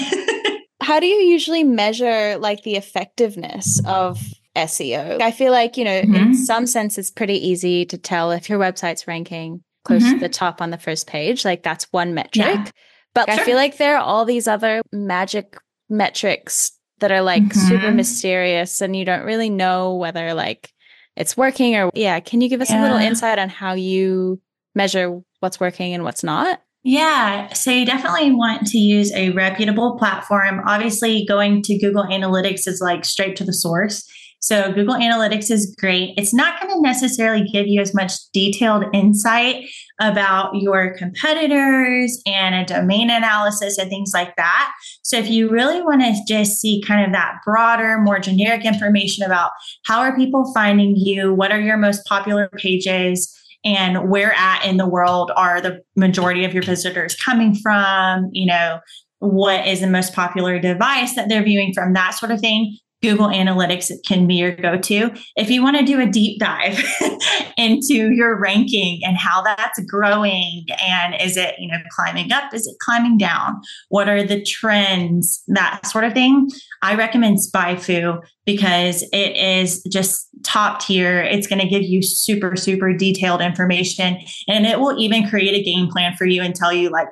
How 0.82 1.00
do 1.00 1.06
you 1.06 1.16
usually 1.16 1.64
measure 1.64 2.36
like 2.36 2.62
the 2.62 2.76
effectiveness 2.76 3.80
of 3.86 4.22
SEO? 4.54 5.22
I 5.22 5.30
feel 5.30 5.52
like, 5.52 5.78
you 5.78 5.84
know, 5.84 6.02
mm-hmm. 6.02 6.14
in 6.14 6.34
some 6.34 6.66
sense, 6.66 6.98
it's 6.98 7.10
pretty 7.10 7.46
easy 7.48 7.86
to 7.86 7.96
tell 7.96 8.30
if 8.32 8.50
your 8.50 8.58
website's 8.58 9.08
ranking 9.08 9.62
close 9.84 10.02
mm-hmm. 10.02 10.14
to 10.14 10.20
the 10.20 10.28
top 10.28 10.60
on 10.60 10.70
the 10.70 10.78
first 10.78 11.06
page. 11.06 11.44
Like 11.44 11.62
that's 11.62 11.84
one 11.90 12.12
metric. 12.12 12.46
Yeah. 12.46 12.70
But 13.14 13.30
sure. 13.30 13.40
I 13.40 13.44
feel 13.44 13.56
like 13.56 13.78
there 13.78 13.96
are 13.96 14.02
all 14.02 14.24
these 14.24 14.46
other 14.46 14.82
magic 14.92 15.56
metrics 15.88 16.72
that 17.00 17.12
are 17.12 17.22
like 17.22 17.42
mm-hmm. 17.42 17.68
super 17.68 17.90
mysterious 17.90 18.80
and 18.80 18.94
you 18.94 19.04
don't 19.04 19.24
really 19.24 19.50
know 19.50 19.96
whether 19.96 20.34
like 20.34 20.70
it's 21.16 21.36
working 21.36 21.76
or 21.76 21.90
yeah 21.94 22.20
can 22.20 22.40
you 22.40 22.48
give 22.48 22.60
us 22.60 22.70
yeah. 22.70 22.80
a 22.80 22.82
little 22.82 22.98
insight 22.98 23.38
on 23.38 23.48
how 23.48 23.72
you 23.72 24.40
measure 24.74 25.20
what's 25.40 25.60
working 25.60 25.94
and 25.94 26.04
what's 26.04 26.24
not 26.24 26.60
yeah, 26.86 27.50
so 27.54 27.70
you 27.70 27.86
definitely 27.86 28.32
want 28.32 28.66
to 28.66 28.78
use 28.78 29.10
a 29.14 29.30
reputable 29.30 29.96
platform. 29.98 30.60
Obviously, 30.66 31.24
going 31.24 31.62
to 31.62 31.78
Google 31.78 32.04
Analytics 32.04 32.68
is 32.68 32.82
like 32.82 33.06
straight 33.06 33.36
to 33.36 33.44
the 33.44 33.54
source. 33.54 34.06
So, 34.44 34.70
Google 34.74 34.96
Analytics 34.96 35.50
is 35.50 35.74
great. 35.80 36.12
It's 36.18 36.34
not 36.34 36.60
going 36.60 36.74
to 36.74 36.82
necessarily 36.82 37.44
give 37.44 37.66
you 37.66 37.80
as 37.80 37.94
much 37.94 38.12
detailed 38.34 38.84
insight 38.92 39.64
about 40.02 40.54
your 40.54 40.94
competitors 40.98 42.20
and 42.26 42.54
a 42.54 42.66
domain 42.66 43.08
analysis 43.08 43.78
and 43.78 43.88
things 43.88 44.10
like 44.12 44.36
that. 44.36 44.70
So, 45.00 45.16
if 45.16 45.30
you 45.30 45.48
really 45.48 45.80
want 45.80 46.02
to 46.02 46.14
just 46.28 46.60
see 46.60 46.82
kind 46.86 47.06
of 47.06 47.12
that 47.12 47.36
broader, 47.42 47.98
more 48.02 48.18
generic 48.18 48.66
information 48.66 49.24
about 49.24 49.52
how 49.86 50.00
are 50.00 50.14
people 50.14 50.52
finding 50.52 50.94
you, 50.94 51.32
what 51.32 51.50
are 51.50 51.60
your 51.60 51.78
most 51.78 52.04
popular 52.04 52.50
pages, 52.58 53.34
and 53.64 54.10
where 54.10 54.34
at 54.34 54.62
in 54.66 54.76
the 54.76 54.86
world 54.86 55.32
are 55.36 55.62
the 55.62 55.80
majority 55.96 56.44
of 56.44 56.52
your 56.52 56.62
visitors 56.62 57.16
coming 57.16 57.54
from 57.54 58.28
you 58.32 58.44
know 58.44 58.78
what 59.20 59.66
is 59.66 59.80
the 59.80 59.86
most 59.86 60.12
popular 60.12 60.58
device 60.58 61.14
that 61.14 61.30
they're 61.30 61.42
viewing 61.42 61.72
from 61.72 61.94
that 61.94 62.10
sort 62.10 62.30
of 62.30 62.40
thing 62.40 62.76
Google 63.04 63.28
Analytics 63.28 63.92
can 64.06 64.26
be 64.26 64.36
your 64.36 64.56
go 64.56 64.78
to. 64.78 65.12
If 65.36 65.50
you 65.50 65.62
want 65.62 65.76
to 65.76 65.84
do 65.84 66.00
a 66.00 66.06
deep 66.06 66.40
dive 66.40 66.82
into 67.58 68.14
your 68.14 68.40
ranking 68.40 69.00
and 69.04 69.18
how 69.18 69.42
that's 69.42 69.78
growing 69.84 70.64
and 70.82 71.14
is 71.20 71.36
it, 71.36 71.54
you 71.58 71.68
know, 71.68 71.76
climbing 71.90 72.32
up? 72.32 72.54
Is 72.54 72.66
it 72.66 72.76
climbing 72.80 73.18
down? 73.18 73.60
What 73.90 74.08
are 74.08 74.22
the 74.22 74.42
trends? 74.42 75.42
That 75.48 75.84
sort 75.84 76.04
of 76.04 76.14
thing. 76.14 76.48
I 76.80 76.94
recommend 76.94 77.40
SpyFu 77.40 78.22
because 78.46 79.02
it 79.12 79.36
is 79.36 79.82
just 79.82 80.30
top 80.44 80.80
tier. 80.80 81.20
It's 81.20 81.46
going 81.46 81.60
to 81.60 81.68
give 81.68 81.82
you 81.82 82.02
super, 82.02 82.54
super 82.56 82.92
detailed 82.92 83.40
information 83.40 84.18
and 84.48 84.66
it 84.66 84.78
will 84.78 84.98
even 84.98 85.28
create 85.28 85.54
a 85.54 85.62
game 85.62 85.88
plan 85.88 86.14
for 86.16 86.26
you 86.26 86.42
and 86.42 86.54
tell 86.54 86.72
you, 86.72 86.90
like, 86.90 87.08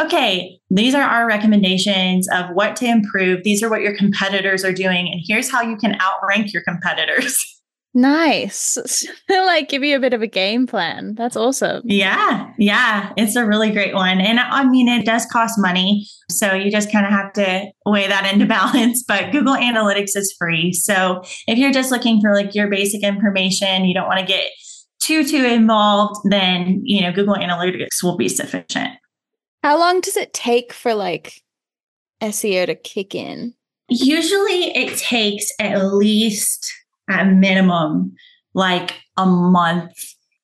okay, 0.00 0.58
these 0.70 0.94
are 0.94 1.02
our 1.02 1.26
recommendations 1.26 2.28
of 2.28 2.46
what 2.54 2.76
to 2.76 2.86
improve. 2.86 3.42
These 3.44 3.62
are 3.62 3.68
what 3.68 3.82
your 3.82 3.96
competitors 3.96 4.64
are 4.64 4.72
doing. 4.72 5.08
And 5.08 5.20
here's 5.26 5.50
how 5.50 5.62
you 5.62 5.76
can 5.76 5.98
outrank 6.00 6.52
your 6.52 6.62
competitors. 6.62 7.36
Nice. 7.96 8.76
like 9.30 9.70
give 9.70 9.82
you 9.82 9.96
a 9.96 10.00
bit 10.00 10.12
of 10.12 10.20
a 10.20 10.26
game 10.26 10.66
plan. 10.66 11.14
That's 11.14 11.34
awesome. 11.34 11.80
Yeah. 11.86 12.52
Yeah. 12.58 13.10
It's 13.16 13.36
a 13.36 13.46
really 13.46 13.70
great 13.70 13.94
one. 13.94 14.20
And 14.20 14.38
I 14.38 14.68
mean, 14.68 14.86
it 14.86 15.06
does 15.06 15.24
cost 15.32 15.54
money. 15.56 16.06
So 16.28 16.52
you 16.52 16.70
just 16.70 16.92
kind 16.92 17.06
of 17.06 17.12
have 17.12 17.32
to 17.32 17.70
weigh 17.86 18.06
that 18.06 18.30
into 18.30 18.44
balance. 18.58 19.02
But 19.02 19.32
Google 19.32 19.54
Analytics 19.54 20.14
is 20.14 20.36
free. 20.38 20.74
So 20.74 21.22
if 21.48 21.56
you're 21.56 21.72
just 21.72 21.90
looking 21.90 22.20
for 22.20 22.34
like 22.34 22.54
your 22.54 22.68
basic 22.68 23.02
information, 23.02 23.86
you 23.86 23.94
don't 23.94 24.06
want 24.06 24.20
to 24.20 24.26
get 24.26 24.50
too, 25.00 25.24
too 25.24 25.46
involved, 25.46 26.20
then, 26.24 26.82
you 26.84 27.00
know, 27.00 27.12
Google 27.12 27.36
Analytics 27.36 28.02
will 28.02 28.18
be 28.18 28.28
sufficient. 28.28 28.90
How 29.62 29.78
long 29.78 30.02
does 30.02 30.18
it 30.18 30.34
take 30.34 30.74
for 30.74 30.92
like 30.92 31.40
SEO 32.20 32.66
to 32.66 32.74
kick 32.74 33.14
in? 33.14 33.54
Usually 33.88 34.76
it 34.76 34.98
takes 34.98 35.48
at 35.58 35.82
least 35.94 36.70
at 37.08 37.26
minimum 37.26 38.14
like 38.54 38.94
a 39.16 39.26
month. 39.26 39.92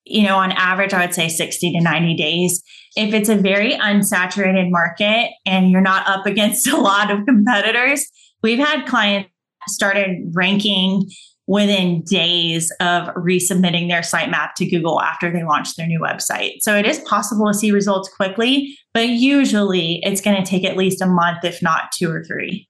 You 0.05 0.23
know, 0.23 0.37
on 0.37 0.51
average, 0.51 0.93
I 0.93 1.05
would 1.05 1.13
say 1.13 1.29
60 1.29 1.71
to 1.73 1.81
90 1.81 2.15
days. 2.15 2.61
If 2.95 3.13
it's 3.13 3.29
a 3.29 3.35
very 3.35 3.73
unsaturated 3.73 4.69
market 4.69 5.31
and 5.45 5.71
you're 5.71 5.81
not 5.81 6.07
up 6.07 6.25
against 6.25 6.67
a 6.71 6.77
lot 6.77 7.11
of 7.11 7.25
competitors, 7.25 8.05
we've 8.41 8.59
had 8.59 8.85
clients 8.85 9.29
started 9.67 10.31
ranking 10.33 11.09
within 11.45 12.03
days 12.03 12.71
of 12.79 13.07
resubmitting 13.15 13.89
their 13.89 14.01
sitemap 14.01 14.53
to 14.55 14.69
Google 14.69 15.01
after 15.01 15.31
they 15.31 15.43
launch 15.43 15.75
their 15.75 15.87
new 15.87 15.99
website. 15.99 16.53
So 16.61 16.75
it 16.75 16.85
is 16.85 16.99
possible 16.99 17.47
to 17.47 17.53
see 17.53 17.71
results 17.71 18.09
quickly, 18.15 18.77
but 18.93 19.09
usually 19.09 19.99
it's 20.03 20.21
going 20.21 20.41
to 20.41 20.49
take 20.49 20.63
at 20.63 20.77
least 20.77 21.01
a 21.01 21.05
month, 21.05 21.43
if 21.43 21.61
not 21.61 21.91
two 21.91 22.09
or 22.09 22.23
three. 22.23 22.69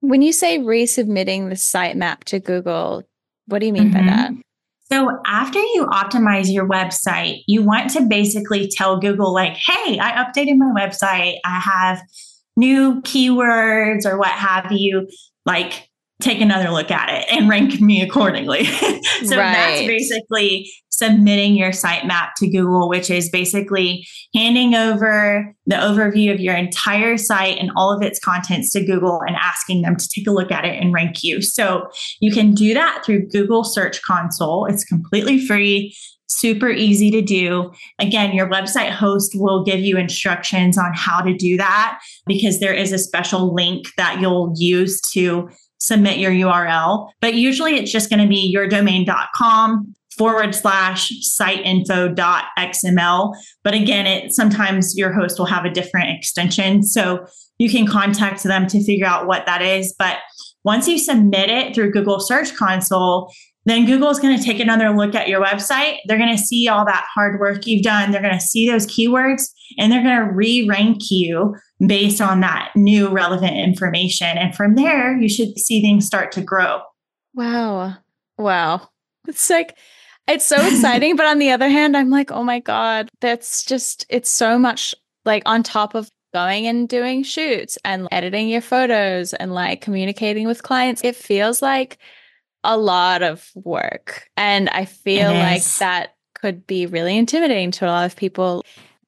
When 0.00 0.22
you 0.22 0.32
say 0.32 0.58
resubmitting 0.58 1.48
the 1.48 1.56
sitemap 1.56 2.24
to 2.24 2.40
Google, 2.40 3.02
what 3.46 3.60
do 3.60 3.66
you 3.66 3.72
mean 3.72 3.90
mm-hmm. 3.90 4.06
by 4.06 4.12
that? 4.12 4.32
So 4.90 5.18
after 5.26 5.58
you 5.58 5.86
optimize 5.90 6.52
your 6.52 6.68
website, 6.68 7.42
you 7.46 7.62
want 7.62 7.90
to 7.90 8.02
basically 8.02 8.68
tell 8.68 9.00
Google, 9.00 9.34
like, 9.34 9.54
hey, 9.54 9.98
I 9.98 10.24
updated 10.24 10.56
my 10.58 10.72
website. 10.76 11.38
I 11.44 11.58
have 11.58 12.00
new 12.56 13.02
keywords 13.02 14.06
or 14.06 14.16
what 14.16 14.30
have 14.30 14.70
you. 14.70 15.08
Like, 15.44 15.88
take 16.20 16.40
another 16.40 16.70
look 16.70 16.90
at 16.90 17.10
it 17.10 17.26
and 17.30 17.48
rank 17.48 17.80
me 17.80 18.00
accordingly. 18.00 18.64
so 18.64 19.36
right. 19.36 19.52
that's 19.52 19.86
basically 19.86 20.70
submitting 20.96 21.56
your 21.56 21.70
sitemap 21.70 22.30
to 22.36 22.48
Google, 22.48 22.88
which 22.88 23.10
is 23.10 23.28
basically 23.28 24.06
handing 24.34 24.74
over 24.74 25.54
the 25.66 25.76
overview 25.76 26.32
of 26.32 26.40
your 26.40 26.54
entire 26.54 27.16
site 27.16 27.58
and 27.58 27.70
all 27.76 27.94
of 27.94 28.02
its 28.02 28.18
contents 28.18 28.70
to 28.72 28.84
Google 28.84 29.20
and 29.26 29.36
asking 29.36 29.82
them 29.82 29.96
to 29.96 30.08
take 30.08 30.26
a 30.26 30.32
look 30.32 30.50
at 30.50 30.64
it 30.64 30.80
and 30.80 30.92
rank 30.92 31.22
you. 31.22 31.42
So 31.42 31.88
you 32.20 32.32
can 32.32 32.54
do 32.54 32.72
that 32.74 33.04
through 33.04 33.28
Google 33.28 33.64
Search 33.64 34.02
Console. 34.02 34.66
It's 34.66 34.84
completely 34.84 35.44
free 35.44 35.94
super 36.28 36.68
easy 36.68 37.10
to 37.10 37.22
do. 37.22 37.70
Again, 37.98 38.34
your 38.34 38.50
website 38.50 38.90
host 38.90 39.32
will 39.34 39.64
give 39.64 39.80
you 39.80 39.96
instructions 39.96 40.76
on 40.76 40.92
how 40.94 41.20
to 41.20 41.34
do 41.34 41.56
that 41.56 42.00
because 42.26 42.60
there 42.60 42.74
is 42.74 42.92
a 42.92 42.98
special 42.98 43.54
link 43.54 43.86
that 43.96 44.20
you'll 44.20 44.52
use 44.56 45.00
to 45.12 45.48
submit 45.78 46.18
your 46.18 46.32
URL. 46.32 47.10
But 47.20 47.34
usually 47.34 47.76
it's 47.76 47.92
just 47.92 48.10
going 48.10 48.22
to 48.22 48.28
be 48.28 48.54
yourdomain.com 48.54 49.94
forward 50.16 50.54
slash 50.54 51.10
site 51.20 51.60
info 51.64 52.08
dot 52.08 52.44
xml. 52.58 53.34
But 53.62 53.74
again, 53.74 54.06
it 54.06 54.32
sometimes 54.32 54.96
your 54.96 55.12
host 55.12 55.38
will 55.38 55.46
have 55.46 55.64
a 55.64 55.70
different 55.70 56.16
extension. 56.16 56.82
So 56.82 57.26
you 57.58 57.70
can 57.70 57.86
contact 57.86 58.42
them 58.42 58.66
to 58.68 58.84
figure 58.84 59.06
out 59.06 59.26
what 59.26 59.46
that 59.46 59.62
is. 59.62 59.94
But 59.98 60.18
once 60.64 60.88
you 60.88 60.98
submit 60.98 61.48
it 61.48 61.74
through 61.74 61.92
Google 61.92 62.20
Search 62.20 62.54
Console, 62.54 63.30
then 63.66 63.84
Google 63.84 64.10
is 64.10 64.20
going 64.20 64.36
to 64.36 64.42
take 64.42 64.60
another 64.60 64.90
look 64.90 65.14
at 65.14 65.28
your 65.28 65.42
website. 65.42 65.98
They're 66.06 66.18
going 66.18 66.36
to 66.36 66.42
see 66.42 66.68
all 66.68 66.84
that 66.84 67.06
hard 67.12 67.40
work 67.40 67.66
you've 67.66 67.82
done. 67.82 68.10
They're 68.10 68.22
going 68.22 68.38
to 68.38 68.40
see 68.40 68.68
those 68.68 68.86
keywords 68.86 69.42
and 69.78 69.90
they're 69.90 70.02
going 70.02 70.24
to 70.24 70.32
re 70.32 70.66
rank 70.68 71.10
you 71.10 71.56
based 71.84 72.20
on 72.20 72.40
that 72.40 72.70
new 72.76 73.08
relevant 73.08 73.56
information. 73.56 74.38
And 74.38 74.54
from 74.54 74.76
there, 74.76 75.16
you 75.16 75.28
should 75.28 75.58
see 75.58 75.82
things 75.82 76.06
start 76.06 76.30
to 76.32 76.42
grow. 76.42 76.80
Wow. 77.34 77.96
Wow. 78.38 78.88
It's 79.26 79.50
like, 79.50 79.76
it's 80.28 80.46
so 80.46 80.56
exciting. 80.66 81.16
but 81.16 81.26
on 81.26 81.38
the 81.38 81.50
other 81.50 81.68
hand, 81.68 81.96
I'm 81.96 82.10
like, 82.10 82.30
oh 82.30 82.44
my 82.44 82.60
God, 82.60 83.08
that's 83.20 83.64
just, 83.64 84.06
it's 84.08 84.30
so 84.30 84.58
much 84.58 84.94
like 85.24 85.42
on 85.46 85.62
top 85.62 85.94
of 85.94 86.10
going 86.32 86.66
and 86.66 86.88
doing 86.88 87.22
shoots 87.22 87.78
and 87.84 88.08
editing 88.12 88.48
your 88.48 88.60
photos 88.60 89.32
and 89.34 89.54
like 89.54 89.80
communicating 89.80 90.46
with 90.46 90.62
clients. 90.62 91.02
It 91.04 91.16
feels 91.16 91.62
like 91.62 91.98
a 92.64 92.76
lot 92.76 93.22
of 93.22 93.50
work. 93.54 94.28
And 94.36 94.68
I 94.68 94.84
feel 94.84 95.32
like 95.32 95.64
that 95.78 96.14
could 96.34 96.66
be 96.66 96.86
really 96.86 97.16
intimidating 97.16 97.70
to 97.72 97.86
a 97.86 97.88
lot 97.88 98.06
of 98.06 98.16
people 98.16 98.62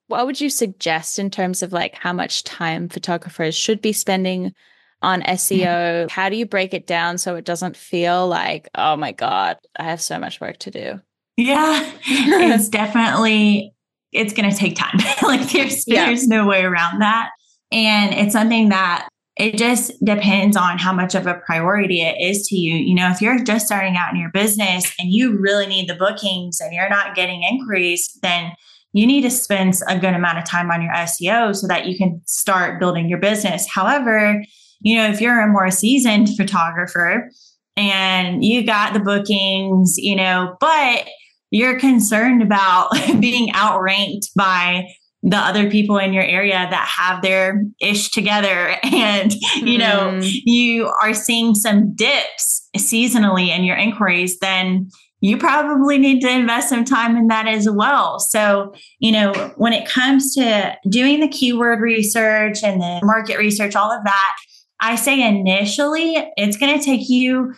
what 0.08 0.24
would 0.26 0.40
you 0.40 0.50
suggest 0.50 1.18
in 1.18 1.30
terms 1.30 1.62
of 1.62 1.72
like 1.72 1.94
how 1.94 2.12
much 2.12 2.42
time 2.42 2.88
photographers 2.88 3.54
should 3.54 3.80
be 3.80 3.92
spending 3.92 4.54
on 5.02 5.20
mm-hmm. 5.20 5.32
SEO? 5.32 6.10
How 6.10 6.28
do 6.28 6.36
you 6.36 6.46
break 6.46 6.74
it 6.74 6.86
down 6.86 7.18
so 7.18 7.36
it 7.36 7.44
doesn't 7.44 7.76
feel 7.76 8.26
like, 8.26 8.68
oh 8.74 8.96
my 8.96 9.12
God, 9.12 9.58
I 9.76 9.84
have 9.84 10.00
so 10.02 10.18
much 10.18 10.40
work 10.40 10.58
to 10.60 10.70
do? 10.70 11.00
Yeah, 11.38 11.88
it's 12.04 12.68
definitely 12.68 13.72
it's 14.12 14.32
going 14.32 14.50
to 14.50 14.56
take 14.56 14.76
time. 14.76 14.98
like 15.22 15.50
there's 15.52 15.84
yeah. 15.86 16.06
there's 16.06 16.26
no 16.26 16.46
way 16.46 16.64
around 16.64 17.00
that. 17.00 17.30
And 17.70 18.12
it's 18.12 18.32
something 18.32 18.70
that 18.70 19.08
it 19.36 19.56
just 19.56 19.92
depends 20.04 20.56
on 20.56 20.78
how 20.78 20.92
much 20.92 21.14
of 21.14 21.28
a 21.28 21.40
priority 21.46 22.02
it 22.02 22.16
is 22.20 22.48
to 22.48 22.56
you. 22.56 22.74
You 22.74 22.96
know, 22.96 23.08
if 23.10 23.22
you're 23.22 23.42
just 23.44 23.66
starting 23.66 23.96
out 23.96 24.12
in 24.12 24.18
your 24.18 24.32
business 24.32 24.92
and 24.98 25.12
you 25.12 25.38
really 25.38 25.66
need 25.66 25.88
the 25.88 25.94
bookings 25.94 26.60
and 26.60 26.72
you're 26.74 26.88
not 26.88 27.14
getting 27.14 27.44
inquiries, 27.44 28.18
then 28.20 28.50
you 28.92 29.06
need 29.06 29.22
to 29.22 29.30
spend 29.30 29.74
a 29.86 29.96
good 29.96 30.14
amount 30.14 30.38
of 30.38 30.44
time 30.44 30.72
on 30.72 30.82
your 30.82 30.92
SEO 30.92 31.54
so 31.54 31.68
that 31.68 31.86
you 31.86 31.96
can 31.96 32.20
start 32.26 32.80
building 32.80 33.08
your 33.08 33.18
business. 33.20 33.68
However, 33.72 34.42
you 34.80 34.96
know, 34.96 35.08
if 35.08 35.20
you're 35.20 35.40
a 35.40 35.52
more 35.52 35.70
seasoned 35.70 36.30
photographer 36.36 37.30
and 37.76 38.44
you 38.44 38.66
got 38.66 38.92
the 38.92 38.98
bookings, 38.98 39.94
you 39.98 40.16
know, 40.16 40.56
but 40.58 41.06
you're 41.50 41.78
concerned 41.78 42.42
about 42.42 42.90
being 43.20 43.50
outranked 43.54 44.30
by 44.36 44.86
the 45.22 45.36
other 45.36 45.68
people 45.68 45.98
in 45.98 46.12
your 46.12 46.22
area 46.22 46.66
that 46.70 46.86
have 46.86 47.22
their 47.22 47.64
ish 47.80 48.10
together 48.10 48.76
and 48.84 49.34
you 49.56 49.76
know 49.76 50.12
mm. 50.12 50.32
you 50.44 50.86
are 51.02 51.12
seeing 51.12 51.54
some 51.54 51.92
dips 51.94 52.68
seasonally 52.76 53.48
in 53.48 53.64
your 53.64 53.76
inquiries 53.76 54.38
then 54.38 54.88
you 55.20 55.36
probably 55.36 55.98
need 55.98 56.20
to 56.20 56.30
invest 56.30 56.68
some 56.68 56.84
time 56.84 57.16
in 57.16 57.26
that 57.26 57.48
as 57.48 57.68
well. 57.68 58.20
So, 58.20 58.72
you 59.00 59.10
know, 59.10 59.32
when 59.56 59.72
it 59.72 59.88
comes 59.88 60.34
to 60.34 60.76
doing 60.88 61.20
the 61.20 61.28
keyword 61.28 61.80
research 61.80 62.62
and 62.62 62.80
the 62.80 63.00
market 63.02 63.38
research, 63.38 63.74
all 63.74 63.90
of 63.90 64.04
that, 64.04 64.36
I 64.80 64.94
say 64.94 65.20
initially 65.26 66.16
it's 66.36 66.56
going 66.56 66.78
to 66.78 66.84
take 66.84 67.08
you 67.08 67.52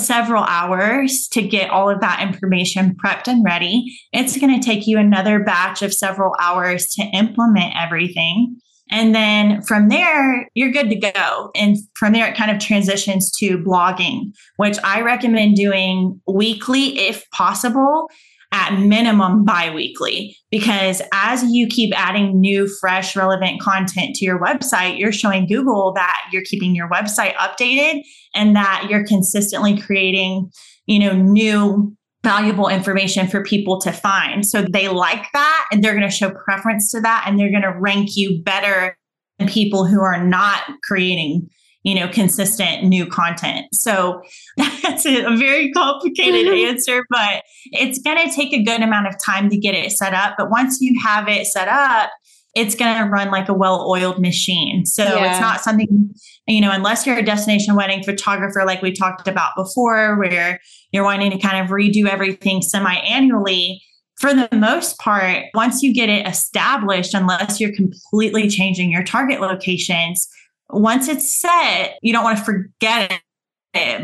several 0.00 0.44
hours 0.44 1.28
to 1.28 1.42
get 1.42 1.70
all 1.70 1.88
of 1.88 2.00
that 2.00 2.20
information 2.20 2.96
prepped 3.04 3.28
and 3.28 3.44
ready. 3.44 3.96
It's 4.12 4.36
going 4.36 4.58
to 4.60 4.64
take 4.64 4.86
you 4.86 4.98
another 4.98 5.42
batch 5.42 5.82
of 5.82 5.94
several 5.94 6.34
hours 6.40 6.86
to 6.94 7.02
implement 7.02 7.74
everything. 7.80 8.56
And 8.90 9.14
then 9.14 9.62
from 9.62 9.88
there, 9.88 10.48
you're 10.54 10.72
good 10.72 10.90
to 10.90 10.96
go. 10.96 11.50
And 11.54 11.76
from 11.96 12.12
there, 12.12 12.28
it 12.28 12.36
kind 12.36 12.50
of 12.50 12.58
transitions 12.58 13.30
to 13.38 13.58
blogging, 13.58 14.32
which 14.56 14.76
I 14.84 15.00
recommend 15.00 15.56
doing 15.56 16.20
weekly 16.26 16.98
if 16.98 17.28
possible, 17.30 18.08
at 18.54 18.78
minimum 18.78 19.44
bi-weekly 19.44 20.36
because 20.48 21.02
as 21.12 21.42
you 21.50 21.66
keep 21.66 21.92
adding 21.98 22.40
new 22.40 22.68
fresh 22.80 23.16
relevant 23.16 23.60
content 23.60 24.14
to 24.14 24.24
your 24.24 24.40
website 24.40 24.96
you're 24.96 25.12
showing 25.12 25.46
google 25.46 25.92
that 25.92 26.16
you're 26.32 26.44
keeping 26.44 26.74
your 26.74 26.88
website 26.88 27.34
updated 27.34 28.00
and 28.34 28.54
that 28.54 28.86
you're 28.88 29.04
consistently 29.04 29.76
creating 29.76 30.48
you 30.86 31.00
know 31.00 31.12
new 31.12 31.94
valuable 32.24 32.68
information 32.68 33.28
for 33.28 33.44
people 33.44 33.78
to 33.82 33.92
find. 33.92 34.46
So 34.46 34.62
they 34.62 34.88
like 34.88 35.26
that 35.34 35.66
and 35.70 35.84
they're 35.84 35.94
going 35.94 36.08
to 36.08 36.14
show 36.14 36.30
preference 36.30 36.90
to 36.92 37.00
that 37.02 37.24
and 37.26 37.38
they're 37.38 37.50
going 37.50 37.62
to 37.62 37.78
rank 37.78 38.16
you 38.16 38.42
better 38.42 38.96
than 39.38 39.46
people 39.46 39.84
who 39.84 40.00
are 40.00 40.24
not 40.24 40.62
creating 40.82 41.48
you 41.84 41.94
know 41.94 42.08
consistent 42.08 42.82
new 42.82 43.06
content 43.06 43.66
so 43.72 44.20
that's 44.56 45.06
a 45.06 45.36
very 45.36 45.70
complicated 45.70 46.46
mm-hmm. 46.46 46.68
answer 46.68 47.04
but 47.08 47.44
it's 47.66 48.00
going 48.00 48.28
to 48.28 48.34
take 48.34 48.52
a 48.52 48.62
good 48.62 48.82
amount 48.82 49.06
of 49.06 49.14
time 49.24 49.48
to 49.48 49.56
get 49.56 49.74
it 49.74 49.92
set 49.92 50.12
up 50.12 50.34
but 50.36 50.50
once 50.50 50.80
you 50.80 50.98
have 51.02 51.28
it 51.28 51.46
set 51.46 51.68
up 51.68 52.10
it's 52.54 52.74
going 52.74 52.96
to 52.96 53.10
run 53.10 53.30
like 53.30 53.48
a 53.48 53.54
well-oiled 53.54 54.20
machine. 54.20 54.86
So 54.86 55.02
yeah. 55.02 55.32
it's 55.32 55.40
not 55.40 55.60
something, 55.60 56.14
you 56.46 56.60
know, 56.60 56.70
unless 56.70 57.06
you're 57.06 57.18
a 57.18 57.24
destination 57.24 57.74
wedding 57.74 58.02
photographer, 58.02 58.64
like 58.64 58.80
we 58.80 58.92
talked 58.92 59.26
about 59.26 59.52
before, 59.56 60.16
where 60.18 60.60
you're 60.92 61.04
wanting 61.04 61.32
to 61.32 61.38
kind 61.38 61.64
of 61.64 61.70
redo 61.70 62.06
everything 62.06 62.62
semi-annually. 62.62 63.82
For 64.20 64.32
the 64.32 64.48
most 64.52 64.98
part, 64.98 65.46
once 65.54 65.82
you 65.82 65.92
get 65.92 66.08
it 66.08 66.26
established, 66.28 67.14
unless 67.14 67.60
you're 67.60 67.74
completely 67.74 68.48
changing 68.48 68.92
your 68.92 69.02
target 69.02 69.40
locations, 69.40 70.28
once 70.74 71.08
it's 71.08 71.40
set, 71.40 71.98
you 72.02 72.12
don't 72.12 72.24
want 72.24 72.38
to 72.38 72.44
forget 72.44 73.12
it 73.12 73.20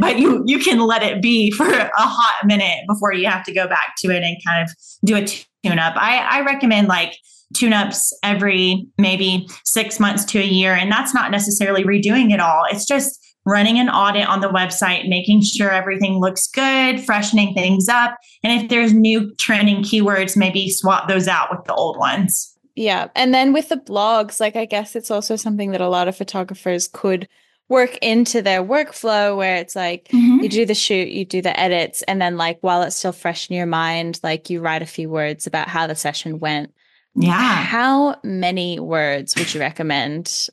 but 0.01 0.19
you 0.19 0.43
you 0.47 0.59
can 0.59 0.81
let 0.81 1.01
it 1.01 1.23
be 1.23 1.49
for 1.53 1.65
a 1.71 1.91
hot 1.95 2.45
minute 2.45 2.81
before 2.89 3.13
you 3.13 3.29
have 3.29 3.45
to 3.45 3.53
go 3.53 3.69
back 3.69 3.95
to 3.97 4.11
it 4.11 4.25
and 4.25 4.37
kind 4.45 4.69
of 4.69 4.75
do 5.05 5.15
a 5.15 5.25
tune 5.25 5.79
up. 5.79 5.95
I, 5.97 6.19
I 6.19 6.41
recommend 6.41 6.89
like 6.89 7.17
tune 7.55 7.73
ups 7.73 8.17
every 8.23 8.87
maybe 8.99 9.49
six 9.65 9.99
months 9.99 10.25
to 10.25 10.39
a 10.39 10.45
year. 10.45 10.75
And 10.75 10.91
that's 10.91 11.15
not 11.15 11.31
necessarily 11.31 11.85
redoing 11.85 12.33
it 12.33 12.41
all. 12.41 12.65
It's 12.71 12.87
just 12.87 13.19
running 13.47 13.79
an 13.79 13.89
audit 13.89 14.29
on 14.29 14.41
the 14.41 14.49
website, 14.49 15.09
making 15.09 15.43
sure 15.43 15.71
everything 15.71 16.21
looks 16.21 16.47
good, 16.47 17.01
freshening 17.05 17.55
things 17.55 17.89
up. 17.89 18.17
And 18.45 18.61
if 18.61 18.69
there's 18.69 18.93
new 18.93 19.35
trending 19.37 19.83
keywords, 19.83 20.37
maybe 20.37 20.71
swap 20.71 21.09
those 21.09 21.27
out 21.27 21.49
with 21.51 21.65
the 21.65 21.75
old 21.75 21.99
ones. 21.99 22.50
Yeah. 22.75 23.09
And 23.15 23.35
then 23.35 23.53
with 23.53 23.69
the 23.69 23.77
blogs, 23.77 24.41
like 24.41 24.57
I 24.57 24.65
guess 24.65 24.97
it's 24.97 25.11
also 25.11 25.37
something 25.37 25.73
that 25.73 25.81
a 25.81 25.89
lot 25.89 26.09
of 26.09 26.17
photographers 26.17 26.89
could 26.89 27.29
work 27.69 27.97
into 28.03 28.43
their 28.43 28.63
workflow 28.63 29.37
where 29.37 29.57
it's 29.57 29.77
like 29.77 30.09
mm-hmm. 30.09 30.43
you 30.43 30.49
do 30.49 30.67
the 30.67 30.75
shoot, 30.75 31.09
you 31.09 31.25
do 31.25 31.41
the 31.41 31.59
edits, 31.59 32.03
and 32.03 32.21
then 32.21 32.37
like 32.37 32.59
while 32.63 32.83
it's 32.83 32.97
still 32.97 33.13
fresh 33.13 33.49
in 33.49 33.57
your 33.57 33.67
mind, 33.67 34.19
like 34.23 34.51
you 34.51 34.61
write 34.61 34.83
a 34.83 34.87
few 34.87 35.09
words 35.09 35.47
about 35.47 35.69
how 35.69 35.87
the 35.87 35.95
session 35.95 36.41
went. 36.41 36.75
Yeah. 37.15 37.33
How 37.33 38.17
many 38.23 38.81
words 38.81 39.35
would 39.37 39.53
you 39.55 39.61
recommend 39.61 40.49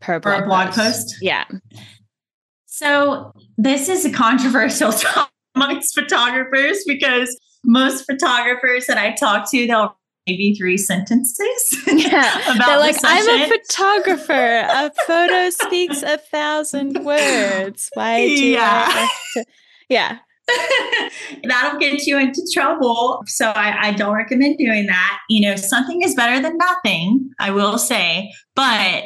per 0.00 0.18
blog, 0.18 0.40
For 0.40 0.46
blog 0.46 0.66
post? 0.68 0.76
post? 0.76 1.16
Yeah. 1.20 1.44
So 2.66 3.32
this 3.58 3.88
is 3.88 4.04
a 4.04 4.12
controversial 4.12 4.92
topic 4.92 5.30
amongst 5.54 5.94
photographers 5.94 6.82
because 6.86 7.38
most 7.64 8.06
photographers 8.06 8.86
that 8.86 8.96
I 8.96 9.12
talk 9.12 9.50
to, 9.50 9.66
they'll 9.66 9.96
maybe 10.26 10.54
three 10.54 10.76
sentences. 10.76 11.76
Yeah. 11.86 12.54
about 12.54 12.66
They're 12.66 12.78
like, 12.78 12.96
I'm 13.04 13.28
a 13.28 13.48
photographer. 13.48 14.66
a 14.68 14.90
photo 15.06 15.50
speaks 15.50 16.02
a 16.02 16.18
thousand 16.18 17.04
words. 17.04 17.90
Why 17.94 18.26
do 18.26 18.46
yeah. 18.46 19.08
To- 19.34 19.44
yeah. 19.88 20.18
That'll 21.44 21.78
get 21.78 22.06
you 22.06 22.18
into 22.18 22.42
trouble. 22.52 23.22
So 23.26 23.50
I, 23.50 23.88
I 23.88 23.92
don't 23.92 24.14
recommend 24.14 24.58
doing 24.58 24.86
that. 24.86 25.18
You 25.28 25.48
know, 25.48 25.56
something 25.56 26.02
is 26.02 26.14
better 26.14 26.42
than 26.42 26.56
nothing, 26.56 27.30
I 27.38 27.50
will 27.50 27.78
say, 27.78 28.32
but 28.56 29.04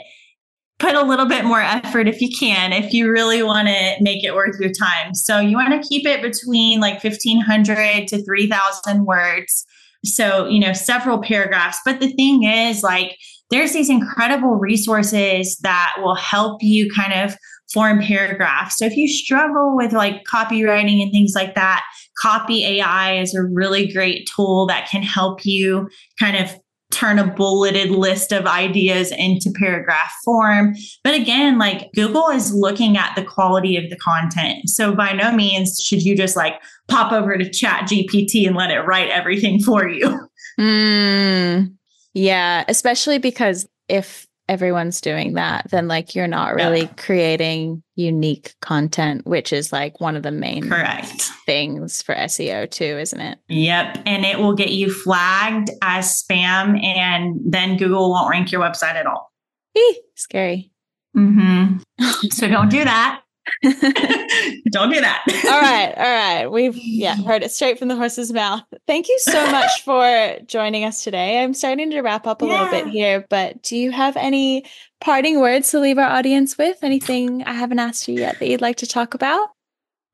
put 0.78 0.94
a 0.94 1.02
little 1.02 1.26
bit 1.26 1.44
more 1.44 1.60
effort 1.60 2.08
if 2.08 2.20
you 2.20 2.28
can, 2.36 2.72
if 2.72 2.92
you 2.92 3.10
really 3.10 3.42
want 3.42 3.68
to 3.68 3.96
make 4.00 4.24
it 4.24 4.34
worth 4.34 4.58
your 4.60 4.72
time. 4.72 5.14
So 5.14 5.38
you 5.38 5.56
want 5.56 5.80
to 5.80 5.86
keep 5.88 6.06
it 6.06 6.22
between 6.22 6.80
like 6.80 7.02
1500 7.02 8.08
to 8.08 8.24
3000 8.24 9.04
words. 9.04 9.66
So, 10.04 10.46
you 10.46 10.60
know, 10.60 10.72
several 10.72 11.22
paragraphs. 11.22 11.78
But 11.84 12.00
the 12.00 12.12
thing 12.12 12.44
is, 12.44 12.82
like, 12.82 13.16
there's 13.50 13.72
these 13.72 13.90
incredible 13.90 14.56
resources 14.56 15.58
that 15.58 15.96
will 15.98 16.14
help 16.14 16.62
you 16.62 16.90
kind 16.92 17.12
of 17.12 17.36
form 17.72 18.00
paragraphs. 18.00 18.78
So 18.78 18.84
if 18.84 18.96
you 18.96 19.08
struggle 19.08 19.76
with 19.76 19.92
like 19.92 20.24
copywriting 20.24 21.02
and 21.02 21.10
things 21.10 21.32
like 21.34 21.54
that, 21.54 21.84
Copy 22.18 22.64
AI 22.64 23.18
is 23.18 23.34
a 23.34 23.42
really 23.42 23.92
great 23.92 24.28
tool 24.34 24.66
that 24.66 24.88
can 24.88 25.02
help 25.02 25.44
you 25.44 25.88
kind 26.18 26.36
of 26.36 26.54
turn 26.94 27.18
a 27.18 27.26
bulleted 27.26 27.90
list 27.90 28.32
of 28.32 28.46
ideas 28.46 29.10
into 29.10 29.52
paragraph 29.58 30.12
form. 30.24 30.74
But 31.02 31.14
again, 31.14 31.58
like 31.58 31.90
Google 31.92 32.28
is 32.28 32.54
looking 32.54 32.96
at 32.96 33.14
the 33.16 33.24
quality 33.24 33.76
of 33.76 33.90
the 33.90 33.96
content. 33.96 34.68
So 34.68 34.94
by 34.94 35.12
no 35.12 35.32
means 35.32 35.80
should 35.80 36.02
you 36.02 36.16
just 36.16 36.36
like 36.36 36.54
pop 36.88 37.12
over 37.12 37.36
to 37.36 37.50
Chat 37.50 37.88
GPT 37.88 38.46
and 38.46 38.56
let 38.56 38.70
it 38.70 38.80
write 38.80 39.10
everything 39.10 39.60
for 39.60 39.88
you. 39.88 40.28
Mm, 40.58 41.74
yeah, 42.12 42.64
especially 42.68 43.18
because 43.18 43.66
if 43.88 44.26
everyone's 44.48 45.00
doing 45.00 45.34
that, 45.34 45.66
then 45.70 45.88
like 45.88 46.14
you're 46.14 46.26
not 46.26 46.54
really 46.54 46.82
yeah. 46.82 46.92
creating 46.96 47.82
unique 47.96 48.54
content, 48.60 49.26
which 49.26 49.52
is 49.52 49.72
like 49.72 50.00
one 50.00 50.16
of 50.16 50.22
the 50.22 50.30
main 50.30 50.68
correct 50.68 51.30
things 51.46 52.02
for 52.02 52.14
SEO 52.14 52.70
too, 52.70 52.98
isn't 52.98 53.20
it? 53.20 53.38
Yep. 53.48 54.02
And 54.06 54.24
it 54.24 54.38
will 54.38 54.54
get 54.54 54.72
you 54.72 54.92
flagged 54.92 55.70
as 55.82 56.22
spam 56.22 56.82
and 56.82 57.40
then 57.44 57.76
Google 57.76 58.10
won't 58.10 58.30
rank 58.30 58.52
your 58.52 58.60
website 58.60 58.94
at 58.94 59.06
all. 59.06 59.32
Eee, 59.76 60.00
scary. 60.14 60.70
Mm-hmm. 61.16 61.78
so 62.30 62.48
don't 62.48 62.70
do 62.70 62.84
that. 62.84 63.23
Don't 63.62 64.90
do 64.90 65.00
that. 65.00 65.22
all 65.44 65.60
right. 65.60 65.94
All 65.96 66.02
right. 66.02 66.46
We've 66.46 66.76
yeah, 66.76 67.16
heard 67.26 67.42
it 67.42 67.50
straight 67.50 67.78
from 67.78 67.88
the 67.88 67.96
horse's 67.96 68.32
mouth. 68.32 68.62
Thank 68.86 69.08
you 69.08 69.18
so 69.20 69.50
much 69.50 69.82
for 69.84 70.38
joining 70.46 70.84
us 70.84 71.04
today. 71.04 71.42
I'm 71.42 71.54
starting 71.54 71.90
to 71.90 72.00
wrap 72.00 72.26
up 72.26 72.42
a 72.42 72.46
yeah. 72.46 72.52
little 72.52 72.70
bit 72.70 72.86
here, 72.88 73.26
but 73.28 73.62
do 73.62 73.76
you 73.76 73.90
have 73.90 74.16
any 74.16 74.64
parting 75.00 75.40
words 75.40 75.70
to 75.70 75.80
leave 75.80 75.98
our 75.98 76.08
audience 76.08 76.56
with? 76.56 76.78
Anything 76.82 77.44
I 77.44 77.52
haven't 77.52 77.78
asked 77.78 78.08
you 78.08 78.18
yet 78.18 78.38
that 78.38 78.48
you'd 78.48 78.60
like 78.62 78.76
to 78.76 78.86
talk 78.86 79.14
about? 79.14 79.48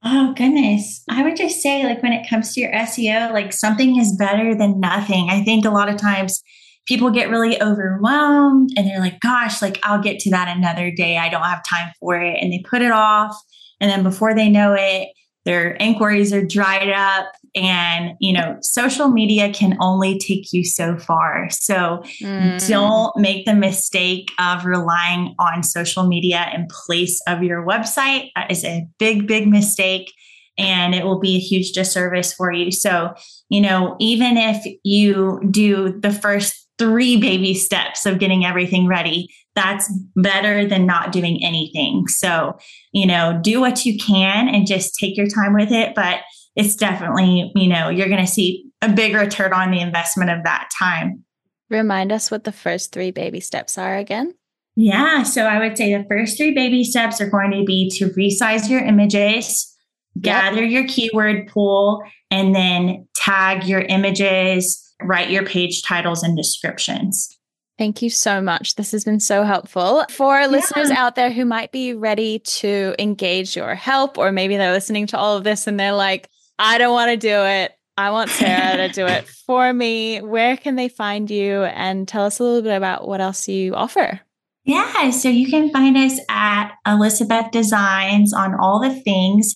Oh 0.03 0.33
goodness. 0.35 1.05
I 1.11 1.23
would 1.23 1.37
just 1.37 1.61
say 1.61 1.85
like 1.85 2.03
when 2.03 2.13
it 2.13 2.29
comes 2.29 2.55
to 2.55 2.61
your 2.61 2.73
SEO, 2.73 3.33
like 3.33 3.53
something 3.53 3.99
is 3.99 4.17
better 4.17 4.55
than 4.55 4.81
nothing. 4.81 5.29
I 5.31 5.45
think 5.45 5.65
a 5.65 5.71
lot 5.71 5.91
of 5.91 5.99
times 5.99 6.43
people 6.91 7.09
get 7.09 7.31
really 7.31 7.63
overwhelmed 7.63 8.71
and 8.77 8.85
they're 8.85 8.99
like, 8.99 9.21
gosh, 9.21 9.63
like 9.63 9.79
I'll 9.85 10.03
get 10.03 10.19
to 10.19 10.31
that 10.31 10.57
another 10.57 10.91
day. 10.91 11.19
I 11.19 11.29
don't 11.29 11.45
have 11.45 11.63
time 11.65 11.93
for 12.01 12.21
it. 12.21 12.37
And 12.43 12.53
they 12.53 12.65
put 12.69 12.83
it 12.83 12.91
off. 12.91 13.41
And 13.81 13.89
then 13.89 14.03
before 14.03 14.35
they 14.35 14.49
know 14.49 14.75
it, 14.77 15.11
their 15.45 15.75
inquiries 15.75 16.33
are 16.33 16.45
dried 16.45 16.91
up 16.91 17.33
and 17.55 18.15
you 18.21 18.33
know 18.33 18.57
social 18.61 19.09
media 19.09 19.53
can 19.53 19.77
only 19.81 20.19
take 20.19 20.53
you 20.53 20.63
so 20.63 20.97
far 20.99 21.49
so 21.51 22.01
mm. 22.23 22.69
don't 22.69 23.17
make 23.17 23.45
the 23.45 23.55
mistake 23.55 24.31
of 24.39 24.65
relying 24.65 25.35
on 25.41 25.63
social 25.63 26.07
media 26.07 26.49
in 26.55 26.69
place 26.71 27.21
of 27.27 27.43
your 27.43 27.67
website 27.67 28.31
that 28.37 28.51
is 28.53 28.65
a 28.65 28.87
big 29.01 29.27
big 29.27 29.49
mistake 29.49 30.13
and 30.59 30.95
it 30.95 31.05
will 31.05 31.19
be 31.19 31.35
a 31.37 31.41
huge 31.41 31.73
disservice 31.73 32.33
for 32.33 32.53
you 32.53 32.71
so 32.71 33.13
you 33.49 33.61
know 33.61 33.97
even 33.99 34.37
if 34.37 34.65
you 34.85 35.41
do 35.51 35.99
the 36.01 36.13
first 36.13 36.60
three 36.81 37.17
baby 37.21 37.55
steps 37.55 38.07
of 38.07 38.19
getting 38.19 38.45
everything 38.45 38.89
ready 38.89 39.29
that's 39.55 39.93
better 40.17 40.67
than 40.67 40.87
not 40.87 41.13
doing 41.13 41.39
anything 41.45 42.07
so 42.09 42.57
you 42.93 43.07
know 43.07 43.39
do 43.43 43.61
what 43.61 43.85
you 43.85 43.99
can 43.99 44.49
and 44.49 44.67
just 44.67 44.95
take 44.99 45.17
your 45.17 45.29
time 45.29 45.55
with 45.55 45.71
it 45.71 45.95
but 45.95 46.21
it's 46.57 46.77
definitely, 46.77 47.53
you 47.55 47.69
know, 47.69 47.89
you're 47.89 48.09
going 48.09 48.25
to 48.25 48.31
see 48.31 48.71
a 48.83 48.89
big 48.89 49.15
return 49.15 49.53
on 49.53 49.71
the 49.71 49.81
investment 49.81 50.31
of 50.31 50.45
that 50.45 50.69
time. 50.79 51.25
Remind 51.69 52.11
us 52.13 52.31
what 52.31 52.45
the 52.45 52.53
first 52.53 52.93
three 52.93 53.11
baby 53.11 53.41
steps 53.41 53.79
are 53.79 53.97
again. 53.97 54.35
Yeah. 54.77 55.23
So 55.23 55.45
I 55.45 55.59
would 55.59 55.77
say 55.77 55.95
the 55.95 56.05
first 56.09 56.37
three 56.37 56.55
baby 56.55 56.85
steps 56.85 57.21
are 57.21 57.31
going 57.31 57.53
to 57.53 57.65
be 57.65 57.91
to 57.99 58.09
resize 58.11 58.69
your 58.69 58.81
images, 58.81 59.75
yep. 60.15 60.23
gather 60.23 60.65
your 60.65 60.87
keyword 60.87 61.49
pool, 61.49 62.03
and 62.31 62.55
then 62.55 63.07
tag 63.15 63.65
your 63.65 63.81
images, 63.81 64.90
write 65.03 65.31
your 65.31 65.45
page 65.45 65.83
titles 65.83 66.23
and 66.23 66.37
descriptions. 66.37 67.37
Thank 67.79 68.03
you 68.03 68.11
so 68.11 68.43
much. 68.43 68.75
This 68.75 68.93
has 68.93 69.05
been 69.05 69.21
so 69.21 69.43
helpful. 69.43 70.05
For 70.11 70.39
yeah. 70.39 70.47
listeners 70.47 70.91
out 70.91 71.15
there 71.15 71.33
who 71.33 71.47
might 71.47 71.73
be 71.73 71.95
ready 71.95 72.41
to 72.41 72.95
engage 72.99 73.57
your 73.57 73.75
help, 73.75 74.19
or 74.19 74.33
maybe 74.33 74.59
they're 74.59 74.73
listening 74.73 75.07
to 75.09 75.19
all 75.19 75.37
of 75.37 75.45
this 75.45 75.67
and 75.67 75.81
they're 75.81 75.95
like, 75.95 76.29
I 76.59 76.77
don't 76.77 76.93
want 76.93 77.11
to 77.11 77.17
do 77.17 77.43
it. 77.45 77.73
I 77.97 78.11
want 78.11 78.31
Sarah 78.31 78.89
to 78.89 78.93
do 78.93 79.07
it 79.07 79.27
for 79.47 79.73
me. 79.73 80.21
Where 80.21 80.59
can 80.59 80.77
they 80.77 80.89
find 80.89 81.31
you? 81.31 81.65
And 81.65 82.07
tell 82.07 82.25
us 82.27 82.39
a 82.39 82.43
little 82.43 82.63
bit 82.63 82.77
about 82.77 83.09
what 83.09 83.23
else 83.23 83.49
you 83.49 83.75
offer. 83.75 84.21
Yeah, 84.65 85.11
so 85.11 85.31
you 85.31 85.51
can 85.51 85.71
find 85.71 85.97
us 85.97 86.21
at 86.29 86.73
Alisabeth 86.87 87.51
Designs 87.51 88.35
on 88.35 88.55
all 88.61 88.79
the 88.79 88.95
things. 89.01 89.55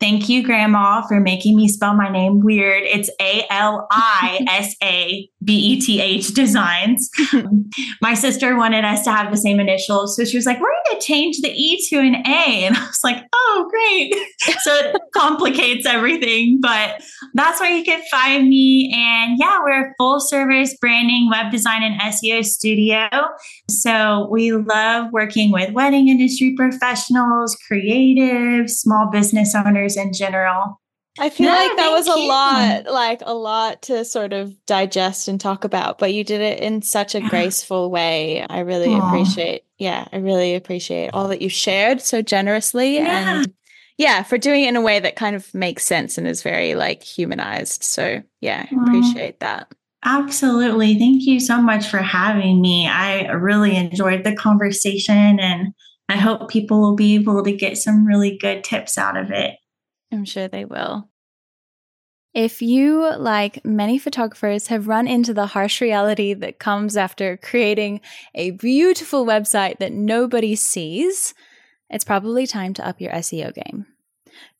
Thank 0.00 0.30
you, 0.30 0.42
Grandma, 0.42 1.02
for 1.06 1.20
making 1.20 1.56
me 1.56 1.68
spell 1.68 1.94
my 1.94 2.08
name 2.08 2.40
weird. 2.40 2.84
It's 2.84 3.10
A 3.20 3.44
L 3.50 3.86
I 3.90 4.46
S 4.48 4.74
A 4.82 5.28
B 5.42 5.54
E 5.54 5.80
T 5.80 6.00
H 6.00 6.34
Designs. 6.34 7.10
my 8.02 8.14
sister 8.14 8.56
wanted 8.56 8.84
us 8.84 9.04
to 9.04 9.10
have 9.10 9.30
the 9.30 9.38
same 9.38 9.58
initials. 9.58 10.16
So 10.16 10.24
she 10.24 10.36
was 10.36 10.44
like, 10.44 10.60
We're 10.60 10.68
going 10.68 11.00
to 11.00 11.06
change 11.06 11.40
the 11.40 11.50
E 11.50 11.84
to 11.88 11.98
an 11.98 12.16
A. 12.26 12.64
And 12.70 12.76
I 12.76 12.80
was 12.80 13.00
like, 13.02 13.24
Oh, 13.32 13.68
great. 13.70 14.14
so 14.60 14.74
it 14.74 14.96
complicates 15.14 15.86
everything. 15.86 16.58
But 16.60 17.02
that's 17.34 17.60
where 17.60 17.74
you 17.74 17.84
can 17.84 18.02
find 18.10 18.48
me. 18.48 18.92
And 18.94 19.38
yeah, 19.38 19.58
we're 19.62 19.90
a 19.90 19.94
full 19.98 20.20
service 20.20 20.76
branding, 20.78 21.30
web 21.30 21.50
design, 21.50 21.82
and 21.82 22.00
SEO 22.00 22.44
studio. 22.44 23.08
So 23.68 24.28
we 24.30 24.52
love 24.52 25.10
working 25.12 25.52
with 25.52 25.72
wedding 25.72 26.08
industry 26.08 26.54
professionals, 26.56 27.56
creatives, 27.70 28.70
small 28.70 29.08
business 29.10 29.54
owners 29.54 29.96
in 29.96 30.12
general. 30.12 30.79
I 31.20 31.28
feel 31.28 31.50
no, 31.50 31.54
like 31.54 31.76
that 31.76 31.90
was 31.90 32.08
a 32.08 32.18
you. 32.18 32.28
lot, 32.28 32.86
like 32.86 33.22
a 33.26 33.34
lot 33.34 33.82
to 33.82 34.06
sort 34.06 34.32
of 34.32 34.54
digest 34.64 35.28
and 35.28 35.38
talk 35.38 35.64
about, 35.64 35.98
but 35.98 36.14
you 36.14 36.24
did 36.24 36.40
it 36.40 36.60
in 36.60 36.80
such 36.80 37.14
a 37.14 37.20
graceful 37.28 37.90
way. 37.90 38.44
I 38.48 38.60
really 38.60 38.88
Aww. 38.88 39.06
appreciate, 39.06 39.64
yeah, 39.78 40.08
I 40.14 40.16
really 40.16 40.54
appreciate 40.54 41.10
all 41.12 41.28
that 41.28 41.42
you 41.42 41.50
shared 41.50 42.00
so 42.00 42.22
generously 42.22 42.94
yeah. 42.94 43.40
and 43.40 43.54
yeah, 43.98 44.22
for 44.22 44.38
doing 44.38 44.64
it 44.64 44.68
in 44.68 44.76
a 44.76 44.80
way 44.80 44.98
that 44.98 45.16
kind 45.16 45.36
of 45.36 45.52
makes 45.54 45.84
sense 45.84 46.16
and 46.16 46.26
is 46.26 46.42
very 46.42 46.74
like 46.74 47.02
humanized. 47.02 47.84
So 47.84 48.22
yeah, 48.40 48.66
I 48.70 48.82
appreciate 48.82 49.40
that. 49.40 49.70
Absolutely. 50.02 50.98
Thank 50.98 51.26
you 51.26 51.38
so 51.38 51.60
much 51.60 51.86
for 51.86 51.98
having 51.98 52.62
me. 52.62 52.88
I 52.88 53.26
really 53.32 53.76
enjoyed 53.76 54.24
the 54.24 54.34
conversation 54.34 55.38
and 55.38 55.74
I 56.08 56.16
hope 56.16 56.48
people 56.48 56.80
will 56.80 56.96
be 56.96 57.14
able 57.16 57.44
to 57.44 57.52
get 57.52 57.76
some 57.76 58.06
really 58.06 58.38
good 58.38 58.64
tips 58.64 58.96
out 58.96 59.18
of 59.18 59.30
it. 59.30 59.56
I'm 60.10 60.24
sure 60.24 60.48
they 60.48 60.64
will. 60.64 61.09
If 62.32 62.62
you, 62.62 63.16
like 63.16 63.64
many 63.64 63.98
photographers, 63.98 64.68
have 64.68 64.86
run 64.86 65.08
into 65.08 65.34
the 65.34 65.46
harsh 65.46 65.80
reality 65.80 66.32
that 66.34 66.60
comes 66.60 66.96
after 66.96 67.36
creating 67.36 68.00
a 68.34 68.52
beautiful 68.52 69.26
website 69.26 69.78
that 69.78 69.92
nobody 69.92 70.54
sees, 70.54 71.34
it's 71.88 72.04
probably 72.04 72.46
time 72.46 72.72
to 72.74 72.86
up 72.86 73.00
your 73.00 73.12
SEO 73.12 73.52
game. 73.52 73.86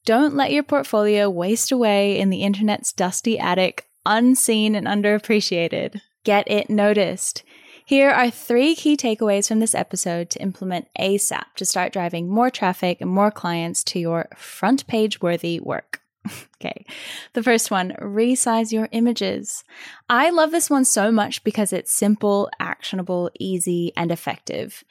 Don't 0.05 0.35
let 0.35 0.51
your 0.51 0.65
portfolio 0.65 1.31
waste 1.31 1.71
away 1.71 2.19
in 2.19 2.31
the 2.31 2.43
internet's 2.43 2.93
dusty 2.93 3.39
attic, 3.39 3.87
unseen 4.05 4.75
and 4.75 4.89
underappreciated. 4.89 6.01
Get 6.25 6.51
it 6.51 6.71
noticed. 6.71 7.45
Here 7.87 8.11
are 8.11 8.31
three 8.31 8.75
key 8.75 8.97
takeaways 8.97 9.49
from 9.49 9.61
this 9.61 9.75
episode 9.75 10.31
to 10.31 10.43
implement 10.43 10.89
ASAP 10.99 11.55
to 11.57 11.65
start 11.65 11.93
driving 11.93 12.29
more 12.29 12.51
traffic 12.51 13.01
and 13.01 13.11
more 13.11 13.31
clients 13.31 13.85
to 13.85 13.99
your 14.01 14.29
front 14.37 14.87
page 14.87 15.21
worthy 15.21 15.61
work. 15.61 16.00
okay. 16.57 16.85
The 17.33 17.43
first 17.43 17.71
one, 17.71 17.95
resize 18.01 18.73
your 18.73 18.89
images. 18.93 19.65
I 20.09 20.31
love 20.31 20.51
this 20.51 20.71
one 20.71 20.85
so 20.85 21.11
much 21.11 21.45
because 21.45 21.73
it's 21.73 21.93
simple, 21.93 22.51
actionable, 22.59 23.31
easy, 23.39 23.93
and 23.97 24.11
effective. 24.11 24.85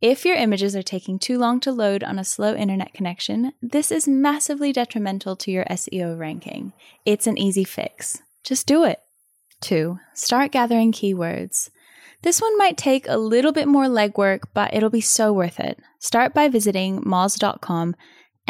If 0.00 0.24
your 0.24 0.36
images 0.36 0.74
are 0.74 0.82
taking 0.82 1.18
too 1.18 1.38
long 1.38 1.60
to 1.60 1.72
load 1.72 2.02
on 2.02 2.18
a 2.18 2.24
slow 2.24 2.54
internet 2.54 2.94
connection, 2.94 3.52
this 3.60 3.92
is 3.92 4.08
massively 4.08 4.72
detrimental 4.72 5.36
to 5.36 5.50
your 5.50 5.66
SEO 5.66 6.18
ranking. 6.18 6.72
It's 7.04 7.26
an 7.26 7.36
easy 7.36 7.64
fix. 7.64 8.22
Just 8.42 8.66
do 8.66 8.84
it. 8.84 9.00
Two, 9.60 9.98
start 10.14 10.52
gathering 10.52 10.90
keywords. 10.90 11.68
This 12.22 12.40
one 12.40 12.56
might 12.56 12.78
take 12.78 13.06
a 13.08 13.18
little 13.18 13.52
bit 13.52 13.68
more 13.68 13.86
legwork, 13.86 14.40
but 14.54 14.72
it'll 14.72 14.90
be 14.90 15.02
so 15.02 15.34
worth 15.34 15.60
it. 15.60 15.78
Start 15.98 16.32
by 16.32 16.48
visiting 16.48 17.02
moz.com, 17.02 17.94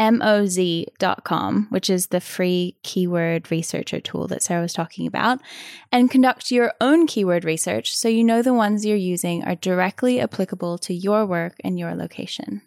moz.com, 0.01 1.67
which 1.69 1.89
is 1.89 2.07
the 2.07 2.19
free 2.19 2.75
keyword 2.81 3.51
researcher 3.51 3.99
tool 3.99 4.27
that 4.27 4.41
Sarah 4.41 4.63
was 4.63 4.73
talking 4.73 5.05
about, 5.05 5.39
and 5.91 6.09
conduct 6.09 6.49
your 6.49 6.73
own 6.81 7.05
keyword 7.05 7.45
research 7.45 7.95
so 7.95 8.07
you 8.09 8.23
know 8.23 8.41
the 8.41 8.53
ones 8.53 8.85
you're 8.85 8.97
using 8.97 9.43
are 9.43 9.55
directly 9.55 10.19
applicable 10.19 10.79
to 10.79 10.93
your 10.93 11.25
work 11.25 11.55
and 11.63 11.77
your 11.77 11.93
location. 11.93 12.63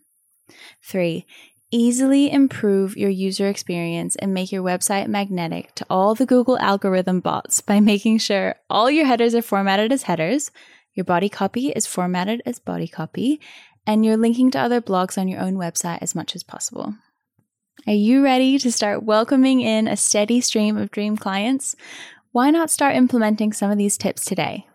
Three, 0.82 1.26
easily 1.72 2.30
improve 2.30 2.96
your 2.96 3.10
user 3.10 3.48
experience 3.48 4.14
and 4.16 4.32
make 4.32 4.52
your 4.52 4.62
website 4.62 5.08
magnetic 5.08 5.74
to 5.74 5.86
all 5.90 6.14
the 6.14 6.26
Google 6.26 6.56
algorithm 6.58 7.18
bots 7.18 7.60
by 7.60 7.80
making 7.80 8.18
sure 8.18 8.54
all 8.70 8.88
your 8.88 9.06
headers 9.06 9.34
are 9.34 9.42
formatted 9.42 9.90
as 9.90 10.04
headers, 10.04 10.52
your 10.94 11.04
body 11.04 11.28
copy 11.28 11.70
is 11.70 11.84
formatted 11.84 12.42
as 12.46 12.60
body 12.60 12.86
copy, 12.86 13.40
and 13.86 14.04
you're 14.04 14.16
linking 14.16 14.52
to 14.52 14.58
other 14.60 14.80
blogs 14.80 15.18
on 15.18 15.26
your 15.26 15.40
own 15.40 15.54
website 15.54 15.98
as 16.00 16.14
much 16.14 16.36
as 16.36 16.44
possible. 16.44 16.94
Are 17.86 17.92
you 17.92 18.24
ready 18.24 18.58
to 18.60 18.72
start 18.72 19.02
welcoming 19.02 19.60
in 19.60 19.88
a 19.88 19.96
steady 19.98 20.40
stream 20.40 20.78
of 20.78 20.90
dream 20.90 21.18
clients? 21.18 21.76
Why 22.32 22.48
not 22.48 22.70
start 22.70 22.96
implementing 22.96 23.52
some 23.52 23.70
of 23.70 23.76
these 23.76 23.98
tips 23.98 24.24
today? 24.24 24.66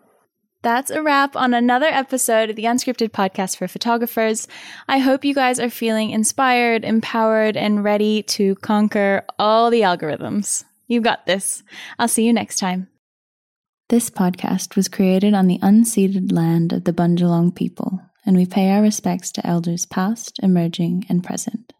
That's 0.62 0.91
a 0.91 1.01
wrap 1.01 1.36
on 1.36 1.55
another 1.55 1.88
episode 1.88 2.51
of 2.51 2.55
the 2.55 2.66
Unscripted 2.66 3.10
Podcast 3.10 3.57
for 3.57 3.68
Photographers. 3.68 4.47
I 4.88 4.99
hope 4.99 5.26
you 5.26 5.34
guys 5.34 5.60
are 5.60 5.72
feeling 5.72 6.12
inspired, 6.12 6.86
empowered, 6.86 7.57
and 7.57 7.84
ready 7.84 8.22
to 8.24 8.53
conquer 8.57 9.26
all 9.39 9.72
the 9.72 9.82
algorithms. 9.82 10.66
You've 10.88 11.03
got 11.03 11.26
this. 11.26 11.64
I'll 11.97 12.07
see 12.07 12.28
you 12.28 12.34
next 12.34 12.57
time. 12.57 12.89
This 13.88 14.12
podcast 14.12 14.76
was 14.76 14.88
created 14.88 15.34
on 15.34 15.47
the 15.47 15.57
unceded 15.64 16.32
land 16.32 16.74
of 16.74 16.84
the 16.84 16.93
Bundjalung 16.93 17.55
people, 17.55 18.01
and 18.24 18.38
we 18.38 18.45
pay 18.45 18.70
our 18.70 18.84
respects 18.84 19.32
to 19.32 19.47
elders 19.47 19.88
past, 19.88 20.39
emerging, 20.43 21.07
and 21.10 21.24
present. 21.24 21.74